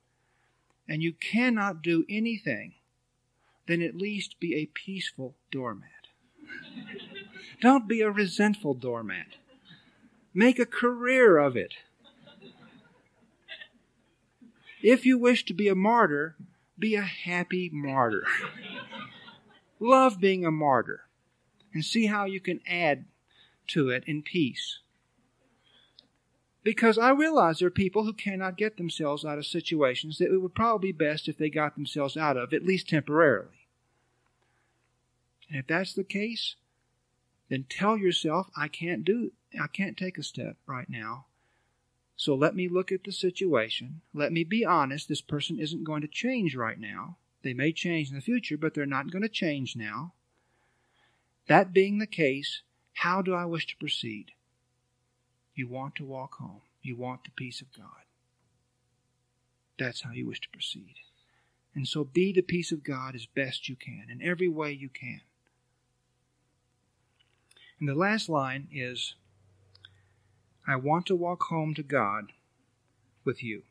and 0.87 1.03
you 1.03 1.13
cannot 1.13 1.81
do 1.81 2.05
anything, 2.09 2.73
then 3.67 3.81
at 3.81 3.95
least 3.95 4.39
be 4.39 4.55
a 4.55 4.67
peaceful 4.67 5.35
doormat. 5.51 5.96
Don't 7.61 7.87
be 7.87 8.01
a 8.01 8.11
resentful 8.11 8.73
doormat. 8.73 9.27
Make 10.33 10.59
a 10.59 10.65
career 10.65 11.37
of 11.37 11.55
it. 11.55 11.73
If 14.83 15.05
you 15.05 15.17
wish 15.17 15.43
to 15.45 15.53
be 15.53 15.67
a 15.67 15.75
martyr, 15.75 16.35
be 16.77 16.95
a 16.95 17.01
happy 17.01 17.69
martyr. 17.73 18.25
Love 19.79 20.19
being 20.19 20.45
a 20.45 20.51
martyr 20.51 21.01
and 21.73 21.83
see 21.83 22.05
how 22.05 22.25
you 22.25 22.39
can 22.39 22.61
add 22.67 23.05
to 23.67 23.89
it 23.89 24.03
in 24.05 24.21
peace. 24.21 24.79
Because 26.63 26.97
I 26.97 27.11
realize 27.11 27.59
there 27.59 27.67
are 27.67 27.71
people 27.71 28.03
who 28.03 28.13
cannot 28.13 28.57
get 28.57 28.77
themselves 28.77 29.23
out 29.23 29.37
of 29.37 29.45
situations 29.45 30.17
that 30.17 30.31
it 30.31 30.37
would 30.37 30.53
probably 30.53 30.91
be 30.91 31.05
best 31.05 31.27
if 31.27 31.37
they 31.37 31.49
got 31.49 31.75
themselves 31.75 32.17
out 32.17 32.37
of, 32.37 32.53
at 32.53 32.65
least 32.65 32.89
temporarily. 32.89 33.56
And 35.49 35.59
if 35.59 35.67
that's 35.67 35.93
the 35.93 36.03
case, 36.03 36.55
then 37.49 37.65
tell 37.69 37.97
yourself, 37.97 38.49
I 38.55 38.67
can't 38.67 39.05
do 39.05 39.31
I 39.59 39.67
can't 39.67 39.97
take 39.97 40.17
a 40.17 40.23
step 40.23 40.57
right 40.65 40.89
now. 40.89 41.25
So 42.17 42.35
let 42.35 42.55
me 42.55 42.67
look 42.67 42.91
at 42.91 43.03
the 43.03 43.11
situation. 43.11 44.01
Let 44.13 44.33
me 44.33 44.43
be 44.43 44.65
honest. 44.65 45.07
This 45.07 45.21
person 45.21 45.59
isn't 45.59 45.83
going 45.83 46.01
to 46.01 46.07
change 46.07 46.55
right 46.55 46.79
now. 46.79 47.17
They 47.43 47.53
may 47.53 47.71
change 47.71 48.09
in 48.09 48.15
the 48.15 48.21
future, 48.21 48.57
but 48.57 48.73
they're 48.73 48.85
not 48.85 49.11
going 49.11 49.21
to 49.21 49.29
change 49.29 49.75
now. 49.75 50.13
That 51.47 51.73
being 51.73 51.99
the 51.99 52.07
case, 52.07 52.63
how 52.93 53.21
do 53.21 53.33
I 53.33 53.45
wish 53.45 53.67
to 53.67 53.77
proceed? 53.77 54.31
You 55.55 55.67
want 55.67 55.95
to 55.95 56.05
walk 56.05 56.35
home. 56.35 56.61
You 56.81 56.95
want 56.95 57.23
the 57.23 57.31
peace 57.31 57.61
of 57.61 57.71
God. 57.71 58.03
That's 59.77 60.01
how 60.01 60.11
you 60.11 60.25
wish 60.25 60.41
to 60.41 60.49
proceed. 60.49 60.95
And 61.75 61.87
so 61.87 62.03
be 62.03 62.33
the 62.33 62.41
peace 62.41 62.71
of 62.71 62.83
God 62.83 63.13
as 63.13 63.27
best 63.27 63.69
you 63.69 63.75
can, 63.75 64.07
in 64.09 64.21
every 64.21 64.49
way 64.49 64.71
you 64.71 64.89
can. 64.89 65.21
And 67.79 67.87
the 67.87 67.95
last 67.95 68.27
line 68.27 68.67
is 68.71 69.15
I 70.67 70.75
want 70.75 71.05
to 71.07 71.15
walk 71.15 71.43
home 71.43 71.73
to 71.75 71.83
God 71.83 72.33
with 73.23 73.43
you. 73.43 73.63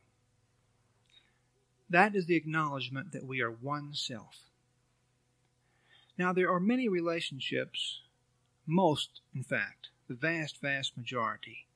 That 1.89 2.15
is 2.15 2.25
the 2.25 2.35
acknowledgement 2.35 3.11
that 3.11 3.25
we 3.25 3.41
are 3.41 3.51
one 3.51 3.93
self. 3.93 4.37
Now, 6.17 6.33
there 6.33 6.51
are 6.51 6.59
many 6.59 6.89
relationships, 6.89 8.01
most, 8.65 9.21
in 9.35 9.43
fact, 9.43 9.89
the 10.07 10.15
vast, 10.15 10.59
vast 10.61 10.97
majority, 10.97 11.67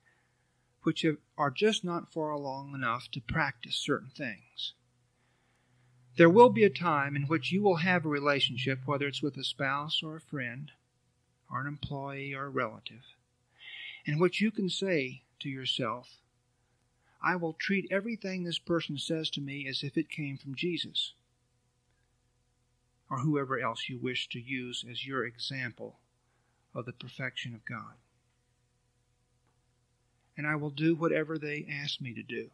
which 0.84 1.04
have, 1.04 1.18
are 1.38 1.52
just 1.52 1.84
not 1.84 2.12
far 2.12 2.32
along 2.32 2.74
enough 2.74 3.10
to 3.12 3.22
practice 3.22 3.76
certain 3.76 4.10
things. 4.16 4.74
There 6.18 6.30
will 6.30 6.50
be 6.50 6.64
a 6.64 6.70
time 6.70 7.16
in 7.16 7.24
which 7.24 7.52
you 7.52 7.62
will 7.62 7.78
have 7.78 8.06
a 8.06 8.10
relationship, 8.10 8.80
whether 8.86 9.08
it's 9.08 9.22
with 9.22 9.38
a 9.38 9.44
spouse 9.44 10.02
or 10.04 10.16
a 10.16 10.22
friend, 10.22 10.72
or 11.52 11.62
an 11.62 11.68
employee 11.68 12.34
or 12.34 12.45
a 12.45 12.49
relative, 12.49 13.04
in 14.06 14.20
which 14.20 14.41
you 14.41 14.52
can 14.52 14.70
say 14.70 15.24
to 15.39 15.49
yourself, 15.49 16.18
I 17.24 17.36
will 17.36 17.54
treat 17.54 17.91
everything 17.91 18.43
this 18.43 18.58
person 18.58 18.97
says 18.97 19.30
to 19.32 19.41
me 19.41 19.68
as 19.68 19.84
if 19.84 19.97
it 19.97 20.10
came 20.10 20.38
from 20.38 20.56
Jesus 20.56 21.14
or 23.10 23.20
whoever 23.20 23.60
else 23.60 23.89
you 23.89 23.99
wish 23.99 24.30
to 24.30 24.39
use 24.39 24.86
as 24.89 25.06
your 25.06 25.26
example 25.26 25.99
of 26.74 26.86
the 26.86 26.93
perfection 26.93 27.54
of 27.54 27.66
God. 27.66 27.95
And 30.38 30.47
I 30.47 30.56
will 30.56 30.70
do 30.70 30.95
whatever 30.95 31.38
they 31.38 31.68
ask 31.70 31.99
me 31.99 32.14
to 32.14 32.24
do. 32.24 32.49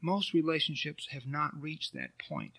Most 0.00 0.32
relationships 0.32 1.08
have 1.10 1.26
not 1.26 1.60
reached 1.60 1.92
that 1.92 2.18
point. 2.18 2.54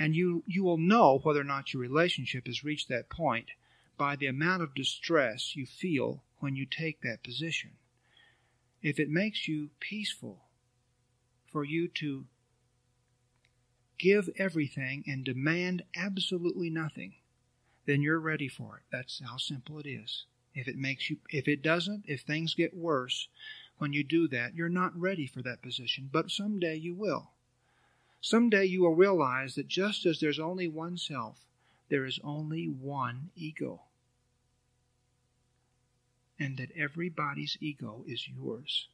And 0.00 0.16
you, 0.16 0.42
you 0.46 0.64
will 0.64 0.78
know 0.78 1.20
whether 1.22 1.42
or 1.42 1.44
not 1.44 1.74
your 1.74 1.82
relationship 1.82 2.46
has 2.46 2.64
reached 2.64 2.88
that 2.88 3.10
point 3.10 3.50
by 3.98 4.16
the 4.16 4.26
amount 4.26 4.62
of 4.62 4.74
distress 4.74 5.54
you 5.54 5.66
feel 5.66 6.24
when 6.38 6.56
you 6.56 6.64
take 6.64 7.02
that 7.02 7.22
position. 7.22 7.72
If 8.80 8.98
it 8.98 9.10
makes 9.10 9.46
you 9.46 9.68
peaceful 9.78 10.46
for 11.52 11.64
you 11.64 11.86
to 11.88 12.24
give 13.98 14.30
everything 14.38 15.04
and 15.06 15.22
demand 15.22 15.82
absolutely 15.94 16.70
nothing, 16.70 17.16
then 17.84 18.00
you're 18.00 18.18
ready 18.18 18.48
for 18.48 18.78
it. 18.78 18.82
That's 18.90 19.20
how 19.22 19.36
simple 19.36 19.78
it 19.80 19.86
is. 19.86 20.24
If 20.54 20.66
it 20.66 20.78
makes 20.78 21.10
you 21.10 21.18
if 21.28 21.46
it 21.46 21.62
doesn't, 21.62 22.04
if 22.08 22.22
things 22.22 22.54
get 22.54 22.74
worse 22.74 23.28
when 23.76 23.92
you 23.92 24.02
do 24.02 24.26
that, 24.28 24.54
you're 24.54 24.70
not 24.70 24.98
ready 24.98 25.26
for 25.26 25.42
that 25.42 25.60
position, 25.60 26.08
but 26.10 26.30
someday 26.30 26.76
you 26.76 26.94
will. 26.94 27.32
Someday 28.20 28.66
you 28.66 28.82
will 28.82 28.94
realize 28.94 29.54
that 29.54 29.68
just 29.68 30.04
as 30.06 30.20
there's 30.20 30.38
only 30.38 30.68
one 30.68 30.98
self, 30.98 31.46
there 31.88 32.04
is 32.04 32.20
only 32.22 32.66
one 32.66 33.30
ego 33.34 33.80
and 36.40 36.56
that 36.56 36.70
everybody's 36.74 37.58
ego 37.60 38.02
is 38.08 38.26
yours, 38.26 38.88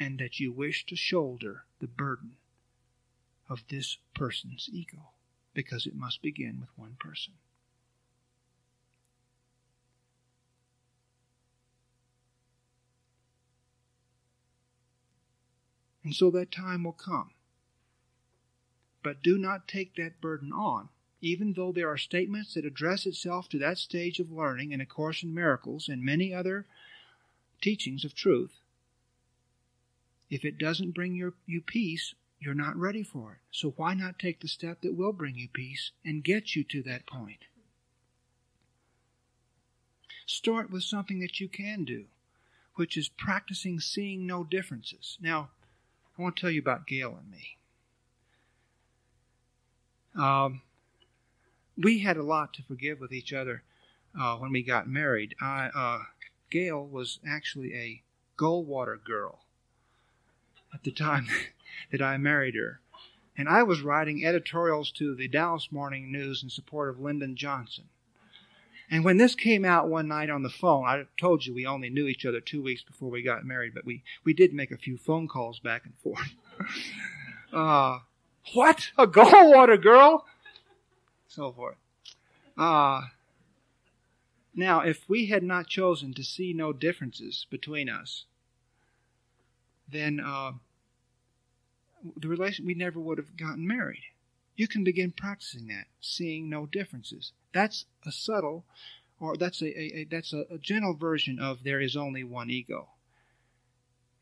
and 0.00 0.18
that 0.18 0.40
you 0.40 0.50
wish 0.50 0.84
to 0.84 0.96
shoulder 0.96 1.62
the 1.78 1.86
burden 1.86 2.32
of 3.48 3.62
this 3.68 3.96
person's 4.12 4.68
ego, 4.72 5.10
because 5.54 5.86
it 5.86 5.94
must 5.94 6.20
begin 6.20 6.58
with 6.60 6.70
one 6.76 6.96
person. 6.98 7.34
And 16.02 16.14
so 16.14 16.30
that 16.32 16.50
time 16.50 16.82
will 16.82 16.92
come. 16.92 17.30
But 19.02 19.22
do 19.22 19.38
not 19.38 19.68
take 19.68 19.96
that 19.96 20.20
burden 20.20 20.52
on 20.52 20.88
even 21.20 21.52
though 21.52 21.72
there 21.72 21.88
are 21.88 21.98
statements 21.98 22.54
that 22.54 22.64
address 22.64 23.06
itself 23.06 23.48
to 23.50 23.58
that 23.58 23.78
stage 23.78 24.18
of 24.20 24.32
learning 24.32 24.72
in 24.72 24.80
A 24.80 24.86
Course 24.86 25.22
in 25.22 25.34
Miracles 25.34 25.88
and 25.88 26.02
many 26.02 26.32
other 26.32 26.66
teachings 27.60 28.04
of 28.04 28.14
truth, 28.14 28.60
if 30.30 30.44
it 30.44 30.58
doesn't 30.58 30.92
bring 30.92 31.14
your, 31.14 31.34
you 31.46 31.60
peace, 31.60 32.14
you're 32.38 32.54
not 32.54 32.76
ready 32.76 33.02
for 33.02 33.32
it. 33.32 33.38
So 33.50 33.74
why 33.76 33.94
not 33.94 34.18
take 34.18 34.40
the 34.40 34.48
step 34.48 34.80
that 34.80 34.96
will 34.96 35.12
bring 35.12 35.36
you 35.36 35.48
peace 35.48 35.90
and 36.04 36.24
get 36.24 36.56
you 36.56 36.64
to 36.64 36.82
that 36.84 37.06
point? 37.06 37.44
Start 40.24 40.70
with 40.70 40.84
something 40.84 41.20
that 41.20 41.40
you 41.40 41.48
can 41.48 41.84
do, 41.84 42.06
which 42.76 42.96
is 42.96 43.08
practicing 43.08 43.80
seeing 43.80 44.26
no 44.26 44.44
differences. 44.44 45.18
Now, 45.20 45.50
I 46.16 46.22
want 46.22 46.36
to 46.36 46.40
tell 46.40 46.50
you 46.50 46.60
about 46.60 46.86
Gail 46.86 47.18
and 47.20 47.30
me. 47.30 47.56
Um, 50.16 50.62
we 51.76 52.00
had 52.00 52.16
a 52.16 52.22
lot 52.22 52.52
to 52.54 52.62
forgive 52.62 53.00
with 53.00 53.12
each 53.12 53.32
other 53.32 53.62
uh, 54.18 54.36
when 54.36 54.52
we 54.52 54.62
got 54.62 54.88
married. 54.88 55.34
I, 55.40 55.70
uh, 55.74 55.98
Gail 56.50 56.84
was 56.84 57.20
actually 57.26 57.74
a 57.74 58.02
Goldwater 58.38 59.02
girl 59.02 59.40
at 60.74 60.84
the 60.84 60.90
time 60.90 61.28
that 61.92 62.02
I 62.02 62.16
married 62.16 62.54
her. 62.54 62.80
And 63.36 63.48
I 63.48 63.62
was 63.62 63.82
writing 63.82 64.24
editorials 64.24 64.90
to 64.92 65.14
the 65.14 65.28
Dallas 65.28 65.68
Morning 65.70 66.12
News 66.12 66.42
in 66.42 66.50
support 66.50 66.90
of 66.90 67.00
Lyndon 67.00 67.36
Johnson. 67.36 67.84
And 68.90 69.04
when 69.04 69.18
this 69.18 69.36
came 69.36 69.64
out 69.64 69.88
one 69.88 70.08
night 70.08 70.30
on 70.30 70.42
the 70.42 70.50
phone, 70.50 70.84
I 70.84 71.04
told 71.18 71.46
you 71.46 71.54
we 71.54 71.64
only 71.64 71.90
knew 71.90 72.08
each 72.08 72.26
other 72.26 72.40
two 72.40 72.60
weeks 72.60 72.82
before 72.82 73.08
we 73.08 73.22
got 73.22 73.44
married, 73.44 73.72
but 73.72 73.86
we, 73.86 74.02
we 74.24 74.34
did 74.34 74.52
make 74.52 74.72
a 74.72 74.76
few 74.76 74.98
phone 74.98 75.28
calls 75.28 75.60
back 75.60 75.84
and 75.84 75.94
forth. 76.02 76.34
uh, 77.52 78.00
what? 78.54 78.90
A 78.98 79.06
Goldwater 79.06 79.80
girl? 79.80 80.26
So 81.28 81.52
forth. 81.52 81.76
Uh, 82.56 83.02
now, 84.54 84.80
if 84.80 85.08
we 85.08 85.26
had 85.26 85.42
not 85.42 85.68
chosen 85.68 86.12
to 86.14 86.24
see 86.24 86.52
no 86.52 86.72
differences 86.72 87.46
between 87.50 87.88
us, 87.88 88.24
then 89.88 90.20
uh, 90.20 90.52
the 92.16 92.28
relation 92.28 92.66
we 92.66 92.74
never 92.74 92.98
would 92.98 93.18
have 93.18 93.36
gotten 93.36 93.66
married. 93.66 94.02
You 94.56 94.68
can 94.68 94.84
begin 94.84 95.12
practicing 95.12 95.68
that, 95.68 95.86
seeing 96.00 96.50
no 96.50 96.66
differences. 96.66 97.32
That's 97.52 97.86
a 98.04 98.12
subtle, 98.12 98.64
or 99.18 99.36
that's 99.36 99.62
a, 99.62 99.66
a, 99.66 100.00
a 100.00 100.04
that's 100.04 100.32
a, 100.32 100.44
a 100.50 100.58
gentle 100.58 100.94
version 100.94 101.38
of 101.38 101.62
there 101.62 101.80
is 101.80 101.96
only 101.96 102.24
one 102.24 102.50
ego. 102.50 102.88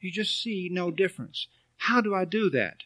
You 0.00 0.12
just 0.12 0.40
see 0.40 0.68
no 0.70 0.90
difference. 0.90 1.48
How 1.78 2.00
do 2.00 2.14
I 2.14 2.24
do 2.24 2.50
that? 2.50 2.84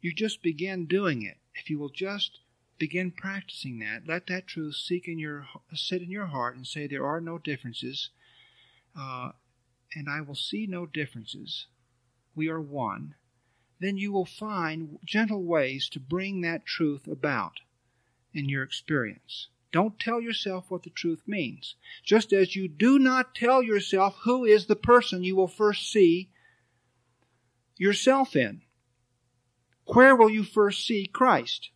You 0.00 0.14
just 0.14 0.42
begin 0.42 0.86
doing 0.86 1.22
it. 1.22 1.38
If 1.54 1.68
you 1.70 1.78
will 1.78 1.90
just 1.90 2.40
begin 2.78 3.10
practicing 3.10 3.78
that, 3.80 4.06
let 4.06 4.26
that 4.28 4.46
truth 4.46 4.76
seek 4.76 5.06
in 5.06 5.18
your 5.18 5.46
sit 5.74 6.02
in 6.02 6.10
your 6.10 6.26
heart 6.26 6.56
and 6.56 6.66
say 6.66 6.86
there 6.86 7.06
are 7.06 7.20
no 7.20 7.38
differences, 7.38 8.10
uh, 8.98 9.32
and 9.94 10.08
I 10.08 10.20
will 10.20 10.34
see 10.34 10.66
no 10.66 10.86
differences. 10.86 11.66
We 12.34 12.48
are 12.48 12.60
one 12.60 13.14
then 13.80 13.96
you 13.96 14.12
will 14.12 14.26
find 14.26 14.98
gentle 15.04 15.42
ways 15.42 15.88
to 15.88 15.98
bring 15.98 16.42
that 16.42 16.66
truth 16.66 17.08
about 17.08 17.60
in 18.32 18.48
your 18.48 18.62
experience. 18.62 19.48
Don't 19.72 19.98
tell 19.98 20.20
yourself 20.20 20.70
what 20.70 20.82
the 20.82 20.90
truth 20.90 21.22
means. 21.26 21.76
Just 22.04 22.32
as 22.32 22.54
you 22.54 22.68
do 22.68 22.98
not 22.98 23.34
tell 23.34 23.62
yourself 23.62 24.18
who 24.24 24.44
is 24.44 24.66
the 24.66 24.76
person 24.76 25.24
you 25.24 25.34
will 25.34 25.48
first 25.48 25.90
see 25.90 26.28
yourself 27.76 28.36
in. 28.36 28.60
Where 29.92 30.14
will 30.14 30.30
you 30.30 30.44
first 30.44 30.86
see 30.86 31.06
Christ? 31.06 31.70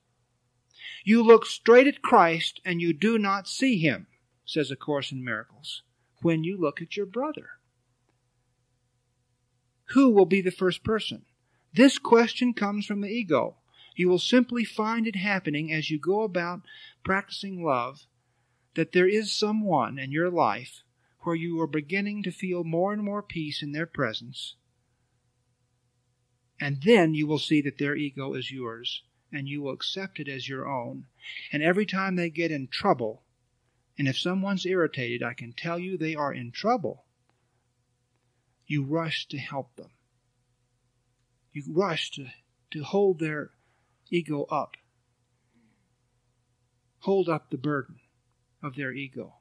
You 1.04 1.22
look 1.22 1.46
straight 1.46 1.86
at 1.86 2.00
Christ 2.00 2.60
and 2.64 2.80
you 2.80 2.92
do 2.92 3.18
not 3.18 3.48
see 3.48 3.78
him, 3.78 4.06
says 4.44 4.70
A 4.70 4.76
Course 4.76 5.10
in 5.10 5.24
Miracles, 5.24 5.82
when 6.22 6.44
you 6.44 6.56
look 6.56 6.80
at 6.80 6.96
your 6.96 7.06
brother. 7.06 7.50
Who 9.88 10.10
will 10.10 10.26
be 10.26 10.40
the 10.40 10.50
first 10.50 10.84
person? 10.84 11.24
This 11.72 11.98
question 11.98 12.54
comes 12.54 12.86
from 12.86 13.00
the 13.00 13.10
ego. 13.10 13.56
You 13.96 14.08
will 14.08 14.18
simply 14.18 14.64
find 14.64 15.06
it 15.06 15.16
happening 15.16 15.72
as 15.72 15.90
you 15.90 15.98
go 15.98 16.22
about 16.22 16.62
practicing 17.04 17.64
love 17.64 18.06
that 18.74 18.92
there 18.92 19.08
is 19.08 19.32
someone 19.32 19.98
in 19.98 20.12
your 20.12 20.30
life 20.30 20.82
where 21.20 21.36
you 21.36 21.60
are 21.60 21.66
beginning 21.66 22.22
to 22.22 22.30
feel 22.30 22.64
more 22.64 22.92
and 22.92 23.02
more 23.02 23.22
peace 23.22 23.62
in 23.62 23.72
their 23.72 23.86
presence. 23.86 24.54
And 26.64 26.82
then 26.82 27.14
you 27.14 27.26
will 27.26 27.38
see 27.38 27.60
that 27.62 27.78
their 27.78 27.94
ego 27.94 28.34
is 28.34 28.50
yours 28.50 29.02
and 29.32 29.48
you 29.48 29.62
will 29.62 29.72
accept 29.72 30.18
it 30.18 30.28
as 30.28 30.48
your 30.48 30.68
own. 30.68 31.06
And 31.52 31.62
every 31.62 31.86
time 31.86 32.16
they 32.16 32.30
get 32.30 32.50
in 32.50 32.68
trouble, 32.68 33.22
and 33.98 34.08
if 34.08 34.18
someone's 34.18 34.64
irritated, 34.64 35.22
I 35.22 35.34
can 35.34 35.52
tell 35.52 35.78
you 35.78 35.98
they 35.98 36.14
are 36.14 36.32
in 36.32 36.52
trouble, 36.52 37.04
you 38.66 38.84
rush 38.84 39.26
to 39.28 39.38
help 39.38 39.76
them 39.76 39.90
you 41.54 41.62
rush 41.72 42.10
to, 42.10 42.26
to 42.72 42.82
hold 42.82 43.20
their 43.20 43.52
ego 44.10 44.42
up, 44.50 44.76
hold 46.98 47.28
up 47.28 47.48
the 47.48 47.56
burden 47.56 48.00
of 48.62 48.74
their 48.74 48.92
ego. 48.92 49.36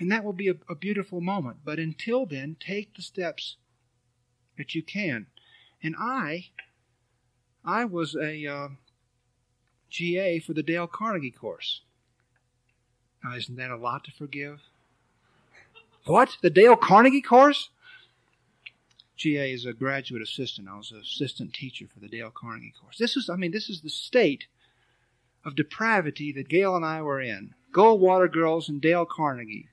And 0.00 0.10
that 0.10 0.24
will 0.24 0.32
be 0.32 0.48
a, 0.48 0.54
a 0.68 0.74
beautiful 0.74 1.20
moment. 1.20 1.58
But 1.64 1.78
until 1.78 2.24
then, 2.24 2.56
take 2.58 2.94
the 2.94 3.02
steps 3.02 3.56
that 4.56 4.74
you 4.74 4.82
can. 4.82 5.26
And 5.82 5.94
I, 5.98 6.46
I 7.64 7.84
was 7.84 8.14
a 8.14 8.46
uh, 8.46 8.68
GA 9.90 10.38
for 10.40 10.52
the 10.52 10.62
Dale 10.62 10.86
Carnegie 10.86 11.30
course. 11.30 11.82
Now, 13.22 13.34
isn't 13.34 13.56
that 13.56 13.70
a 13.70 13.76
lot 13.76 14.04
to 14.04 14.12
forgive? 14.12 14.60
What? 16.04 16.36
The 16.42 16.50
Dale 16.50 16.76
Carnegie 16.76 17.22
course? 17.22 17.70
GA 19.16 19.52
is 19.52 19.66
a 19.66 19.72
graduate 19.72 20.22
assistant. 20.22 20.68
I 20.68 20.76
was 20.76 20.92
an 20.92 21.00
assistant 21.00 21.52
teacher 21.52 21.86
for 21.92 21.98
the 21.98 22.08
Dale 22.08 22.30
Carnegie 22.30 22.72
course. 22.80 22.98
This 22.98 23.16
is, 23.16 23.28
I 23.28 23.36
mean, 23.36 23.50
this 23.50 23.68
is 23.68 23.80
the 23.80 23.90
state 23.90 24.46
of 25.44 25.56
depravity 25.56 26.32
that 26.32 26.48
Gail 26.48 26.76
and 26.76 26.84
I 26.84 27.02
were 27.02 27.20
in. 27.20 27.54
Goldwater 27.72 28.30
Girls 28.32 28.68
and 28.68 28.80
Dale 28.80 29.06
Carnegie. 29.06 29.68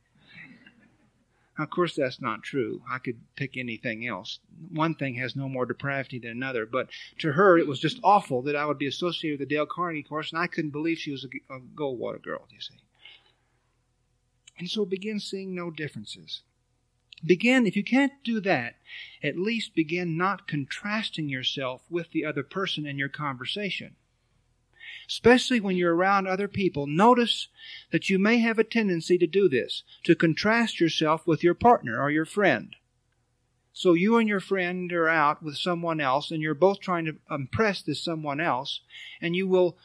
Now, 1.57 1.63
of 1.63 1.69
course, 1.69 1.95
that's 1.95 2.19
not 2.19 2.43
true. 2.43 2.81
I 2.89 2.97
could 2.97 3.19
pick 3.35 3.55
anything 3.55 4.05
else. 4.05 4.39
One 4.71 4.93
thing 4.95 5.15
has 5.15 5.35
no 5.35 5.47
more 5.47 5.65
depravity 5.65 6.19
than 6.19 6.31
another, 6.31 6.65
but 6.65 6.89
to 7.19 7.31
her, 7.31 7.57
it 7.57 7.67
was 7.67 7.79
just 7.79 7.99
awful 8.03 8.41
that 8.43 8.55
I 8.55 8.65
would 8.65 8.77
be 8.77 8.87
associated 8.87 9.39
with 9.39 9.47
the 9.47 9.55
Dale 9.55 9.65
Carnegie 9.65 10.03
course, 10.03 10.31
and 10.31 10.41
I 10.41 10.47
couldn't 10.47 10.71
believe 10.71 10.97
she 10.97 11.11
was 11.11 11.25
a, 11.25 11.53
a 11.53 11.59
Goldwater 11.59 12.21
girl, 12.21 12.47
you 12.51 12.59
see. 12.59 12.75
And 14.57 14.69
so 14.69 14.85
begin 14.85 15.19
seeing 15.19 15.55
no 15.55 15.69
differences. 15.71 16.41
Begin, 17.25 17.65
if 17.65 17.75
you 17.75 17.83
can't 17.83 18.11
do 18.23 18.39
that, 18.41 18.75
at 19.23 19.37
least 19.37 19.75
begin 19.75 20.17
not 20.17 20.47
contrasting 20.47 21.29
yourself 21.29 21.83
with 21.89 22.11
the 22.11 22.25
other 22.25 22.43
person 22.43 22.85
in 22.85 22.97
your 22.97 23.09
conversation. 23.09 23.95
Especially 25.07 25.59
when 25.59 25.75
you're 25.75 25.95
around 25.95 26.27
other 26.27 26.47
people, 26.47 26.87
notice 26.87 27.47
that 27.91 28.09
you 28.09 28.17
may 28.17 28.39
have 28.39 28.57
a 28.57 28.63
tendency 28.63 29.17
to 29.17 29.27
do 29.27 29.47
this, 29.47 29.83
to 30.03 30.15
contrast 30.15 30.79
yourself 30.79 31.27
with 31.27 31.43
your 31.43 31.53
partner 31.53 32.01
or 32.01 32.09
your 32.09 32.25
friend. 32.25 32.75
So 33.71 33.93
you 33.93 34.17
and 34.17 34.27
your 34.27 34.39
friend 34.39 34.91
are 34.93 35.09
out 35.09 35.43
with 35.43 35.57
someone 35.57 35.99
else, 35.99 36.31
and 36.31 36.41
you're 36.41 36.53
both 36.53 36.79
trying 36.79 37.05
to 37.05 37.17
impress 37.29 37.81
this 37.81 38.01
someone 38.01 38.39
else, 38.39 38.79
and 39.21 39.35
you 39.35 39.47
will, 39.47 39.77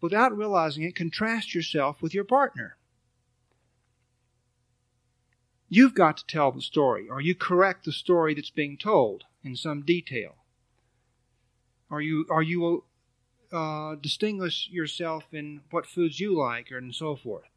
without 0.00 0.36
realizing 0.36 0.84
it, 0.84 0.94
contrast 0.94 1.54
yourself 1.54 2.02
with 2.02 2.12
your 2.12 2.24
partner. 2.24 2.76
You've 5.70 5.94
got 5.94 6.18
to 6.18 6.26
tell 6.26 6.52
the 6.52 6.60
story, 6.60 7.08
or 7.08 7.20
you 7.20 7.34
correct 7.34 7.84
the 7.84 7.92
story 7.92 8.34
that's 8.34 8.50
being 8.50 8.76
told 8.76 9.24
in 9.42 9.56
some 9.56 9.82
detail. 9.82 10.36
Or 11.90 12.02
you, 12.02 12.26
or 12.28 12.42
you 12.42 12.60
will 12.60 12.84
uh, 13.52 13.94
distinguish 13.96 14.68
yourself 14.70 15.24
in 15.32 15.62
what 15.70 15.86
foods 15.86 16.20
you 16.20 16.36
like, 16.36 16.70
and 16.70 16.94
so 16.94 17.16
forth. 17.16 17.48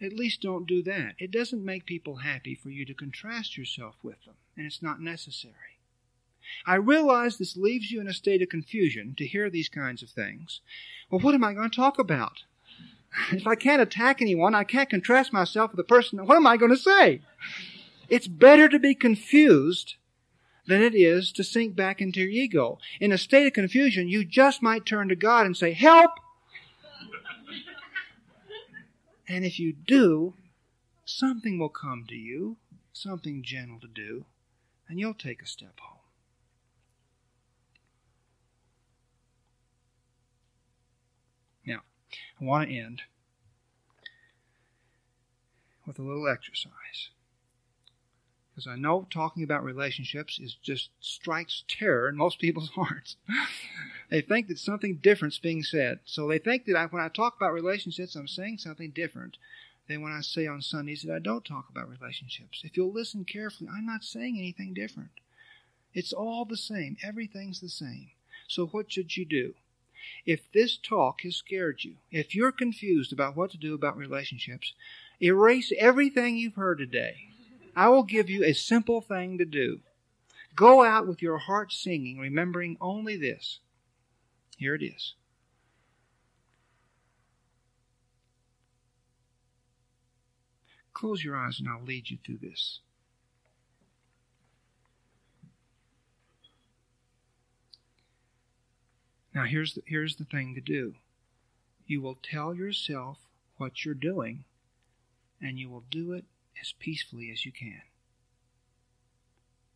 At 0.00 0.12
least 0.12 0.42
don't 0.42 0.66
do 0.66 0.82
that. 0.82 1.14
It 1.18 1.30
doesn't 1.30 1.64
make 1.64 1.86
people 1.86 2.16
happy 2.16 2.54
for 2.54 2.70
you 2.70 2.84
to 2.84 2.94
contrast 2.94 3.56
yourself 3.56 3.96
with 4.02 4.24
them, 4.24 4.34
and 4.56 4.66
it's 4.66 4.82
not 4.82 5.00
necessary. 5.00 5.78
I 6.64 6.76
realize 6.76 7.38
this 7.38 7.56
leaves 7.56 7.90
you 7.90 8.00
in 8.00 8.06
a 8.06 8.12
state 8.12 8.42
of 8.42 8.48
confusion 8.48 9.14
to 9.16 9.26
hear 9.26 9.50
these 9.50 9.68
kinds 9.68 10.02
of 10.02 10.10
things. 10.10 10.60
Well, 11.10 11.20
what 11.20 11.34
am 11.34 11.44
I 11.44 11.54
going 11.54 11.70
to 11.70 11.76
talk 11.76 11.98
about? 11.98 12.44
If 13.32 13.46
I 13.46 13.54
can't 13.54 13.82
attack 13.82 14.20
anyone, 14.20 14.54
I 14.54 14.64
can't 14.64 14.90
contrast 14.90 15.32
myself 15.32 15.70
with 15.70 15.80
a 15.80 15.84
person. 15.84 16.24
What 16.26 16.36
am 16.36 16.46
I 16.46 16.56
going 16.56 16.70
to 16.70 16.76
say? 16.76 17.22
It's 18.08 18.28
better 18.28 18.68
to 18.68 18.78
be 18.78 18.94
confused 18.94 19.96
than 20.66 20.82
it 20.82 20.94
is 20.94 21.32
to 21.32 21.44
sink 21.44 21.76
back 21.76 22.00
into 22.00 22.20
your 22.20 22.28
ego. 22.28 22.78
In 23.00 23.12
a 23.12 23.18
state 23.18 23.46
of 23.46 23.52
confusion, 23.52 24.08
you 24.08 24.24
just 24.24 24.62
might 24.62 24.84
turn 24.84 25.08
to 25.08 25.16
God 25.16 25.46
and 25.46 25.56
say, 25.56 25.72
Help! 25.72 26.12
and 29.28 29.44
if 29.44 29.58
you 29.58 29.72
do, 29.72 30.34
something 31.04 31.58
will 31.58 31.68
come 31.68 32.04
to 32.08 32.14
you, 32.14 32.56
something 32.92 33.42
gentle 33.42 33.80
to 33.80 33.88
do, 33.88 34.24
and 34.88 35.00
you'll 35.00 35.14
take 35.14 35.42
a 35.42 35.46
step 35.46 35.78
home. 35.80 35.98
Now, 41.66 41.80
I 42.40 42.44
want 42.44 42.68
to 42.68 42.76
end 42.76 43.02
with 45.86 45.98
a 45.98 46.02
little 46.02 46.28
exercise. 46.28 47.10
Because 48.56 48.68
I 48.68 48.76
know 48.76 49.06
talking 49.10 49.42
about 49.42 49.64
relationships 49.64 50.38
is 50.38 50.54
just 50.62 50.88
strikes 50.98 51.62
terror 51.68 52.08
in 52.08 52.16
most 52.16 52.38
people's 52.40 52.70
hearts. 52.70 53.16
they 54.08 54.22
think 54.22 54.48
that 54.48 54.58
something 54.58 54.96
different's 54.96 55.38
being 55.38 55.62
said. 55.62 56.00
So 56.06 56.26
they 56.26 56.38
think 56.38 56.64
that 56.64 56.74
I, 56.74 56.86
when 56.86 57.02
I 57.02 57.08
talk 57.08 57.36
about 57.36 57.52
relationships, 57.52 58.16
I'm 58.16 58.26
saying 58.26 58.58
something 58.58 58.92
different 58.92 59.36
than 59.88 60.00
when 60.00 60.12
I 60.12 60.22
say 60.22 60.46
on 60.46 60.62
Sundays 60.62 61.02
that 61.02 61.14
I 61.14 61.18
don't 61.18 61.44
talk 61.44 61.68
about 61.68 61.90
relationships. 61.90 62.62
If 62.64 62.78
you'll 62.78 62.90
listen 62.90 63.26
carefully, 63.26 63.68
I'm 63.70 63.84
not 63.84 64.04
saying 64.04 64.38
anything 64.38 64.72
different. 64.72 65.10
It's 65.92 66.14
all 66.14 66.46
the 66.46 66.56
same. 66.56 66.96
Everything's 67.02 67.60
the 67.60 67.68
same. 67.68 68.12
So 68.48 68.68
what 68.68 68.90
should 68.90 69.18
you 69.18 69.26
do? 69.26 69.52
If 70.24 70.50
this 70.52 70.78
talk 70.78 71.20
has 71.24 71.36
scared 71.36 71.84
you, 71.84 71.96
if 72.10 72.34
you're 72.34 72.52
confused 72.52 73.12
about 73.12 73.36
what 73.36 73.50
to 73.50 73.58
do 73.58 73.74
about 73.74 73.98
relationships, 73.98 74.72
erase 75.20 75.72
everything 75.78 76.38
you've 76.38 76.54
heard 76.54 76.78
today. 76.78 77.35
I 77.76 77.90
will 77.90 78.04
give 78.04 78.30
you 78.30 78.42
a 78.42 78.54
simple 78.54 79.02
thing 79.02 79.36
to 79.36 79.44
do. 79.44 79.80
Go 80.56 80.82
out 80.82 81.06
with 81.06 81.20
your 81.20 81.36
heart 81.36 81.70
singing, 81.70 82.18
remembering 82.18 82.78
only 82.80 83.18
this. 83.18 83.60
Here 84.56 84.74
it 84.74 84.82
is. 84.82 85.14
Close 90.94 91.22
your 91.22 91.36
eyes 91.36 91.60
and 91.60 91.68
I'll 91.68 91.84
lead 91.84 92.08
you 92.08 92.16
through 92.24 92.38
this. 92.38 92.80
Now, 99.34 99.44
here's 99.44 99.74
the, 99.74 99.82
here's 99.84 100.16
the 100.16 100.24
thing 100.24 100.54
to 100.54 100.62
do 100.62 100.94
you 101.86 102.00
will 102.00 102.18
tell 102.22 102.54
yourself 102.54 103.18
what 103.58 103.84
you're 103.84 103.94
doing, 103.94 104.44
and 105.42 105.58
you 105.58 105.68
will 105.68 105.84
do 105.90 106.14
it 106.14 106.24
as 106.60 106.72
peacefully 106.78 107.30
as 107.30 107.44
you 107.44 107.52
can. 107.52 107.82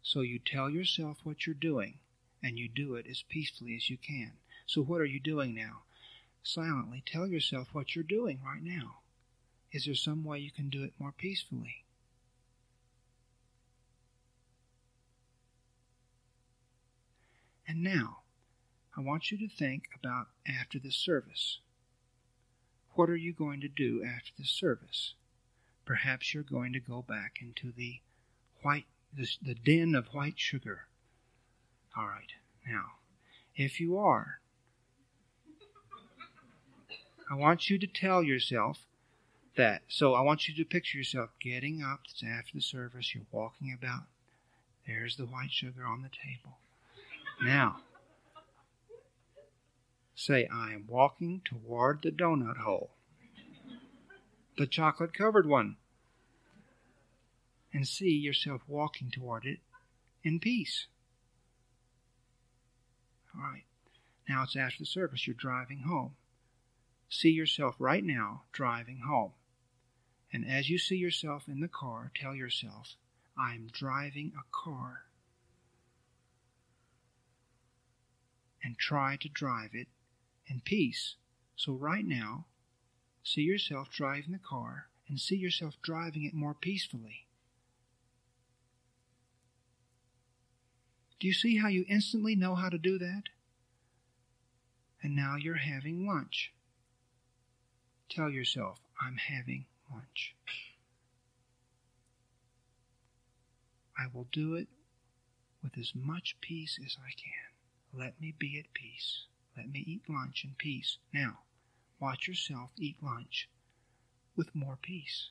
So 0.02 0.20
you 0.22 0.38
tell 0.38 0.70
yourself 0.70 1.18
what 1.24 1.46
you're 1.46 1.54
doing, 1.54 1.98
and 2.42 2.58
you 2.58 2.68
do 2.68 2.94
it 2.94 3.06
as 3.08 3.22
peacefully 3.28 3.76
as 3.76 3.90
you 3.90 3.98
can. 3.98 4.32
So, 4.66 4.82
what 4.82 5.00
are 5.00 5.06
you 5.06 5.20
doing 5.20 5.54
now? 5.54 5.82
Silently 6.42 7.02
tell 7.04 7.26
yourself 7.26 7.68
what 7.72 7.94
you're 7.94 8.04
doing 8.04 8.40
right 8.44 8.62
now. 8.62 9.00
Is 9.72 9.84
there 9.84 9.94
some 9.94 10.24
way 10.24 10.38
you 10.38 10.50
can 10.50 10.68
do 10.68 10.84
it 10.84 10.94
more 10.98 11.12
peacefully? 11.12 11.84
And 17.68 17.82
now, 17.82 18.22
I 18.96 19.00
want 19.00 19.30
you 19.30 19.38
to 19.38 19.48
think 19.48 19.84
about 19.94 20.28
after 20.46 20.78
the 20.78 20.90
service. 20.90 21.60
What 22.94 23.08
are 23.08 23.16
you 23.16 23.32
going 23.32 23.60
to 23.60 23.68
do 23.68 24.02
after 24.02 24.32
the 24.36 24.44
service? 24.44 25.14
Perhaps 25.90 26.32
you're 26.32 26.44
going 26.44 26.72
to 26.72 26.78
go 26.78 27.02
back 27.02 27.38
into 27.42 27.72
the 27.76 27.98
white, 28.62 28.84
the, 29.12 29.56
den 29.64 29.96
of 29.96 30.06
white 30.14 30.38
sugar. 30.38 30.82
All 31.96 32.06
right. 32.06 32.32
Now, 32.64 32.92
if 33.56 33.80
you 33.80 33.98
are, 33.98 34.38
I 37.28 37.34
want 37.34 37.68
you 37.68 37.76
to 37.76 37.88
tell 37.88 38.22
yourself 38.22 38.86
that. 39.56 39.82
So 39.88 40.14
I 40.14 40.20
want 40.20 40.46
you 40.46 40.54
to 40.54 40.64
picture 40.64 40.96
yourself 40.96 41.30
getting 41.40 41.82
up. 41.82 42.02
It's 42.04 42.22
after 42.22 42.52
the 42.54 42.62
service. 42.62 43.12
You're 43.12 43.24
walking 43.32 43.76
about. 43.76 44.04
There's 44.86 45.16
the 45.16 45.26
white 45.26 45.50
sugar 45.50 45.84
on 45.84 46.02
the 46.02 46.08
table. 46.08 46.58
Now, 47.42 47.78
Say, 50.14 50.46
I 50.46 50.72
am 50.72 50.84
walking 50.86 51.40
toward 51.44 52.02
the 52.02 52.12
donut 52.12 52.58
hole, 52.58 52.90
the 54.56 54.68
chocolate 54.68 55.14
covered 55.14 55.46
one, 55.46 55.78
and 57.72 57.86
see 57.86 58.10
yourself 58.10 58.62
walking 58.66 59.10
toward 59.10 59.44
it 59.44 59.60
in 60.22 60.40
peace. 60.40 60.86
All 63.34 63.42
right. 63.42 63.64
Now 64.28 64.42
it's 64.42 64.56
after 64.56 64.80
the 64.80 64.86
service. 64.86 65.26
You're 65.26 65.34
driving 65.34 65.80
home. 65.80 66.16
See 67.08 67.30
yourself 67.30 67.74
right 67.78 68.04
now 68.04 68.42
driving 68.52 69.00
home. 69.06 69.32
And 70.32 70.48
as 70.48 70.70
you 70.70 70.78
see 70.78 70.96
yourself 70.96 71.48
in 71.48 71.60
the 71.60 71.68
car, 71.68 72.12
tell 72.14 72.34
yourself, 72.34 72.94
I 73.36 73.54
am 73.54 73.68
driving 73.72 74.32
a 74.38 74.44
car. 74.52 75.04
And 78.62 78.78
try 78.78 79.16
to 79.16 79.28
drive 79.28 79.70
it 79.72 79.88
in 80.46 80.60
peace. 80.60 81.16
So, 81.56 81.72
right 81.72 82.04
now, 82.04 82.46
see 83.24 83.42
yourself 83.42 83.90
driving 83.90 84.32
the 84.32 84.38
car 84.38 84.88
and 85.08 85.18
see 85.18 85.36
yourself 85.36 85.74
driving 85.82 86.24
it 86.24 86.34
more 86.34 86.54
peacefully. 86.54 87.26
Do 91.20 91.26
you 91.26 91.34
see 91.34 91.58
how 91.58 91.68
you 91.68 91.84
instantly 91.86 92.34
know 92.34 92.54
how 92.54 92.70
to 92.70 92.78
do 92.78 92.98
that? 92.98 93.24
And 95.02 95.14
now 95.14 95.36
you're 95.36 95.56
having 95.56 96.06
lunch. 96.06 96.52
Tell 98.08 98.30
yourself, 98.30 98.80
I'm 99.00 99.16
having 99.16 99.66
lunch. 99.92 100.34
I 103.98 104.06
will 104.12 104.28
do 104.32 104.54
it 104.54 104.68
with 105.62 105.76
as 105.78 105.92
much 105.94 106.36
peace 106.40 106.78
as 106.84 106.96
I 106.98 107.10
can. 107.10 108.00
Let 108.00 108.18
me 108.18 108.34
be 108.38 108.58
at 108.58 108.72
peace. 108.72 109.26
Let 109.56 109.68
me 109.68 109.84
eat 109.86 110.08
lunch 110.08 110.44
in 110.44 110.54
peace. 110.56 110.96
Now, 111.12 111.40
watch 112.00 112.28
yourself 112.28 112.70
eat 112.78 112.96
lunch 113.02 113.48
with 114.36 114.54
more 114.54 114.78
peace. 114.80 115.30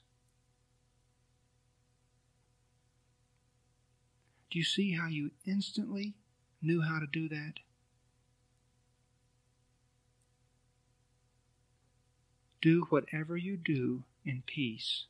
Do 4.52 4.58
you 4.58 4.66
see 4.66 4.94
how 4.94 5.08
you 5.08 5.32
instantly 5.46 6.16
knew 6.62 6.82
how 6.82 7.00
to 7.00 7.06
do 7.06 7.30
that? 7.30 7.54
Do 12.62 12.86
whatever 12.90 13.38
you 13.38 13.56
do 13.58 14.04
in 14.26 14.44
peace, 14.46 15.06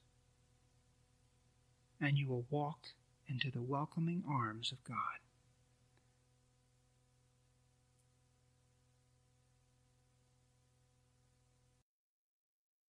and 2.00 2.18
you 2.18 2.28
will 2.28 2.46
walk 2.50 2.90
into 3.28 3.50
the 3.50 3.62
welcoming 3.62 4.24
arms 4.30 4.72
of 4.72 4.84
God. 4.84 4.98